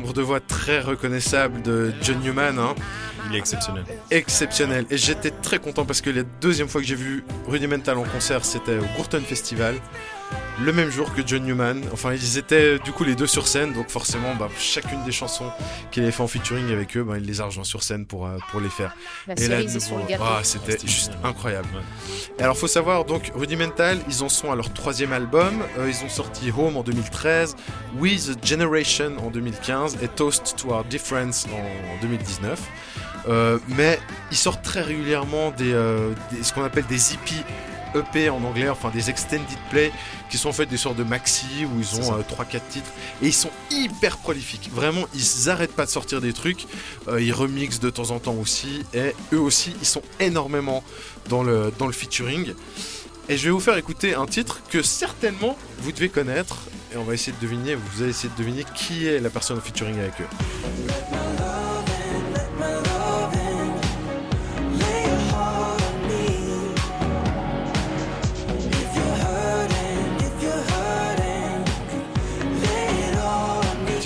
Timbre 0.05 0.13
de 0.13 0.21
voix 0.21 0.39
très 0.39 0.81
reconnaissable 0.81 1.61
de 1.61 1.91
John 2.01 2.19
Newman. 2.19 2.59
Hein. 2.59 2.75
Il 3.29 3.35
est 3.35 3.39
exceptionnel. 3.39 3.83
Exceptionnel. 4.11 4.85
Et 4.91 4.97
j'étais 4.97 5.31
très 5.31 5.57
content 5.57 5.85
parce 5.85 6.01
que 6.01 6.11
la 6.11 6.23
deuxième 6.41 6.67
fois 6.67 6.81
que 6.81 6.87
j'ai 6.87 6.95
vu 6.95 7.23
Rudimental 7.47 7.97
en 7.97 8.03
concert, 8.03 8.45
c'était 8.45 8.77
au 8.77 8.85
Courton 8.95 9.21
Festival 9.21 9.75
le 10.61 10.71
même 10.71 10.89
jour 10.89 11.13
que 11.13 11.21
John 11.25 11.43
Newman. 11.43 11.81
Enfin, 11.91 12.13
ils 12.13 12.37
étaient 12.37 12.79
du 12.79 12.91
coup 12.91 13.03
les 13.03 13.15
deux 13.15 13.27
sur 13.27 13.47
scène, 13.47 13.73
donc 13.73 13.89
forcément, 13.89 14.33
bah, 14.35 14.47
chacune 14.57 15.03
des 15.03 15.11
chansons 15.11 15.49
qu'il 15.91 16.03
avait 16.03 16.11
fait 16.11 16.23
en 16.23 16.27
featuring 16.27 16.71
avec 16.71 16.95
eux, 16.95 17.03
bah, 17.03 17.17
il 17.17 17.25
les 17.25 17.41
a 17.41 17.45
rejoints 17.45 17.63
sur 17.65 17.83
scène 17.83 18.05
pour, 18.05 18.25
euh, 18.25 18.37
pour 18.51 18.61
les 18.61 18.69
faire. 18.69 18.95
La 19.27 19.33
et 19.35 19.47
là, 19.47 19.61
gâteau. 20.07 20.23
ah, 20.23 20.39
c'était 20.43 20.77
juste 20.87 21.11
incroyable. 21.23 21.67
Et 22.39 22.43
alors, 22.43 22.57
faut 22.57 22.67
savoir, 22.67 23.05
donc, 23.05 23.31
Rudimental, 23.35 23.99
ils 24.07 24.23
en 24.23 24.29
sont 24.29 24.51
à 24.51 24.55
leur 24.55 24.71
troisième 24.73 25.11
album. 25.13 25.61
Euh, 25.77 25.89
ils 25.89 26.05
ont 26.05 26.09
sorti 26.09 26.51
Home 26.57 26.77
en 26.77 26.83
2013, 26.83 27.55
With 27.97 28.29
a 28.41 28.45
Generation 28.45 29.13
en 29.25 29.29
2015 29.31 29.97
et 30.01 30.07
Toast 30.07 30.55
to 30.57 30.69
Our 30.71 30.83
Difference 30.85 31.45
en 31.53 32.01
2019. 32.01 32.59
Euh, 33.27 33.57
mais 33.69 33.99
ils 34.31 34.37
sortent 34.37 34.61
très 34.63 34.81
régulièrement 34.81 35.49
des, 35.51 35.73
euh, 35.73 36.11
des- 36.31 36.43
ce 36.43 36.53
qu'on 36.53 36.63
appelle 36.63 36.85
des 36.85 37.13
EP 37.13 37.31
EP 37.95 38.29
en 38.29 38.43
anglais, 38.43 38.69
enfin 38.69 38.89
des 38.89 39.09
extended 39.09 39.45
play, 39.69 39.91
qui 40.29 40.37
sont 40.37 40.49
en 40.49 40.53
fait 40.53 40.65
des 40.65 40.77
sortes 40.77 40.97
de 40.97 41.03
maxi 41.03 41.65
où 41.65 41.79
ils 41.79 41.99
ont 41.99 42.19
3-4 42.19 42.61
titres 42.69 42.91
et 43.21 43.27
ils 43.27 43.33
sont 43.33 43.51
hyper 43.71 44.17
prolifiques. 44.17 44.69
Vraiment, 44.73 45.05
ils 45.13 45.49
arrêtent 45.49 45.75
pas 45.75 45.85
de 45.85 45.91
sortir 45.91 46.21
des 46.21 46.33
trucs. 46.33 46.65
Euh, 47.07 47.21
ils 47.21 47.33
remixent 47.33 47.79
de 47.79 47.89
temps 47.89 48.11
en 48.11 48.19
temps 48.19 48.35
aussi 48.35 48.83
et 48.93 49.13
eux 49.33 49.39
aussi, 49.39 49.75
ils 49.81 49.87
sont 49.87 50.03
énormément 50.19 50.83
dans 51.29 51.43
le, 51.43 51.71
dans 51.77 51.87
le 51.87 51.93
featuring. 51.93 52.53
Et 53.27 53.37
je 53.37 53.45
vais 53.45 53.51
vous 53.51 53.59
faire 53.59 53.77
écouter 53.77 54.13
un 54.13 54.27
titre 54.27 54.61
que 54.69 54.83
certainement 54.83 55.57
vous 55.79 55.91
devez 55.91 56.09
connaître 56.09 56.57
et 56.93 56.97
on 56.97 57.03
va 57.03 57.13
essayer 57.13 57.35
de 57.35 57.41
deviner, 57.41 57.75
vous 57.75 58.01
allez 58.01 58.11
essayer 58.11 58.29
de 58.29 58.37
deviner 58.37 58.63
qui 58.75 59.07
est 59.07 59.19
la 59.19 59.29
personne 59.29 59.57
en 59.57 59.61
featuring 59.61 59.99
avec 59.99 60.13
eux. 60.21 61.74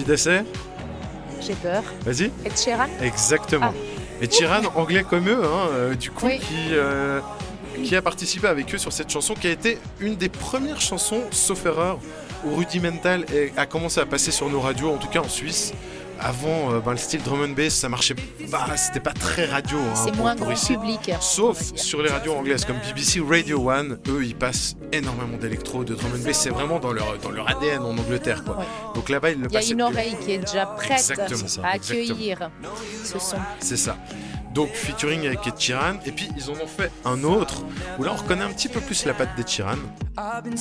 Décès 0.10 0.43
J'ai 1.39 1.54
peur. 1.54 1.84
Vas-y. 2.06 2.32
Ed 2.45 2.58
Sheeran 2.58 2.88
Exactement. 3.02 3.74
Et 4.22 4.28
Chiran, 4.28 4.62
anglais 4.76 5.06
comme 5.10 5.30
eux, 5.30 5.41
hein, 5.43 5.69
euh, 5.72 5.95
du 5.95 6.12
coup, 6.12 6.26
Oui. 6.26 6.39
qui, 6.39 6.74
euh, 6.74 7.22
qui 7.84 7.95
a 7.95 8.02
participé 8.02 8.48
avec 8.48 8.74
eux 8.74 8.78
sur 8.78 8.91
cette 8.91 9.10
chanson, 9.10 9.34
qui 9.36 9.48
a 9.48 9.52
été 9.52 9.78
une 10.02 10.15
des 10.15 10.28
premières 10.30 10.82
chansons, 10.82 11.22
sauf 11.32 11.65
erreur, 11.65 12.00
où 12.43 12.56
Rudimental 12.56 13.26
a 13.56 13.65
commencé 13.65 14.00
à 14.02 14.06
passer 14.06 14.32
sur 14.32 14.50
nos 14.50 14.60
radios, 14.60 14.89
en 14.91 14.98
tout 14.98 15.08
cas 15.08 15.19
en 15.22 15.30
Suisse. 15.30 15.74
Avant, 16.21 16.73
euh, 16.73 16.79
ben, 16.79 16.91
le 16.91 16.97
style 16.97 17.21
drum 17.23 17.41
and 17.43 17.53
bass, 17.55 17.73
ça 17.75 17.88
marchait 17.88 18.15
pas, 18.51 18.75
c'était 18.75 18.99
pas 18.99 19.13
très 19.13 19.45
radio. 19.45 19.77
hein, 19.77 19.93
C'est 19.95 20.12
pour- 20.12 20.21
moins 20.21 20.36
pour 20.36 20.47
grand 20.47 20.55
ici. 20.55 20.73
public. 20.73 21.12
Sauf 21.21 21.62
sur 21.75 22.01
les 22.01 22.10
radios 22.10 22.34
anglaises 22.34 22.65
comme 22.65 22.77
BBC 22.79 23.21
Radio 23.21 23.69
1, 23.69 23.89
eux 24.10 24.23
ils 24.25 24.36
passent 24.36 24.75
énormément 24.91 25.38
d'électro, 25.38 25.84
de 25.84 25.95
drum 25.95 26.12
and 26.13 26.25
bass, 26.25 26.39
c'est 26.41 26.49
vraiment 26.49 26.79
dans 26.79 26.91
leur, 26.91 27.17
dans 27.19 27.32
leur 27.32 27.49
ADN 27.49 27.82
en 27.84 27.97
Angleterre 27.97 28.43
quoi. 28.43 28.58
Donc 28.95 29.08
là-bas 29.10 29.32
ils 29.32 29.39
le 29.39 29.47
Il 29.49 29.53
y 29.53 29.58
a 29.58 29.71
une 29.71 29.82
oreille 29.82 30.15
qui 30.23 30.34
est 30.34 30.38
déjà 30.39 30.65
prête 30.65 30.91
Exactement, 30.91 31.47
ça, 31.47 31.62
à 31.63 31.75
exactement. 31.77 32.01
accueillir 32.03 32.51
ce 33.05 33.17
son. 33.19 33.38
C'est 33.60 33.77
ça. 33.77 33.97
Donc 34.53 34.69
featuring 34.73 35.25
avec 35.27 35.45
Ed 35.47 35.53
Sheeran 35.58 35.99
et 36.05 36.12
puis 36.12 36.27
ils 36.36 36.49
en 36.49 36.53
ont 36.53 36.67
fait 36.67 36.91
un 37.05 37.23
autre 37.23 37.63
où 37.97 38.03
là 38.03 38.12
on 38.13 38.17
reconnaît 38.17 38.43
un 38.43 38.49
petit 38.51 38.67
peu 38.67 38.82
plus 38.82 39.05
la 39.05 39.13
patte 39.13 39.36
d'Ed 39.38 39.47
Sheeran. 39.47 39.77
I've 40.17 40.43
been 40.43 40.58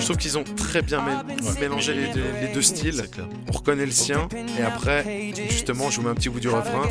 Je 0.00 0.04
trouve 0.04 0.16
qu'ils 0.16 0.38
ont 0.38 0.44
très 0.44 0.80
bien 0.82 1.00
mé- 1.00 1.60
mélangé 1.60 1.94
les, 1.94 2.52
deux 2.52 2.62
styles. 2.62 3.02
On 3.48 3.52
reconnaît 3.52 3.84
le 3.86 3.92
sien 3.92 4.28
et 4.58 4.62
après 4.62 5.32
justement 5.50 5.90
je 5.90 5.96
vous 5.96 6.02
mets 6.04 6.10
un 6.10 6.14
petit 6.14 6.28
bout 6.30 6.40
du 6.40 6.48
refrain. 6.48 6.88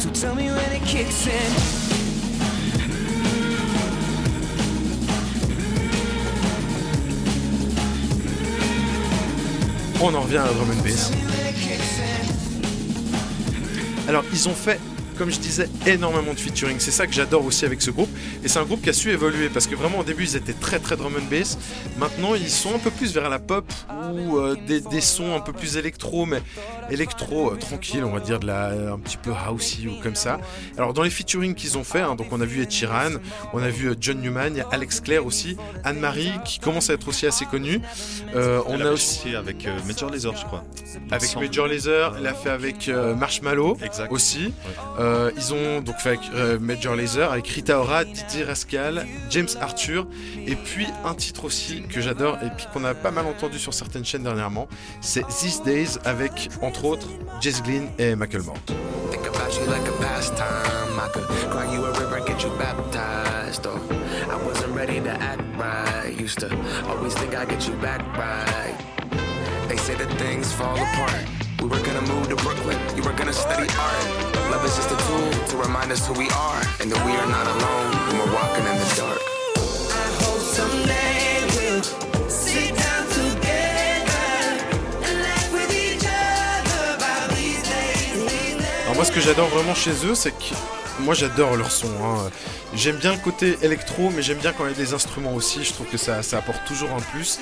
On 10.02 10.14
en 10.14 10.22
revient 10.22 10.38
à 10.38 10.46
la 10.46 10.54
drum 10.54 10.70
and 10.72 10.84
bass. 10.84 11.12
Alors, 14.08 14.24
ils 14.32 14.48
ont 14.48 14.54
fait, 14.54 14.80
comme 15.18 15.32
je 15.32 15.40
disais, 15.40 15.70
énormément 15.86 16.34
de 16.34 16.40
featuring. 16.40 16.78
C'est 16.80 16.92
ça 16.92 17.08
que 17.08 17.14
j'adore 17.14 17.46
aussi 17.46 17.66
avec 17.66 17.82
ce 17.82 17.92
groupe. 17.92 18.10
Et 18.44 18.48
c'est 18.48 18.60
un 18.60 18.64
groupe 18.64 18.82
qui 18.82 18.90
a 18.90 18.94
su 18.94 19.12
évoluer 19.12 19.50
parce 19.50 19.68
que 19.68 19.76
vraiment 19.76 20.00
au 20.00 20.04
début 20.04 20.24
ils 20.24 20.36
étaient 20.36 20.54
très 20.54 20.80
très 20.80 20.96
drum 20.98 21.14
and 21.16 21.30
bass. 21.30 21.58
Maintenant 21.98 22.36
ils 22.36 22.50
sont 22.50 22.76
un 22.76 22.80
peu 22.80 22.92
plus 22.92 23.14
vers 23.14 23.30
la 23.30 23.40
pop 23.40 23.66
ou 24.14 24.38
euh, 24.38 24.56
des, 24.68 24.82
des 24.82 25.02
sons 25.02 25.36
un 25.36 25.40
peu 25.40 25.54
plus 25.54 25.78
électro, 25.78 26.26
mais 26.26 26.42
électro 26.90 27.52
euh, 27.52 27.56
tranquille, 27.56 28.04
on 28.04 28.12
va 28.12 28.20
dire 28.20 28.40
de 28.40 28.48
la 28.48 28.94
un 28.94 29.00
petit 29.00 29.18
peu 29.18 29.32
housey 29.32 29.88
ou 29.88 30.02
comme 30.02 30.16
ça. 30.16 30.40
Alors 30.78 30.94
dans 30.94 31.04
les 31.04 31.10
featuring 31.10 31.56
qu'ils 31.56 31.78
ont 31.78 31.84
fait, 31.84 32.02
hein, 32.02 32.16
donc 32.16 32.28
on 32.32 32.42
a 32.42 32.46
vu 32.46 32.62
Ed 32.62 32.72
Sheeran, 32.72 33.14
on 33.54 33.62
a 33.64 33.70
vu 33.70 33.90
euh, 33.90 33.96
John 34.00 34.20
Newman, 34.22 34.50
il 34.52 34.58
y 34.58 34.62
a 34.62 34.68
Alex 34.72 35.02
Clare 35.02 35.26
aussi, 35.26 35.58
Anne-Marie 35.84 36.32
qui 36.44 36.60
commence 36.60 36.90
à 36.90 36.94
être 36.94 37.08
aussi 37.08 37.26
assez 37.26 37.46
connue. 37.46 37.82
On 38.36 38.82
a 38.82 38.92
aussi 38.92 39.36
avec 39.36 39.68
Major 39.88 40.10
Lazer, 40.10 40.36
je 40.36 40.46
crois. 40.46 40.64
avec 41.12 41.36
Major 41.36 41.68
Lazer, 41.68 42.16
elle 42.18 42.28
a 42.28 42.34
fait 42.34 42.50
avec 42.50 42.90
Marshmallow 42.90 43.78
aussi. 44.10 44.54
Euh, 45.06 45.32
ils 45.38 45.54
ont 45.54 45.82
donc 45.82 45.98
fait 45.98 46.20
euh, 46.34 46.58
Major 46.60 46.96
Lazer, 46.96 47.32
avec 47.32 47.48
Rita 47.48 47.80
Ora, 47.80 48.06
Didier 48.06 48.44
Rascal, 48.44 49.06
James 49.30 49.48
Arthur, 49.62 50.08
et 50.48 50.56
puis 50.56 50.88
un 51.04 51.14
titre 51.14 51.46
aussi 51.46 51.84
que 51.84 52.02
j'adore 52.02 52.40
et 52.42 52.50
puis 52.50 52.66
qu'on 52.74 52.84
a 52.84 52.96
pas 52.96 53.12
mal 53.12 53.26
entendu 53.28 53.60
sur 53.60 53.74
certaines 53.74 54.04
chaînes 54.04 54.24
dernièrement, 54.24 54.68
c'est 55.02 55.26
These 55.28 55.62
Days 55.64 56.00
avec 56.06 56.50
entre 56.62 56.86
autres 56.86 57.08
Jess 57.40 57.62
Glynn 57.62 57.88
et 58.00 58.16
you 67.68 67.74
back 67.76 68.02
right. 68.18 68.76
They 69.68 69.78
say 69.78 69.96
that 69.96 70.12
things 70.20 70.52
fall 70.52 70.76
apart. 70.76 71.26
We 71.62 71.68
were 71.68 71.84
gonna 71.84 72.02
move 72.02 72.30
to 72.30 72.36
Brooklyn. 72.36 72.78
You 72.96 73.04
were 73.04 73.14
gonna 73.14 73.34
study 73.34 73.68
art. 73.80 74.35
Love 74.52 74.64
is 74.66 74.76
just 74.76 74.92
a 74.92 74.98
tool 75.08 75.30
to 75.50 75.58
remind 75.58 75.92
us 75.92 76.06
who 76.08 76.14
we 76.14 76.30
are 76.30 76.62
and 76.80 76.92
that 76.92 77.02
we 77.06 77.12
are 77.12 77.28
not 77.28 77.46
alone 77.56 77.92
when 78.08 78.16
we're 78.20 78.34
walking 78.34 78.66
in 78.72 78.76
the 78.78 78.90
dark. 78.98 79.20
I 79.92 80.08
hope 80.24 80.42
someday 80.42 81.44
we'll 81.56 81.84
sit 82.30 82.70
down 82.76 83.04
together 83.20 84.28
and 85.06 85.16
laugh 85.26 85.50
with 85.52 85.72
each 85.86 86.06
other 86.06 86.96
about 86.98 87.30
these 87.36 87.62
days. 87.64 88.14
These 88.14 88.58
days. 88.58 88.84
Alors 88.86 88.96
moi 88.96 89.06
ce 89.06 89.12
que 89.12 89.20
j'adore 89.22 89.48
vraiment 89.50 89.76
chez 89.76 89.96
eux 90.06 90.16
c'est 90.16 90.32
que 90.32 90.54
moi 91.00 91.14
j'adore 91.14 91.56
leur 91.58 91.72
son. 91.72 91.88
hein. 92.04 92.30
J'aime 92.74 92.98
bien 92.98 93.12
le 93.14 93.20
côté 93.20 93.58
électro 93.62 94.10
mais 94.16 94.22
j'aime 94.22 94.38
bien 94.38 94.54
quand 94.54 94.66
il 94.66 94.72
y 94.72 94.74
a 94.74 94.78
des 94.78 94.94
instruments 94.94 95.34
aussi. 95.34 95.64
Je 95.64 95.74
trouve 95.74 95.88
que 95.88 95.98
ça, 95.98 96.24
ça 96.24 96.38
apporte 96.38 96.64
toujours 96.66 96.92
un 96.92 97.02
plus. 97.12 97.40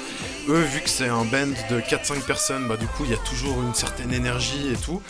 Eux 0.50 0.62
vu 0.62 0.82
que 0.82 0.90
c'est 0.90 1.08
un 1.10 1.26
band 1.26 1.54
de 1.70 1.80
4-5 1.80 2.22
personnes 2.22 2.68
bah 2.68 2.78
du 2.78 2.88
coup 2.88 3.04
il 3.06 3.12
y 3.12 3.14
a 3.14 3.18
toujours 3.30 3.62
une 3.62 3.74
certaine 3.76 4.14
énergie 4.14 4.72
et 4.74 4.78
tout. 4.78 5.02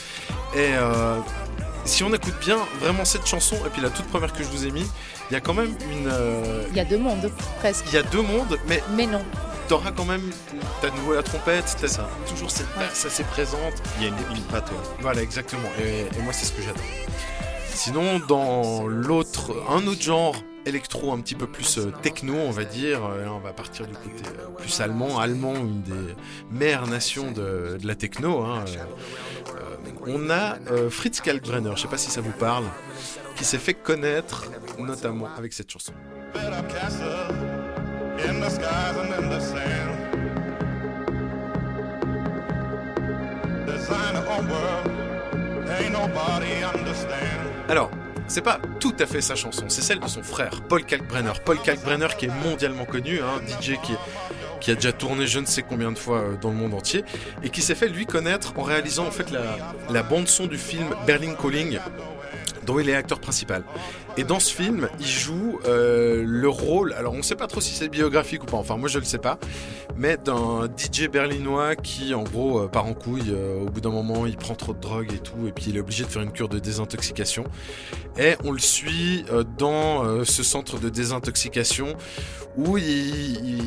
Et 0.55 0.73
euh, 0.75 1.17
si 1.85 2.03
on 2.03 2.13
écoute 2.13 2.35
bien 2.41 2.57
vraiment 2.79 3.05
cette 3.05 3.25
chanson 3.27 3.55
et 3.65 3.69
puis 3.69 3.81
la 3.81 3.89
toute 3.89 4.07
première 4.07 4.31
que 4.33 4.43
je 4.43 4.49
vous 4.49 4.65
ai 4.65 4.71
mis, 4.71 4.85
il 5.29 5.33
y 5.33 5.35
a 5.35 5.41
quand 5.41 5.53
même 5.53 5.75
une... 5.91 6.07
euh, 6.07 6.65
Il 6.71 6.77
y 6.77 6.79
a 6.79 6.85
deux 6.85 6.97
mondes, 6.97 7.31
presque. 7.59 7.85
il 7.87 7.93
y 7.93 7.97
a 7.97 8.03
deux 8.03 8.21
mondes 8.21 8.57
mais... 8.67 8.81
Mais 8.95 9.05
non. 9.05 9.21
T'auras 9.69 9.91
quand 9.91 10.03
même, 10.05 10.29
t'as 10.81 10.89
de 10.89 10.95
nouveau 10.97 11.13
la 11.13 11.23
trompette, 11.23 11.77
t'as 11.79 11.87
toujours 12.29 12.51
cette 12.51 12.67
basse 12.77 13.05
assez 13.05 13.23
présente. 13.23 13.73
Il 13.97 14.03
y 14.03 14.05
a 14.07 14.09
une, 14.09 14.35
une 14.37 14.43
patte, 14.43 14.69
ouais. 14.71 14.77
Voilà, 14.99 15.21
exactement. 15.21 15.69
Et, 15.81 16.01
et 16.01 16.21
moi, 16.21 16.33
c'est 16.33 16.45
ce 16.45 16.51
que 16.51 16.61
j'adore. 16.61 16.83
Sinon, 17.73 18.19
dans 18.27 18.85
l'autre, 18.87 19.55
un 19.69 19.87
autre 19.87 20.01
genre 20.01 20.35
électro 20.65 21.13
un 21.13 21.19
petit 21.19 21.35
peu 21.35 21.47
plus 21.47 21.77
euh, 21.77 21.91
techno, 22.01 22.35
on 22.35 22.51
va 22.51 22.63
dire, 22.63 23.05
euh, 23.05 23.25
là, 23.25 23.33
on 23.33 23.39
va 23.39 23.53
partir 23.53 23.85
du 23.87 23.93
côté 23.93 24.23
euh, 24.39 24.47
plus 24.57 24.81
allemand. 24.81 25.19
Allemand, 25.19 25.55
une 25.55 25.81
des 25.81 26.15
mères 26.51 26.87
nations 26.87 27.31
de, 27.31 27.77
la 27.83 27.95
techno. 27.95 28.43
hein, 28.43 28.65
on 30.05 30.29
a 30.29 30.57
Fritz 30.89 31.21
Kalkbrenner, 31.21 31.71
je 31.75 31.81
sais 31.81 31.87
pas 31.87 31.97
si 31.97 32.11
ça 32.11 32.21
vous 32.21 32.31
parle, 32.31 32.65
qui 33.35 33.45
s'est 33.45 33.57
fait 33.57 33.73
connaître 33.73 34.49
notamment 34.79 35.29
avec 35.37 35.53
cette 35.53 35.71
chanson. 35.71 35.93
Alors, 47.69 47.91
c'est 48.33 48.41
pas 48.41 48.59
tout 48.79 48.95
à 48.99 49.05
fait 49.05 49.21
sa 49.21 49.35
chanson, 49.35 49.65
c'est 49.67 49.83
celle 49.83 49.99
de 49.99 50.07
son 50.07 50.23
frère, 50.23 50.61
Paul 50.67 50.83
Kalkbrenner. 50.83 51.33
Paul 51.45 51.59
Kalkbrenner 51.61 52.07
qui 52.17 52.25
est 52.25 52.31
mondialement 52.43 52.85
connu, 52.85 53.19
hein, 53.21 53.39
DJ 53.47 53.73
qui, 53.83 53.93
qui 54.59 54.71
a 54.71 54.75
déjà 54.75 54.91
tourné 54.91 55.27
je 55.27 55.37
ne 55.37 55.45
sais 55.45 55.61
combien 55.61 55.91
de 55.91 55.99
fois 55.99 56.17
euh, 56.17 56.35
dans 56.41 56.49
le 56.49 56.55
monde 56.55 56.73
entier, 56.73 57.05
et 57.43 57.51
qui 57.51 57.61
s'est 57.61 57.75
fait 57.75 57.87
lui 57.87 58.07
connaître 58.07 58.53
en 58.57 58.63
réalisant 58.63 59.05
en 59.05 59.11
fait 59.11 59.29
la, 59.29 59.43
la 59.91 60.01
bande 60.01 60.27
son 60.27 60.47
du 60.47 60.57
film 60.57 60.87
Berlin 61.05 61.35
Calling, 61.39 61.77
dont 62.65 62.79
il 62.79 62.89
est 62.89 62.95
acteur 62.95 63.19
principal. 63.19 63.63
Et 64.15 64.23
dans 64.23 64.39
ce 64.39 64.53
film, 64.53 64.89
il 64.99 65.07
joue 65.07 65.59
euh, 65.65 66.23
le 66.23 66.47
rôle, 66.47 66.93
alors 66.93 67.13
on 67.13 67.17
ne 67.17 67.21
sait 67.23 67.35
pas 67.35 67.47
trop 67.47 67.61
si 67.61 67.73
c'est 67.73 67.89
biographique 67.89 68.43
ou 68.43 68.45
pas, 68.45 68.57
enfin 68.57 68.77
moi 68.77 68.87
je 68.87 68.99
le 68.99 69.05
sais 69.05 69.17
pas, 69.17 69.39
mais 69.97 70.17
d'un 70.17 70.67
DJ 70.67 71.07
berlinois 71.07 71.75
qui 71.75 72.13
en 72.13 72.21
gros 72.21 72.59
euh, 72.59 72.67
part 72.67 72.85
en 72.85 72.93
couille, 72.93 73.31
euh, 73.31 73.63
au 73.63 73.69
bout 73.69 73.81
d'un 73.81 73.89
moment 73.89 74.27
il 74.27 74.37
prend 74.37 74.53
trop 74.53 74.73
de 74.73 74.79
drogue 74.79 75.11
et 75.11 75.17
tout, 75.17 75.47
et 75.47 75.51
puis 75.51 75.65
il 75.69 75.77
est 75.77 75.79
obligé 75.79 76.03
de 76.03 76.09
faire 76.09 76.21
une 76.21 76.31
cure 76.31 76.47
de 76.47 76.59
désintoxication. 76.59 77.43
Et 78.19 78.35
on 78.43 78.51
le 78.51 78.59
suit 78.59 79.25
dans 79.57 80.23
ce 80.23 80.43
centre 80.43 80.79
de 80.79 80.89
désintoxication 80.89 81.95
où 82.57 82.77
il, 82.77 83.61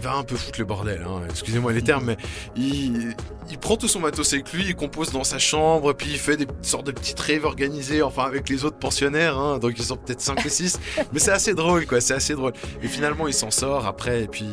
va 0.00 0.16
un 0.16 0.22
peu 0.22 0.36
foutre 0.36 0.58
le 0.58 0.66
bordel, 0.66 1.02
hein. 1.08 1.22
excusez-moi 1.30 1.72
les 1.72 1.80
termes, 1.80 2.04
mais 2.04 2.16
il, 2.56 3.14
prend 3.58 3.78
tout 3.78 3.88
son 3.88 4.00
matos 4.00 4.34
avec 4.34 4.52
lui, 4.52 4.64
il 4.66 4.74
compose 4.74 5.12
dans 5.12 5.24
sa 5.24 5.38
chambre, 5.38 5.94
puis 5.94 6.10
il 6.10 6.18
fait 6.18 6.36
des 6.36 6.46
sortes 6.60 6.86
de 6.86 6.92
petites 6.92 7.20
rêves 7.20 7.46
organisées, 7.46 8.02
enfin 8.02 8.24
avec 8.24 8.50
les 8.50 8.66
autres 8.66 8.76
pensionnaires, 8.76 9.38
hein, 9.38 9.58
ils 9.84 9.88
sont 9.88 9.96
peut-être 9.96 10.20
5 10.20 10.44
ou 10.44 10.48
6, 10.48 10.80
mais 11.12 11.18
c'est 11.18 11.32
assez 11.32 11.54
drôle, 11.54 11.86
quoi, 11.86 12.00
c'est 12.00 12.14
assez 12.14 12.34
drôle. 12.34 12.52
Et 12.82 12.88
finalement, 12.88 13.28
il 13.28 13.34
s'en 13.34 13.50
sort 13.50 13.86
après, 13.86 14.22
et 14.22 14.28
puis 14.28 14.48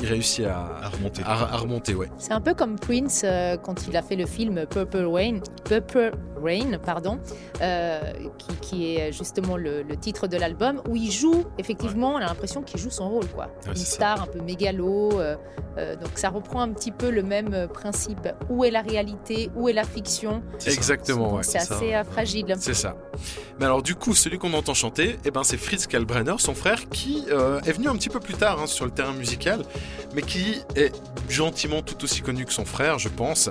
il 0.00 0.06
réussit 0.06 0.44
à, 0.46 0.88
remonter. 0.92 1.22
À, 1.24 1.56
remonter, 1.56 1.94
ouais. 1.94 2.10
C'est 2.18 2.32
un 2.32 2.40
peu 2.40 2.54
comme 2.54 2.76
Prince 2.78 3.22
euh, 3.24 3.56
quand 3.56 3.86
il 3.88 3.96
a 3.96 4.02
fait 4.02 4.16
le 4.16 4.26
film 4.26 4.66
Purple 4.66 5.04
Rain, 5.06 5.40
Purple 5.64 6.12
Rain 6.42 6.78
pardon, 6.84 7.18
euh, 7.62 8.00
qui, 8.38 8.54
qui 8.60 8.96
est 8.96 9.12
justement 9.12 9.56
le, 9.56 9.82
le 9.82 9.96
titre 9.96 10.26
de 10.26 10.36
l'album, 10.36 10.82
où 10.88 10.96
il 10.96 11.10
joue, 11.10 11.44
effectivement, 11.58 12.14
on 12.14 12.16
a 12.16 12.26
l'impression 12.26 12.62
qu'il 12.62 12.80
joue 12.80 12.90
son 12.90 13.08
rôle. 13.08 13.26
Quoi. 13.28 13.46
Ouais, 13.64 13.70
Une 13.70 13.76
ça. 13.76 13.84
star 13.96 14.22
un 14.22 14.26
peu 14.26 14.40
mégalo. 14.40 15.18
euh, 15.20 15.36
euh, 15.78 15.94
donc 15.94 16.10
ça 16.14 16.30
reprend 16.30 16.62
un 16.62 16.70
petit 16.72 16.90
peu 16.90 17.10
le 17.10 17.22
même 17.22 17.68
principe. 17.72 18.28
Où 18.48 18.64
est 18.64 18.70
la 18.70 18.80
réalité? 18.80 19.50
Où 19.56 19.68
est 19.68 19.74
la 19.74 19.84
fiction? 19.84 20.42
Exactement, 20.66 21.34
ouais. 21.34 21.42
C'est 21.42 21.58
assez 21.58 22.00
fragile. 22.10 22.54
C'est 22.58 22.74
ça. 22.74 22.96
Mais 23.58 23.64
alors 23.66 23.82
du 23.82 23.94
coup, 23.94 24.14
celui 24.14 24.38
qu'on 24.38 24.52
entend 24.54 24.74
chanter, 24.74 25.18
eh 25.24 25.30
ben, 25.30 25.42
c'est 25.42 25.56
Fritz 25.56 25.86
Kalbrenner, 25.86 26.34
son 26.38 26.54
frère, 26.54 26.88
qui 26.88 27.24
euh, 27.30 27.60
est 27.60 27.72
venu 27.72 27.88
un 27.88 27.94
petit 27.94 28.08
peu 28.08 28.20
plus 28.20 28.34
tard 28.34 28.60
hein, 28.60 28.66
sur 28.66 28.84
le 28.84 28.90
terrain 28.90 29.12
musical, 29.12 29.62
mais 30.14 30.22
qui 30.22 30.62
est 30.74 30.92
gentiment 31.28 31.82
tout 31.82 32.02
aussi 32.04 32.22
connu 32.22 32.44
que 32.44 32.52
son 32.52 32.64
frère, 32.64 32.98
je 32.98 33.08
pense. 33.08 33.50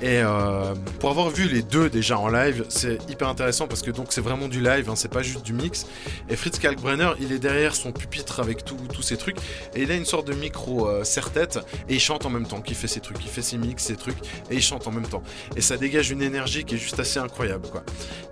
Et 0.00 0.20
euh, 0.22 0.74
pour 1.00 1.10
avoir 1.10 1.30
vu 1.30 1.48
les 1.48 1.62
deux 1.62 1.90
déjà 1.90 2.18
en 2.18 2.28
live, 2.28 2.64
c'est 2.68 2.98
hyper 3.10 3.28
intéressant 3.28 3.66
parce 3.66 3.82
que 3.82 3.90
donc 3.90 4.08
c'est 4.10 4.20
vraiment 4.20 4.48
du 4.48 4.60
live, 4.60 4.88
hein, 4.88 4.94
c'est 4.96 5.10
pas 5.10 5.22
juste 5.22 5.44
du 5.44 5.52
mix. 5.52 5.86
Et 6.28 6.36
Fritz 6.36 6.58
Kalkbrenner, 6.58 7.10
il 7.20 7.32
est 7.32 7.38
derrière 7.38 7.74
son 7.74 7.92
pupitre 7.92 8.40
avec 8.40 8.64
tous 8.64 9.02
ces 9.02 9.16
trucs, 9.16 9.38
et 9.74 9.82
il 9.82 9.90
a 9.90 9.94
une 9.94 10.04
sorte 10.04 10.26
de 10.28 10.34
micro 10.34 10.88
euh, 10.88 11.04
serre-tête, 11.04 11.58
et 11.88 11.94
il 11.94 12.00
chante 12.00 12.26
en 12.26 12.30
même 12.30 12.46
temps, 12.46 12.60
qu'il 12.60 12.76
fait 12.76 12.86
ses 12.86 13.00
trucs, 13.00 13.18
il 13.24 13.30
fait 13.30 13.42
ses 13.42 13.58
mix, 13.58 13.84
ses 13.84 13.96
trucs, 13.96 14.18
et 14.50 14.54
il 14.54 14.62
chante 14.62 14.86
en 14.86 14.92
même 14.92 15.06
temps. 15.06 15.22
Et 15.56 15.60
ça 15.60 15.76
dégage 15.76 16.10
une 16.10 16.22
énergie 16.22 16.64
qui 16.64 16.76
est 16.76 16.78
juste 16.78 17.00
assez 17.00 17.18
incroyable, 17.18 17.68
quoi. 17.68 17.82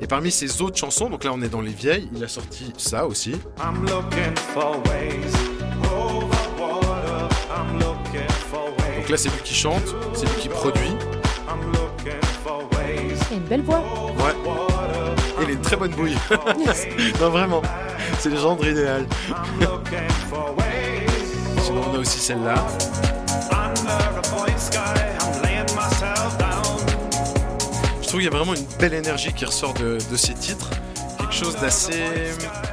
Et 0.00 0.06
parmi 0.06 0.30
ses 0.30 0.62
autres 0.62 0.76
chansons, 0.76 1.10
donc 1.10 1.24
là 1.24 1.32
on 1.32 1.42
est 1.42 1.48
dans 1.48 1.60
les 1.60 1.72
vieilles, 1.72 2.08
il 2.14 2.22
a 2.22 2.28
sorti 2.28 2.72
ça 2.76 3.06
aussi. 3.06 3.32
I'm 3.58 3.84
looking 3.84 4.36
for 4.54 4.80
ways 4.86 5.34
over 5.90 6.45
Donc 9.06 9.12
là 9.12 9.18
c'est 9.18 9.28
lui 9.28 9.40
qui 9.44 9.54
chante, 9.54 9.94
c'est 10.14 10.26
lui 10.26 10.34
qui 10.40 10.48
produit. 10.48 10.88
I'm 11.48 11.60
looking 11.70 12.20
for 12.42 12.64
ways. 12.72 13.14
Il 13.30 13.34
a 13.34 13.36
une 13.36 13.44
belle 13.44 13.62
voix. 13.62 13.78
Ouais. 13.78 14.34
Et 15.38 15.44
il 15.44 15.48
a 15.50 15.52
une 15.52 15.60
très 15.60 15.76
bonne 15.76 15.92
bouille. 15.92 16.16
non 17.20 17.30
vraiment, 17.30 17.62
c'est 18.18 18.30
le 18.30 18.36
genre 18.36 18.58
idéal. 18.66 19.06
Sinon 21.62 21.82
on 21.88 21.94
a 21.94 21.98
aussi 22.00 22.18
celle-là. 22.18 22.56
Je 28.02 28.08
trouve 28.08 28.20
qu'il 28.20 28.24
y 28.24 28.26
a 28.26 28.36
vraiment 28.36 28.54
une 28.54 28.66
belle 28.80 28.94
énergie 28.94 29.32
qui 29.32 29.44
ressort 29.44 29.74
de, 29.74 29.98
de 30.10 30.16
ces 30.16 30.34
titres. 30.34 30.70
Chose 31.36 31.56
d'assez. 31.60 32.04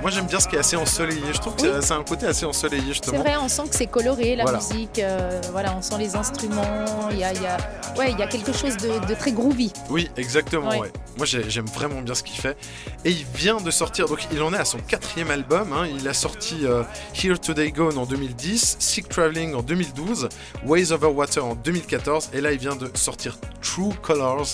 Moi 0.02 0.10
j'aime 0.10 0.26
bien 0.28 0.40
ce 0.40 0.48
qui 0.48 0.56
est 0.56 0.60
assez 0.60 0.76
ensoleillé. 0.78 1.22
Je 1.34 1.40
trouve 1.40 1.56
que 1.56 1.92
a 1.92 1.96
un 1.96 2.04
côté 2.04 2.26
assez 2.28 2.46
ensoleillé 2.46 2.84
justement. 2.88 3.18
C'est 3.18 3.22
vrai, 3.24 3.36
on 3.38 3.50
sent 3.50 3.64
que 3.70 3.76
c'est 3.76 3.88
coloré 3.88 4.36
la 4.38 4.44
Voilà. 4.44 4.60
musique. 4.60 5.00
euh, 5.00 5.42
voilà, 5.52 5.76
on 5.78 5.82
sent 5.82 5.96
les 6.00 6.16
instruments. 6.16 7.10
Il 7.12 7.18
y 7.18 7.24
a, 7.26 7.34
il 7.34 7.42
y 7.42 7.46
a- 7.46 7.58
ouais, 7.98 8.12
il 8.12 8.18
y 8.18 8.24
a 8.24 8.28
quelque 8.28 8.54
chose 8.54 8.78
de, 8.78 9.06
de 9.06 9.14
très 9.16 9.34
groovy. 9.34 9.72
Oui, 9.90 10.10
exactement. 10.16 10.70
Ouais. 10.70 10.80
ouais. 10.80 10.92
Moi, 11.18 11.26
j'ai- 11.26 11.50
j'aime 11.50 11.66
vraiment 11.68 12.02
bien 12.02 12.16
ce 12.16 12.24
qu'il 12.24 12.40
fait. 12.40 12.58
Et 13.06 13.12
il 13.12 13.26
vient 13.36 13.58
de 13.58 13.70
sortir, 13.70 14.08
donc 14.08 14.20
il 14.32 14.42
en 14.42 14.54
est 14.54 14.58
à 14.58 14.66
son 14.66 14.78
quatrième 14.80 15.30
album. 15.32 15.74
hein. 15.74 15.86
Il 16.00 16.08
a 16.08 16.14
sorti 16.14 16.66
euh, 16.66 16.84
Here 17.22 17.38
Today 17.38 17.72
Gone 17.72 17.98
en 17.98 18.06
2010, 18.06 18.78
Sick 18.80 19.10
Traveling 19.10 19.54
en 19.56 19.62
2012, 19.62 20.30
Ways 20.66 20.92
Over 20.94 21.08
Water 21.08 21.46
en 21.46 21.56
2014, 21.56 22.30
et 22.34 22.40
là, 22.42 22.52
il 22.54 22.60
vient 22.60 22.76
de 22.76 22.90
sortir 22.96 23.38
True 23.62 23.94
Colors. 24.02 24.48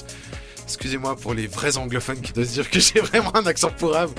Excusez-moi 0.69 1.15
pour 1.15 1.33
les 1.33 1.47
vrais 1.47 1.77
anglophones 1.77 2.21
qui 2.21 2.31
doivent 2.31 2.45
se 2.47 2.53
dire 2.53 2.69
que 2.69 2.79
j'ai 2.79 2.99
vraiment 3.01 3.35
un 3.35 3.45
accent 3.47 3.71
pourrave. 3.71 4.11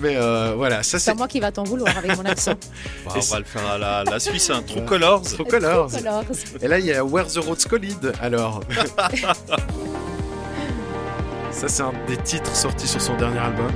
Mais 0.00 0.16
euh, 0.16 0.54
voilà, 0.56 0.82
ça 0.82 0.98
C'est 0.98 1.10
c'est. 1.12 1.14
moi 1.16 1.28
qui 1.28 1.38
va 1.38 1.52
t'en 1.52 1.62
vouloir 1.62 1.96
avec 1.96 2.16
mon 2.16 2.24
accent. 2.24 2.54
Bah, 3.06 3.12
on 3.16 3.20
va 3.20 3.38
le 3.38 3.44
faire 3.44 3.66
à 3.66 3.78
la, 3.78 4.04
la 4.04 4.18
Suisse, 4.20 4.50
un 4.50 4.62
True 4.62 4.84
Colors. 4.84 5.22
True 5.22 5.44
Colors. 5.44 5.88
True 5.90 5.98
Colors. 6.02 6.24
Et 6.60 6.68
là, 6.68 6.78
il 6.78 6.86
y 6.86 6.92
a 6.92 7.04
Where 7.04 7.26
the 7.26 7.36
Roads 7.38 7.66
Collide, 7.68 8.12
alors. 8.20 8.60
Ça, 11.50 11.68
c'est 11.68 11.82
un 11.82 11.92
des 12.08 12.16
titres 12.16 12.54
sortis 12.54 12.88
sur 12.88 13.00
son 13.00 13.16
dernier 13.16 13.38
album. 13.38 13.70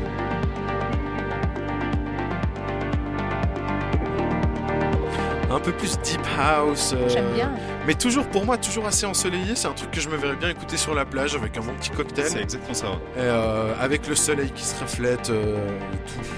Peu 5.66 5.72
plus 5.72 5.98
deep 6.00 6.20
house. 6.38 6.94
euh, 6.96 7.08
J'aime 7.08 7.32
bien. 7.34 7.50
Mais 7.86 7.94
toujours, 7.94 8.24
pour 8.26 8.44
moi, 8.44 8.56
toujours 8.56 8.86
assez 8.86 9.04
ensoleillé. 9.06 9.54
C'est 9.56 9.68
un 9.68 9.72
truc 9.72 9.90
que 9.90 10.00
je 10.00 10.08
me 10.08 10.16
verrais 10.16 10.36
bien 10.36 10.48
écouter 10.50 10.76
sur 10.76 10.94
la 10.94 11.04
plage 11.04 11.34
avec 11.34 11.56
un 11.56 11.60
bon 11.60 11.72
petit 11.74 11.90
cocktail. 11.90 12.26
C'est 12.28 12.40
exactement 12.42 12.74
ça. 12.74 12.86
ouais. 12.90 12.96
Euh, 13.18 13.72
avec 13.80 14.06
le 14.06 14.14
soleil 14.14 14.50
qui 14.52 14.64
se 14.64 14.80
reflète. 14.80 15.30
euh, 15.30 15.56
et 15.92 15.96
tout. 16.08 16.28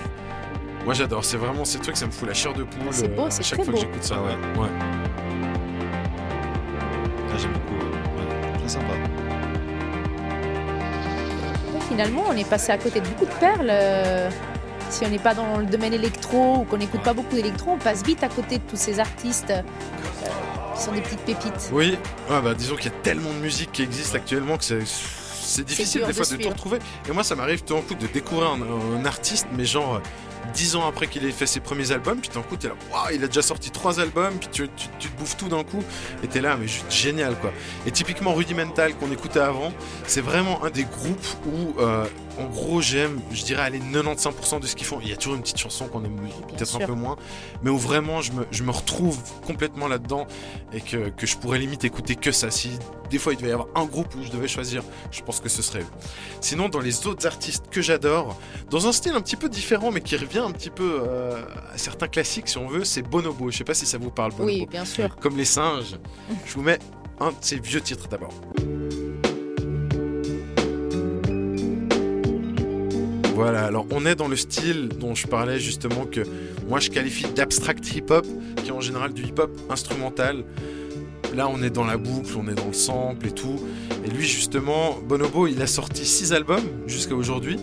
Moi, 0.85 0.95
j'adore. 0.95 1.25
C'est 1.25 1.37
vraiment 1.37 1.65
ces 1.67 1.79
trucs, 1.79 1.97
ça 1.99 2.07
me 2.07 2.11
fout 2.11 2.27
la 2.27 2.35
chair 2.35 2.55
de 2.55 2.63
poule. 2.65 2.89
C'est 2.91 3.09
beau, 3.15 3.23
euh, 3.23 3.27
à 3.27 3.31
c'est 3.31 3.43
chaque 3.43 3.59
très 3.59 3.65
fois 3.65 3.75
beau. 3.75 3.81
que 3.81 3.87
j'écoute 3.87 4.03
ça. 4.05 4.15
Ah 4.19 4.23
ouais. 4.23 4.63
ouais. 4.63 4.69
Ah, 7.31 7.37
J'aime 7.39 7.53
beaucoup. 7.53 7.75
ouais. 7.75 8.59
Très 8.59 8.69
sympa. 8.69 8.95
Finalement, 11.89 12.25
on 12.29 12.37
est 12.37 12.49
passé 12.49 12.73
à 12.73 12.79
côté 12.79 13.01
de 13.01 13.07
beaucoup 13.09 13.25
de 13.27 13.35
perles. 13.41 13.71
Si 14.91 15.05
on 15.05 15.09
n'est 15.11 15.19
pas 15.19 15.35
dans 15.35 15.59
le 15.59 15.67
domaine 15.67 15.93
électro 15.95 16.57
ou 16.59 16.65
qu'on 16.65 16.79
n'écoute 16.79 17.03
pas 17.03 17.13
beaucoup 17.15 17.35
d'électro, 17.37 17.73
on 17.73 17.79
passe 17.79 18.03
vite 18.03 18.23
à 18.25 18.29
côté 18.29 18.59
de 18.59 18.63
tous 18.65 18.77
ces 18.77 19.01
artistes 19.01 19.51
euh, 19.51 19.63
qui 20.75 20.83
sont 20.83 20.93
des 20.93 21.01
petites 21.03 21.21
pépites. 21.21 21.71
Oui, 21.73 21.99
ouais, 22.31 22.41
bah, 22.43 22.55
disons 22.55 22.77
qu'il 22.77 22.87
y 22.91 22.95
a 22.95 22.99
tellement 23.03 23.31
de 23.31 23.39
musique 23.39 23.73
qui 23.73 23.83
existe 23.83 24.15
actuellement 24.15 24.57
que 24.57 24.65
c'est. 24.65 24.85
C'est 24.87 25.65
difficile 25.65 26.03
des 26.03 26.09
de 26.09 26.13
fois 26.13 26.27
de, 26.37 26.43
tout 26.43 26.49
retrouver. 26.51 26.79
Et 27.09 27.13
moi, 27.13 27.25
ça 27.25 27.35
m'arrive 27.35 27.63
tout 27.65 27.75
d'un 27.75 27.81
coup 27.81 27.95
de 27.95 28.07
découvrir 28.07 28.51
un, 28.51 28.61
un 29.01 29.05
artiste, 29.07 29.47
mais 29.57 29.65
genre 29.65 29.95
euh, 29.97 30.01
dix 30.53 30.77
ans 30.77 30.87
après 30.87 31.07
qu'il 31.07 31.25
ait 31.25 31.31
fait 31.33 31.47
ses 31.47 31.61
premiers 31.61 31.91
albums, 31.91 32.19
puis 32.21 32.29
d'un 32.35 32.43
coup, 32.43 32.57
t'es 32.57 32.69
là, 32.69 32.75
waouh, 32.93 33.15
il 33.15 33.25
a 33.25 33.29
déjà 33.29 33.41
sorti 33.41 33.71
trois 33.71 33.99
albums, 33.99 34.35
puis 34.39 34.49
tu, 34.53 34.69
tu- 34.77 34.89
tu 34.99 35.09
te 35.09 35.19
bouffes 35.19 35.39
tout 35.39 35.49
d'un 35.49 35.65
coup, 35.65 35.83
et 36.23 36.27
t'es 36.27 36.43
là, 36.43 36.59
mais 36.61 36.67
juste 36.69 36.91
génial 36.93 37.35
quoi. 37.37 37.51
Et 37.87 37.91
typiquement 37.91 38.35
Rudimental 38.35 38.95
qu'on 38.97 39.11
écoutait 39.11 39.41
avant, 39.41 39.73
c'est 40.07 40.21
vraiment 40.21 40.63
un 40.67 40.71
des 40.71 40.85
groupes 40.85 41.27
où, 41.47 41.81
euh, 41.81 42.05
en 42.39 42.47
gros, 42.47 42.81
j'aime, 42.81 43.21
je 43.33 43.43
dirais, 43.43 43.63
aller 43.63 43.81
95% 43.81 44.61
de 44.61 44.67
ce 44.67 44.77
qu'ils 44.77 44.87
font. 44.87 45.01
Il 45.03 45.09
y 45.09 45.13
a 45.13 45.17
toujours 45.17 45.35
une 45.35 45.43
petite 45.43 45.59
chanson 45.59 45.89
qu'on 45.89 46.05
aime 46.05 46.17
peut-être 46.49 46.77
un 46.77 46.87
peu 46.87 46.93
moins, 46.93 47.17
mais 47.63 47.71
où 47.71 47.79
vraiment 47.79 48.21
je 48.23 48.33
me, 48.33 48.47
je 48.51 48.63
me 48.63 48.71
retrouve 48.71 49.19
complètement 49.47 49.89
là-dedans 49.89 50.27
et 50.73 50.81
que, 50.81 51.09
que 51.11 51.27
je 51.27 51.37
pourrais 51.37 51.59
limite 51.59 51.85
écouter 51.85 52.15
que 52.15 52.33
ça. 52.33 52.51
Si 52.51 52.71
des 53.11 53.19
fois 53.19 53.33
il 53.33 53.37
devait 53.37 53.49
y 53.49 53.53
avoir 53.53 53.69
un 53.75 53.87
groupe 53.87 54.15
où 54.15 54.23
je 54.23 54.31
devais 54.31 54.49
choisir, 54.49 54.83
je 55.11 55.23
pense 55.23 55.41
que 55.41 55.49
ce 55.49 55.63
serait 55.63 55.81
eux. 55.81 55.87
Sinon, 56.41 56.69
dans 56.69 56.81
les 56.81 57.07
autres 57.07 57.27
artistes 57.27 57.65
que 57.71 57.83
j'adore, 57.83 58.39
dans 58.71 58.87
un 58.87 58.93
style 58.93 59.13
un 59.13 59.21
petit 59.21 59.37
peu 59.37 59.49
différent 59.49 59.91
mais 59.91 60.01
qui 60.01 60.17
revient 60.17 60.39
un 60.39 60.53
petit 60.53 60.71
peu 60.71 61.01
euh, 61.03 61.43
à 61.73 61.79
certains 61.79 62.09
classiques 62.09 62.49
si 62.49 62.59
on 62.59 62.69
veut, 62.69 62.85
c'est 62.85 63.03
Bonobo. 63.03 63.51
Je 63.51 63.59
sais 63.59 63.65
pas 63.65 63.75
si 63.75 63.87
ça 63.87 63.99
vous 63.99 64.11
parle, 64.11 64.33
Bonobo. 64.33 64.47
Oui, 64.47 64.67
bien 64.67 64.85
sûr. 64.85 65.15
Comme 65.17 65.37
les 65.37 65.45
singes. 65.45 65.97
Je 66.47 66.55
vous 66.55 66.63
mets 66.63 66.79
un 67.21 67.31
de 67.31 67.37
ses 67.41 67.59
vieux 67.59 67.81
titres 67.81 68.09
d'abord. 68.09 68.33
Voilà, 73.39 73.67
alors 73.67 73.87
on 73.93 74.05
est 74.05 74.17
dans 74.17 74.27
le 74.27 74.35
style 74.35 74.89
dont 74.89 75.15
je 75.15 75.29
parlais 75.29 75.61
justement 75.61 76.07
que 76.07 76.23
moi 76.69 76.81
je 76.81 76.91
qualifie 76.91 77.29
d'abstract 77.37 77.95
hip-hop, 77.95 78.27
qui 78.57 78.71
est 78.71 78.73
en 78.73 78.81
général 78.81 79.13
du 79.13 79.23
hip-hop 79.23 79.57
instrumental. 79.71 80.43
Là 81.37 81.49
on 81.49 81.63
est 81.63 81.71
dans 81.71 81.85
la 81.85 81.99
boucle, 81.99 82.33
on 82.37 82.49
est 82.49 82.57
dans 82.57 82.67
le 82.67 82.73
sample 82.73 83.29
et 83.29 83.31
tout. 83.31 83.61
Et 84.05 84.11
lui 84.11 84.27
justement, 84.27 84.99
Bonobo, 85.07 85.47
il 85.47 85.63
a 85.63 85.69
sorti 85.69 86.05
6 86.05 86.33
albums 86.33 86.65
jusqu'à 86.89 87.15
aujourd'hui. 87.15 87.61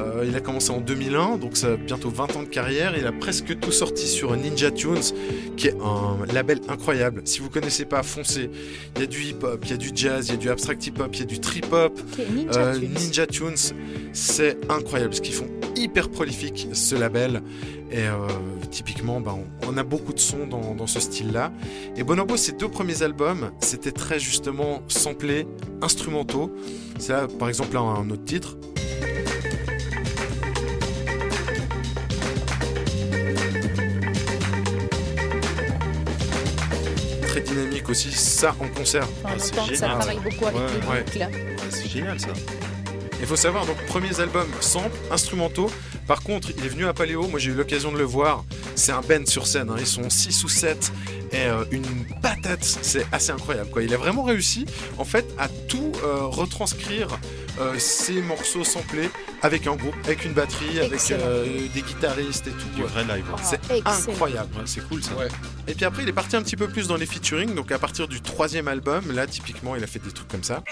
Euh, 0.00 0.24
il 0.26 0.34
a 0.34 0.40
commencé 0.40 0.70
en 0.70 0.80
2001, 0.80 1.36
donc 1.36 1.56
ça 1.56 1.72
a 1.72 1.76
bientôt 1.76 2.08
20 2.10 2.36
ans 2.36 2.42
de 2.42 2.48
carrière. 2.48 2.94
Il 2.96 3.06
a 3.06 3.12
presque 3.12 3.58
tout 3.60 3.72
sorti 3.72 4.06
sur 4.06 4.34
Ninja 4.36 4.70
Tunes, 4.70 4.96
qui 5.56 5.68
est 5.68 5.74
un 5.82 6.24
label 6.32 6.60
incroyable. 6.68 7.22
Si 7.26 7.40
vous 7.40 7.50
connaissez 7.50 7.84
pas, 7.84 8.02
foncez. 8.02 8.50
Il 8.96 9.00
y 9.02 9.04
a 9.04 9.06
du 9.06 9.22
hip-hop, 9.22 9.60
il 9.64 9.70
y 9.70 9.74
a 9.74 9.76
du 9.76 9.90
jazz, 9.94 10.28
il 10.28 10.32
y 10.32 10.34
a 10.34 10.38
du 10.38 10.48
abstract 10.50 10.86
hip-hop, 10.86 11.10
il 11.14 11.20
y 11.20 11.22
a 11.22 11.26
du 11.26 11.38
trip-hop. 11.40 12.00
Ninja 12.34 12.58
Euh, 12.60 12.78
Tunes. 12.78 12.90
Ninja 12.94 13.26
Tunes, 13.26 13.74
c'est 14.12 14.58
incroyable 14.70 15.14
ce 15.14 15.20
qu'ils 15.20 15.34
font. 15.34 15.48
Hyper 15.76 16.08
prolifique 16.10 16.68
ce 16.72 16.94
label. 16.94 17.42
Et 17.92 17.98
euh, 18.06 18.26
typiquement, 18.70 19.20
bah, 19.20 19.34
on, 19.36 19.68
on 19.68 19.76
a 19.76 19.82
beaucoup 19.82 20.12
de 20.12 20.20
sons 20.20 20.46
dans, 20.46 20.74
dans 20.76 20.86
ce 20.86 21.00
style-là. 21.00 21.52
Et 21.96 22.04
Bonobo, 22.04 22.36
ses 22.36 22.52
deux 22.52 22.68
premiers 22.68 23.02
albums, 23.02 23.50
c'était 23.60 23.90
très 23.90 24.20
justement 24.20 24.82
samplés, 24.88 25.46
instrumentaux. 25.82 26.52
C'est 26.98 27.12
là, 27.12 27.26
par 27.38 27.48
exemple, 27.48 27.74
là, 27.74 27.80
un 27.80 28.08
autre 28.10 28.24
titre. 28.24 28.56
Très 37.30 37.40
dynamique 37.40 37.88
aussi, 37.88 38.10
ça 38.12 38.54
en 38.60 38.66
concert. 38.68 39.06
On 39.24 39.38
c'est 39.38 39.52
entend 39.58 39.68
que 39.68 39.74
ça 39.76 39.86
génial. 39.86 39.98
travaille 40.00 40.18
beaucoup 40.18 40.46
avec 40.46 40.56
Ouais, 40.60 40.66
les 40.82 40.88
ouais. 40.88 41.02
boucles. 41.04 41.18
Ouais, 41.18 41.56
c'est 41.70 41.88
génial 41.88 42.18
ça. 42.20 42.28
Il 43.20 43.26
faut 43.26 43.36
savoir, 43.36 43.66
donc, 43.66 43.76
premiers 43.86 44.18
albums 44.18 44.48
samples, 44.60 44.96
instrumentaux. 45.10 45.70
Par 46.06 46.22
contre, 46.22 46.50
il 46.56 46.64
est 46.64 46.68
venu 46.68 46.86
à 46.86 46.92
Paléo, 46.94 47.28
moi 47.28 47.38
j'ai 47.38 47.50
eu 47.50 47.54
l'occasion 47.54 47.92
de 47.92 47.98
le 47.98 48.04
voir. 48.04 48.44
C'est 48.74 48.90
un 48.92 49.00
band 49.02 49.26
sur 49.26 49.46
scène, 49.46 49.70
hein. 49.70 49.76
ils 49.78 49.86
sont 49.86 50.10
6 50.10 50.42
ou 50.42 50.48
7 50.48 50.90
et 51.32 51.36
euh, 51.42 51.64
une 51.70 51.84
patate, 52.20 52.64
c'est 52.64 53.06
assez 53.12 53.30
incroyable. 53.30 53.70
Quoi. 53.70 53.82
Il 53.84 53.94
a 53.94 53.96
vraiment 53.96 54.24
réussi 54.24 54.66
en 54.98 55.04
fait 55.04 55.24
à 55.38 55.46
tout 55.68 55.92
euh, 56.02 56.22
retranscrire 56.24 57.06
euh, 57.12 57.16
ces 57.78 58.20
morceaux 58.22 58.64
samplés 58.64 59.10
avec 59.42 59.66
un 59.66 59.74
groupe, 59.76 59.94
avec 60.04 60.24
une 60.24 60.32
batterie, 60.32 60.78
avec 60.80 60.92
Excellent. 60.94 61.20
euh, 61.24 61.44
des 61.74 61.82
guitaristes 61.82 62.46
et 62.46 62.50
tout. 62.50 62.68
Du 62.76 62.82
vrai 62.82 63.02
live. 63.04 63.24
ouais. 63.30 63.40
C'est 63.42 63.60
excellent. 63.70 64.12
incroyable. 64.12 64.54
Ouais, 64.56 64.62
c'est 64.66 64.86
cool 64.88 65.02
ça. 65.02 65.14
Ouais. 65.14 65.28
Et 65.66 65.74
puis 65.74 65.84
après, 65.84 66.02
il 66.02 66.08
est 66.08 66.12
parti 66.12 66.36
un 66.36 66.42
petit 66.42 66.56
peu 66.56 66.68
plus 66.68 66.86
dans 66.88 66.96
les 66.96 67.06
featuring. 67.06 67.54
Donc 67.54 67.72
à 67.72 67.78
partir 67.78 68.08
du 68.08 68.20
troisième 68.20 68.68
album, 68.68 69.12
là, 69.12 69.26
typiquement, 69.26 69.76
il 69.76 69.84
a 69.84 69.86
fait 69.86 69.98
des 69.98 70.10
trucs 70.12 70.28
comme 70.28 70.44
ça. 70.44 70.62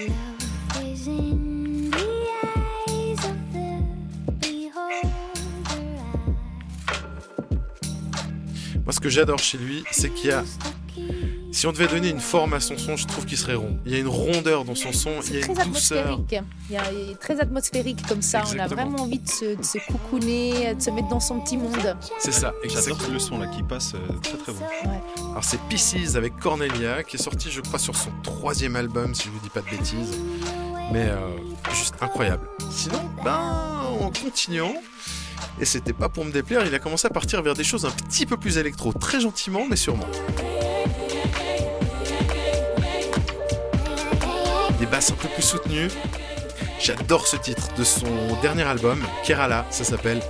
Moi, 8.84 8.92
ce 8.92 9.00
que 9.00 9.08
j'adore 9.08 9.38
chez 9.38 9.58
lui, 9.58 9.84
c'est 9.90 10.10
qu'il 10.10 10.30
y 10.30 10.32
a. 10.32 10.44
Si 11.58 11.66
on 11.66 11.72
devait 11.72 11.88
donner 11.88 12.10
une 12.10 12.20
forme 12.20 12.54
à 12.54 12.60
son 12.60 12.78
son, 12.78 12.96
je 12.96 13.04
trouve 13.04 13.26
qu'il 13.26 13.36
serait 13.36 13.56
rond. 13.56 13.76
Il 13.84 13.90
y 13.90 13.96
a 13.96 13.98
une 13.98 14.06
rondeur 14.06 14.64
dans 14.64 14.76
son 14.76 14.92
son, 14.92 15.10
il 15.26 15.34
y 15.34 15.38
a 15.38 15.40
Très 15.40 15.64
une 15.64 15.72
douceur. 15.72 16.06
atmosphérique. 16.12 16.44
Il, 16.70 16.74
y 16.74 16.78
a- 16.78 16.92
il 16.92 17.10
est 17.10 17.14
très 17.16 17.40
atmosphérique 17.40 18.06
comme 18.06 18.22
ça. 18.22 18.44
On 18.54 18.58
a 18.60 18.68
vraiment 18.68 18.98
envie 19.02 19.18
de 19.18 19.28
se, 19.28 19.56
de 19.56 19.62
se 19.64 19.78
coucouner, 19.90 20.76
de 20.76 20.80
se 20.80 20.90
mettre 20.90 21.08
dans 21.08 21.18
son 21.18 21.40
petit 21.40 21.56
monde. 21.56 21.96
C'est 22.20 22.30
ça, 22.30 22.52
J'adore 22.62 22.98
le 23.12 23.18
son 23.18 23.38
là 23.40 23.48
qui 23.48 23.64
passe 23.64 23.94
euh, 23.96 23.98
très 24.22 24.36
très 24.38 24.52
bon. 24.52 24.60
Alors 25.32 25.42
c'est 25.42 25.58
Pieces 25.62 26.14
avec 26.14 26.36
Cornelia, 26.38 27.02
qui 27.02 27.16
est 27.16 27.20
sorti, 27.20 27.50
je 27.50 27.60
crois, 27.60 27.80
sur 27.80 27.96
son 27.96 28.10
troisième 28.22 28.76
album, 28.76 29.12
si 29.16 29.24
je 29.24 29.30
vous 29.30 29.40
dis 29.40 29.50
pas 29.50 29.62
de 29.62 29.68
bêtises. 29.68 30.16
Mais 30.92 31.08
euh, 31.08 31.16
juste 31.74 31.96
incroyable. 32.00 32.46
Sinon, 32.70 33.00
ben, 33.24 33.36
en 34.00 34.12
continuant, 34.12 34.74
et 35.60 35.64
c'était 35.64 35.92
pas 35.92 36.08
pour 36.08 36.24
me 36.24 36.30
déplaire, 36.30 36.64
il 36.64 36.72
a 36.76 36.78
commencé 36.78 37.08
à 37.08 37.10
partir 37.10 37.42
vers 37.42 37.54
des 37.54 37.64
choses 37.64 37.84
un 37.84 37.90
petit 37.90 38.26
peu 38.26 38.36
plus 38.36 38.58
électro, 38.58 38.92
très 38.92 39.20
gentiment, 39.20 39.62
mais 39.68 39.74
sûrement. 39.74 40.06
Basses 44.88 45.10
un 45.10 45.14
peu 45.14 45.28
plus 45.28 45.42
soutenues. 45.42 45.88
J'adore 46.80 47.26
ce 47.26 47.36
titre 47.36 47.68
de 47.76 47.84
son 47.84 48.06
dernier 48.42 48.62
album, 48.62 49.02
Kerala, 49.24 49.66
ça 49.70 49.84
s'appelle. 49.84 50.20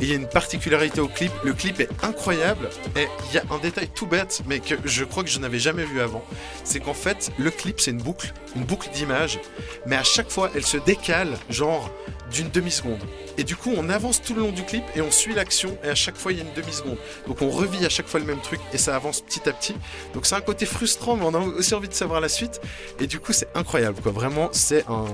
Et 0.00 0.04
il 0.04 0.08
y 0.08 0.12
a 0.12 0.16
une 0.16 0.28
particularité 0.28 1.00
au 1.00 1.08
clip, 1.08 1.30
le 1.44 1.52
clip 1.52 1.78
est 1.80 1.90
incroyable 2.02 2.70
et 2.96 3.08
il 3.28 3.34
y 3.34 3.38
a 3.38 3.42
un 3.50 3.58
détail 3.58 3.88
tout 3.94 4.06
bête 4.06 4.42
mais 4.46 4.58
que 4.58 4.74
je 4.84 5.04
crois 5.04 5.22
que 5.22 5.28
je 5.28 5.38
n'avais 5.38 5.58
jamais 5.58 5.84
vu 5.84 6.00
avant. 6.00 6.24
C'est 6.64 6.80
qu'en 6.80 6.94
fait 6.94 7.30
le 7.38 7.50
clip 7.50 7.80
c'est 7.80 7.90
une 7.90 8.02
boucle, 8.02 8.32
une 8.56 8.64
boucle 8.64 8.88
d'image, 8.90 9.38
mais 9.86 9.96
à 9.96 10.02
chaque 10.02 10.30
fois 10.30 10.50
elle 10.54 10.64
se 10.64 10.78
décale 10.78 11.36
genre 11.50 11.90
d'une 12.32 12.50
demi-seconde. 12.50 13.02
Et 13.38 13.44
du 13.44 13.56
coup 13.56 13.72
on 13.76 13.88
avance 13.88 14.20
tout 14.22 14.34
le 14.34 14.40
long 14.40 14.52
du 14.52 14.62
clip 14.64 14.84
et 14.94 15.00
on 15.02 15.10
suit 15.10 15.34
l'action 15.34 15.76
et 15.84 15.88
à 15.88 15.94
chaque 15.94 16.16
fois 16.16 16.32
il 16.32 16.38
y 16.38 16.40
a 16.40 16.44
une 16.44 16.54
demi-seconde. 16.54 16.98
Donc 17.26 17.42
on 17.42 17.50
revit 17.50 17.84
à 17.84 17.88
chaque 17.88 18.06
fois 18.08 18.20
le 18.20 18.26
même 18.26 18.40
truc 18.40 18.60
et 18.72 18.78
ça 18.78 18.94
avance 18.96 19.20
petit 19.20 19.48
à 19.48 19.52
petit. 19.52 19.74
Donc 20.14 20.26
c'est 20.26 20.34
un 20.34 20.40
côté 20.40 20.66
frustrant 20.66 21.16
mais 21.16 21.24
on 21.24 21.34
a 21.34 21.38
aussi 21.38 21.74
envie 21.74 21.88
de 21.88 21.94
savoir 21.94 22.20
la 22.20 22.28
suite 22.28 22.60
et 23.00 23.06
du 23.06 23.20
coup 23.20 23.32
c'est 23.32 23.48
incroyable 23.54 24.00
quoi. 24.02 24.12
Vraiment 24.12 24.48
c'est 24.52 24.84
un 24.88 25.04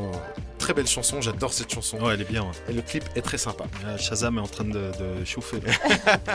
très 0.58 0.74
belle 0.74 0.86
chanson, 0.86 1.20
j'adore 1.20 1.52
cette 1.52 1.72
chanson. 1.72 1.98
Ouais, 2.00 2.14
elle 2.14 2.20
est 2.20 2.30
bien. 2.30 2.42
ouais. 2.42 2.50
Et 2.68 2.72
le 2.72 2.82
clip 2.82 3.04
est 3.14 3.22
très 3.22 3.38
sympa. 3.38 3.64
Euh, 3.86 3.96
Shazam 3.96 4.38
est 4.38 4.40
en 4.40 4.46
train 4.46 4.64
de, 4.64 4.72
de 4.72 5.24
chauffer. 5.24 5.58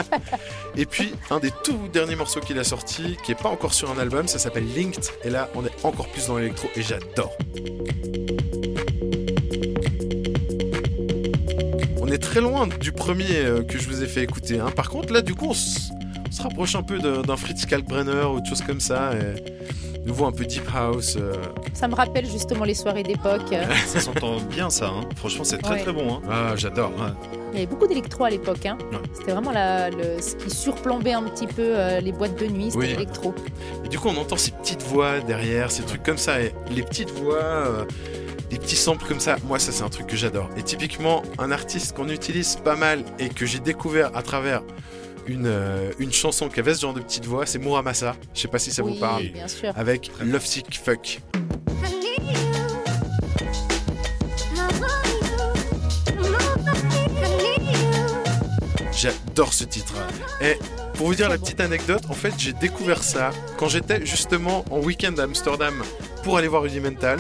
Et 0.76 0.86
puis, 0.86 1.14
un 1.30 1.40
des 1.40 1.52
tout 1.64 1.88
derniers 1.92 2.16
morceaux 2.16 2.40
qu'il 2.40 2.58
a 2.58 2.64
sorti, 2.64 3.18
qui 3.24 3.34
est 3.34 3.36
pas 3.36 3.50
encore 3.50 3.74
sur 3.74 3.92
un 3.92 3.98
album, 4.00 4.28
ça 4.28 4.40
s'appelle 4.40 4.66
Linked. 4.74 5.04
Et 5.24 5.30
là, 5.30 5.50
on 5.56 5.66
est 5.66 5.86
encore 5.86 6.08
plus 6.08 6.28
dans 6.28 6.38
l'électro 6.38 6.70
et 6.76 6.82
j'adore. 6.82 7.38
Très 12.34 12.42
loin 12.42 12.66
du 12.66 12.92
premier 12.92 13.36
euh, 13.46 13.62
que 13.64 13.78
je 13.78 13.88
vous 13.88 14.02
ai 14.02 14.08
fait 14.08 14.24
écouter. 14.24 14.60
hein. 14.60 14.72
Par 14.76 14.90
contre, 14.90 15.14
là, 15.14 15.22
du 15.22 15.36
coup, 15.36 15.50
on, 15.50 15.54
se 15.54 16.42
rapproche 16.42 16.74
un 16.76 16.82
peu 16.82 16.98
d'un 16.98 17.38
Fritz 17.38 17.64
Kalkbrenner 17.68 18.24
ou 18.26 18.42
de 18.42 18.46
choses 18.48 18.64
comme 18.64 18.80
ça. 18.80 19.12
Et 19.14 20.00
nouveau 20.08 20.26
un 20.26 20.32
peu 20.32 20.44
deep 20.44 20.64
house. 20.74 21.16
euh. 21.16 21.32
Ça 21.76 21.88
me 21.88 21.94
rappelle 21.94 22.26
justement 22.26 22.66
les 22.66 22.74
soirées 22.74 23.04
d'époque. 23.04 23.54
ça 23.86 24.00
s'entend 24.00 24.38
bien 24.50 24.72
ça. 24.72 24.88
hein. 24.88 25.02
Franchement, 25.16 25.44
c'est 25.44 25.60
très 25.60 25.76
Ouais. 25.76 25.82
très 25.84 25.94
bon. 25.94 26.12
hein. 26.16 26.22
Ah, 26.28 26.54
j'adore. 26.56 26.92
Il 27.52 27.60
y 27.60 27.62
avait 27.62 27.68
beaucoup 27.72 27.86
d'électro 27.86 28.24
à 28.24 28.32
l'époque. 28.32 28.66
hein. 28.66 28.80
Ouais. 28.92 28.98
C'était 29.14 29.32
vraiment 29.34 29.52
la- 29.52 29.92
le, 29.92 30.20
ce 30.20 30.36
qui 30.36 30.50
surplombait 30.50 31.14
un 31.14 31.22
petit 31.26 31.46
peu 31.46 31.62
euh, 31.62 32.00
les 32.00 32.12
boîtes 32.12 32.40
de 32.40 32.48
nuit, 32.48 32.72
c'était 32.72 32.78
Oui. 32.80 32.88
l'électro. 32.88 33.36
Et 33.86 33.90
du 33.90 34.00
coup, 34.00 34.08
on 34.08 34.18
entend 34.20 34.38
ces 34.38 34.50
petites 34.54 34.82
voix 34.82 35.20
derrière, 35.20 35.70
ces 35.72 35.84
trucs 35.84 36.02
comme 36.02 36.18
ça. 36.18 36.42
Et 36.42 36.52
les 36.72 36.82
petites 36.82 37.12
voix, 37.12 37.36
euh, 37.44 37.86
les 38.54 38.60
petits 38.60 38.76
samples 38.76 39.06
comme 39.08 39.20
ça, 39.20 39.38
moi, 39.46 39.58
ça, 39.58 39.72
c'est 39.72 39.82
un 39.84 39.90
truc 39.90 40.06
que 40.06 40.16
j'adore. 40.16 40.48
Et 40.56 40.62
typiquement, 40.62 41.24
un 41.40 41.52
artiste 41.52 41.96
qu'on 41.96 42.08
utilise 42.10 42.56
pas 42.58 42.76
mal 42.76 43.04
et 43.18 43.30
que 43.30 43.48
j'ai 43.48 43.58
découvert 43.60 44.16
à 44.16 44.22
travers 44.22 44.62
une, 45.26 45.48
euh, 45.48 45.92
une 45.98 46.14
chanson 46.14 46.50
qui 46.50 46.60
avait 46.60 46.76
ce 46.76 46.82
genre 46.82 46.94
de 46.94 47.00
petites 47.02 47.26
voix, 47.26 47.48
c'est 47.48 47.58
Muramasa. 47.58 48.16
Je 48.36 48.42
sais 48.42 48.48
pas 48.48 48.60
si 48.60 48.72
ça 48.72 48.84
Oui, 48.84 48.94
vous 48.94 49.00
parle. 49.00 49.24
bien 49.30 49.48
sûr. 49.48 49.74
Avec 49.76 50.12
Love 50.22 50.46
Sick 50.46 50.80
Fuck. 50.84 51.20
J'adore 58.92 59.54
ce 59.54 59.64
titre. 59.64 59.94
Et 60.42 60.58
pour 60.96 61.08
vous 61.08 61.16
dire 61.16 61.30
la 61.30 61.38
petite 61.38 61.60
anecdote, 61.60 62.04
en 62.10 62.14
fait, 62.14 62.34
j'ai 62.38 62.54
découvert 62.54 63.04
ça 63.04 63.32
quand 63.58 63.68
j'étais 63.68 64.06
justement 64.06 64.64
en 64.72 64.80
week-end 64.80 65.14
à 65.18 65.24
Amsterdam 65.24 65.74
pour 66.24 66.38
aller 66.38 66.48
voir 66.48 66.64
Rudimental. 66.64 67.20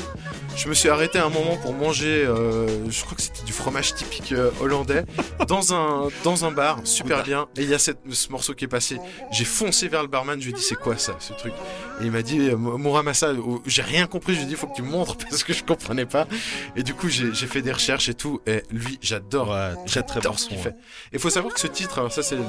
Je 0.55 0.69
me 0.69 0.75
suis 0.75 0.87
arrêté 0.87 1.17
un 1.17 1.29
moment 1.29 1.57
pour 1.57 1.73
manger, 1.73 2.23
euh, 2.27 2.67
je 2.87 3.01
crois 3.03 3.15
que 3.15 3.23
c'était 3.23 3.41
du 3.43 3.51
fromage 3.51 3.95
typique 3.95 4.33
euh, 4.33 4.51
hollandais, 4.61 5.03
dans 5.47 5.73
un, 5.73 6.09
dans 6.23 6.45
un 6.45 6.51
bar, 6.51 6.79
super 6.83 7.23
bien. 7.23 7.47
Et 7.57 7.63
il 7.63 7.69
y 7.69 7.73
a 7.73 7.79
cette- 7.79 7.97
ce 8.11 8.29
morceau 8.29 8.53
qui 8.53 8.65
est 8.65 8.67
passé. 8.67 8.99
J'ai 9.31 9.45
foncé 9.45 9.87
vers 9.87 10.03
le 10.03 10.07
barman, 10.09 10.39
je 10.39 10.45
lui 10.45 10.51
ai 10.51 10.55
dit 10.55 10.61
c'est 10.61 10.75
quoi 10.75 10.95
ça, 10.99 11.15
ce 11.19 11.33
truc? 11.33 11.53
Et 12.01 12.05
il 12.05 12.11
m'a 12.11 12.21
dit 12.21 12.49
euh, 12.49 12.55
Muramasa, 12.55 13.33
oh, 13.33 13.63
j'ai 13.65 13.81
rien 13.81 14.05
compris, 14.05 14.35
je 14.35 14.41
lui 14.41 14.45
ai 14.45 14.49
dit 14.49 14.53
faut 14.55 14.67
que 14.67 14.75
tu 14.75 14.83
me 14.83 14.91
montres 14.91 15.17
parce 15.29 15.43
que 15.43 15.53
je 15.53 15.63
comprenais 15.63 16.05
pas. 16.05 16.27
Et 16.75 16.83
du 16.83 16.93
coup 16.93 17.09
j'ai 17.09 17.31
fait 17.33 17.63
des 17.63 17.71
recherches 17.71 18.07
et 18.09 18.13
tout. 18.13 18.39
Et 18.45 18.61
lui, 18.69 18.99
j'adore, 19.01 19.57
j'adore 19.87 20.37
ce 20.37 20.47
qu'il 20.49 20.59
fait. 20.59 20.75
Il 21.13 21.19
faut 21.19 21.31
savoir 21.31 21.51
que 21.55 21.59
ce 21.59 21.67
titre, 21.67 21.97
alors 21.97 22.11
ça 22.13 22.21
c'est 22.21 22.35
le- 22.35 22.43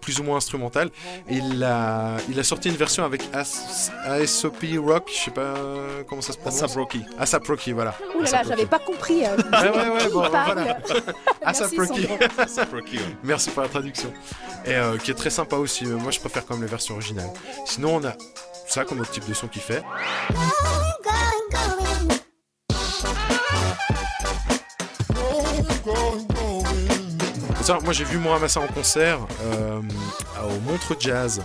plus 0.00 0.20
ou 0.20 0.22
moins 0.24 0.36
instrumental, 0.36 0.90
et 1.28 1.36
il 1.36 1.62
a, 1.64 2.16
il 2.28 2.38
a 2.38 2.44
sorti 2.44 2.68
une 2.68 2.76
version 2.76 3.04
avec 3.04 3.22
As, 3.32 3.90
ASOP 4.04 4.64
Rock, 4.78 5.10
je 5.14 5.24
sais 5.24 5.30
pas 5.30 5.54
comment 6.08 6.20
ça 6.22 6.32
se 6.32 6.38
prononce. 6.38 6.62
ASAP 6.62 6.76
Rocky. 6.76 7.02
ASAP 7.18 7.46
Rocky, 7.46 7.72
voilà. 7.72 7.94
Ouh 8.16 8.22
là 8.22 8.30
là, 8.30 8.42
j'avais 8.46 8.66
pas 8.66 8.78
compris. 8.78 9.24
euh, 9.24 9.36
Ouais, 9.36 9.70
ouais, 9.70 9.88
ouais, 9.90 10.04
bon, 10.10 10.28
voilà. 10.28 10.78
ASAP 11.42 11.72
Merci, 11.76 11.76
Rocky. 11.78 12.02
Sandro. 12.06 12.18
ASAP 12.38 12.72
Rocky, 12.72 12.96
ouais. 12.98 13.16
Merci 13.22 13.50
pour 13.50 13.62
la 13.62 13.68
traduction. 13.68 14.12
Et 14.66 14.74
euh, 14.74 14.96
qui 14.98 15.10
est 15.10 15.14
très 15.14 15.30
sympa 15.30 15.56
aussi. 15.56 15.84
Moi, 15.86 16.10
je 16.10 16.20
préfère 16.20 16.44
quand 16.46 16.54
même 16.54 16.62
les 16.64 16.70
versions 16.70 16.94
originales. 16.94 17.30
Sinon, 17.66 17.96
on 17.96 18.04
a 18.04 18.12
ça 18.66 18.84
comme 18.84 19.00
autre 19.00 19.10
type 19.10 19.26
de 19.28 19.34
son 19.34 19.46
qu'il 19.48 19.62
fait. 19.62 19.82
Moi, 27.66 27.92
j'ai 27.92 28.04
vu 28.04 28.18
Muramasa 28.18 28.60
en 28.60 28.66
concert 28.66 29.20
euh, 29.42 29.80
au 30.44 30.70
Montreux 30.70 30.96
Jazz 31.00 31.40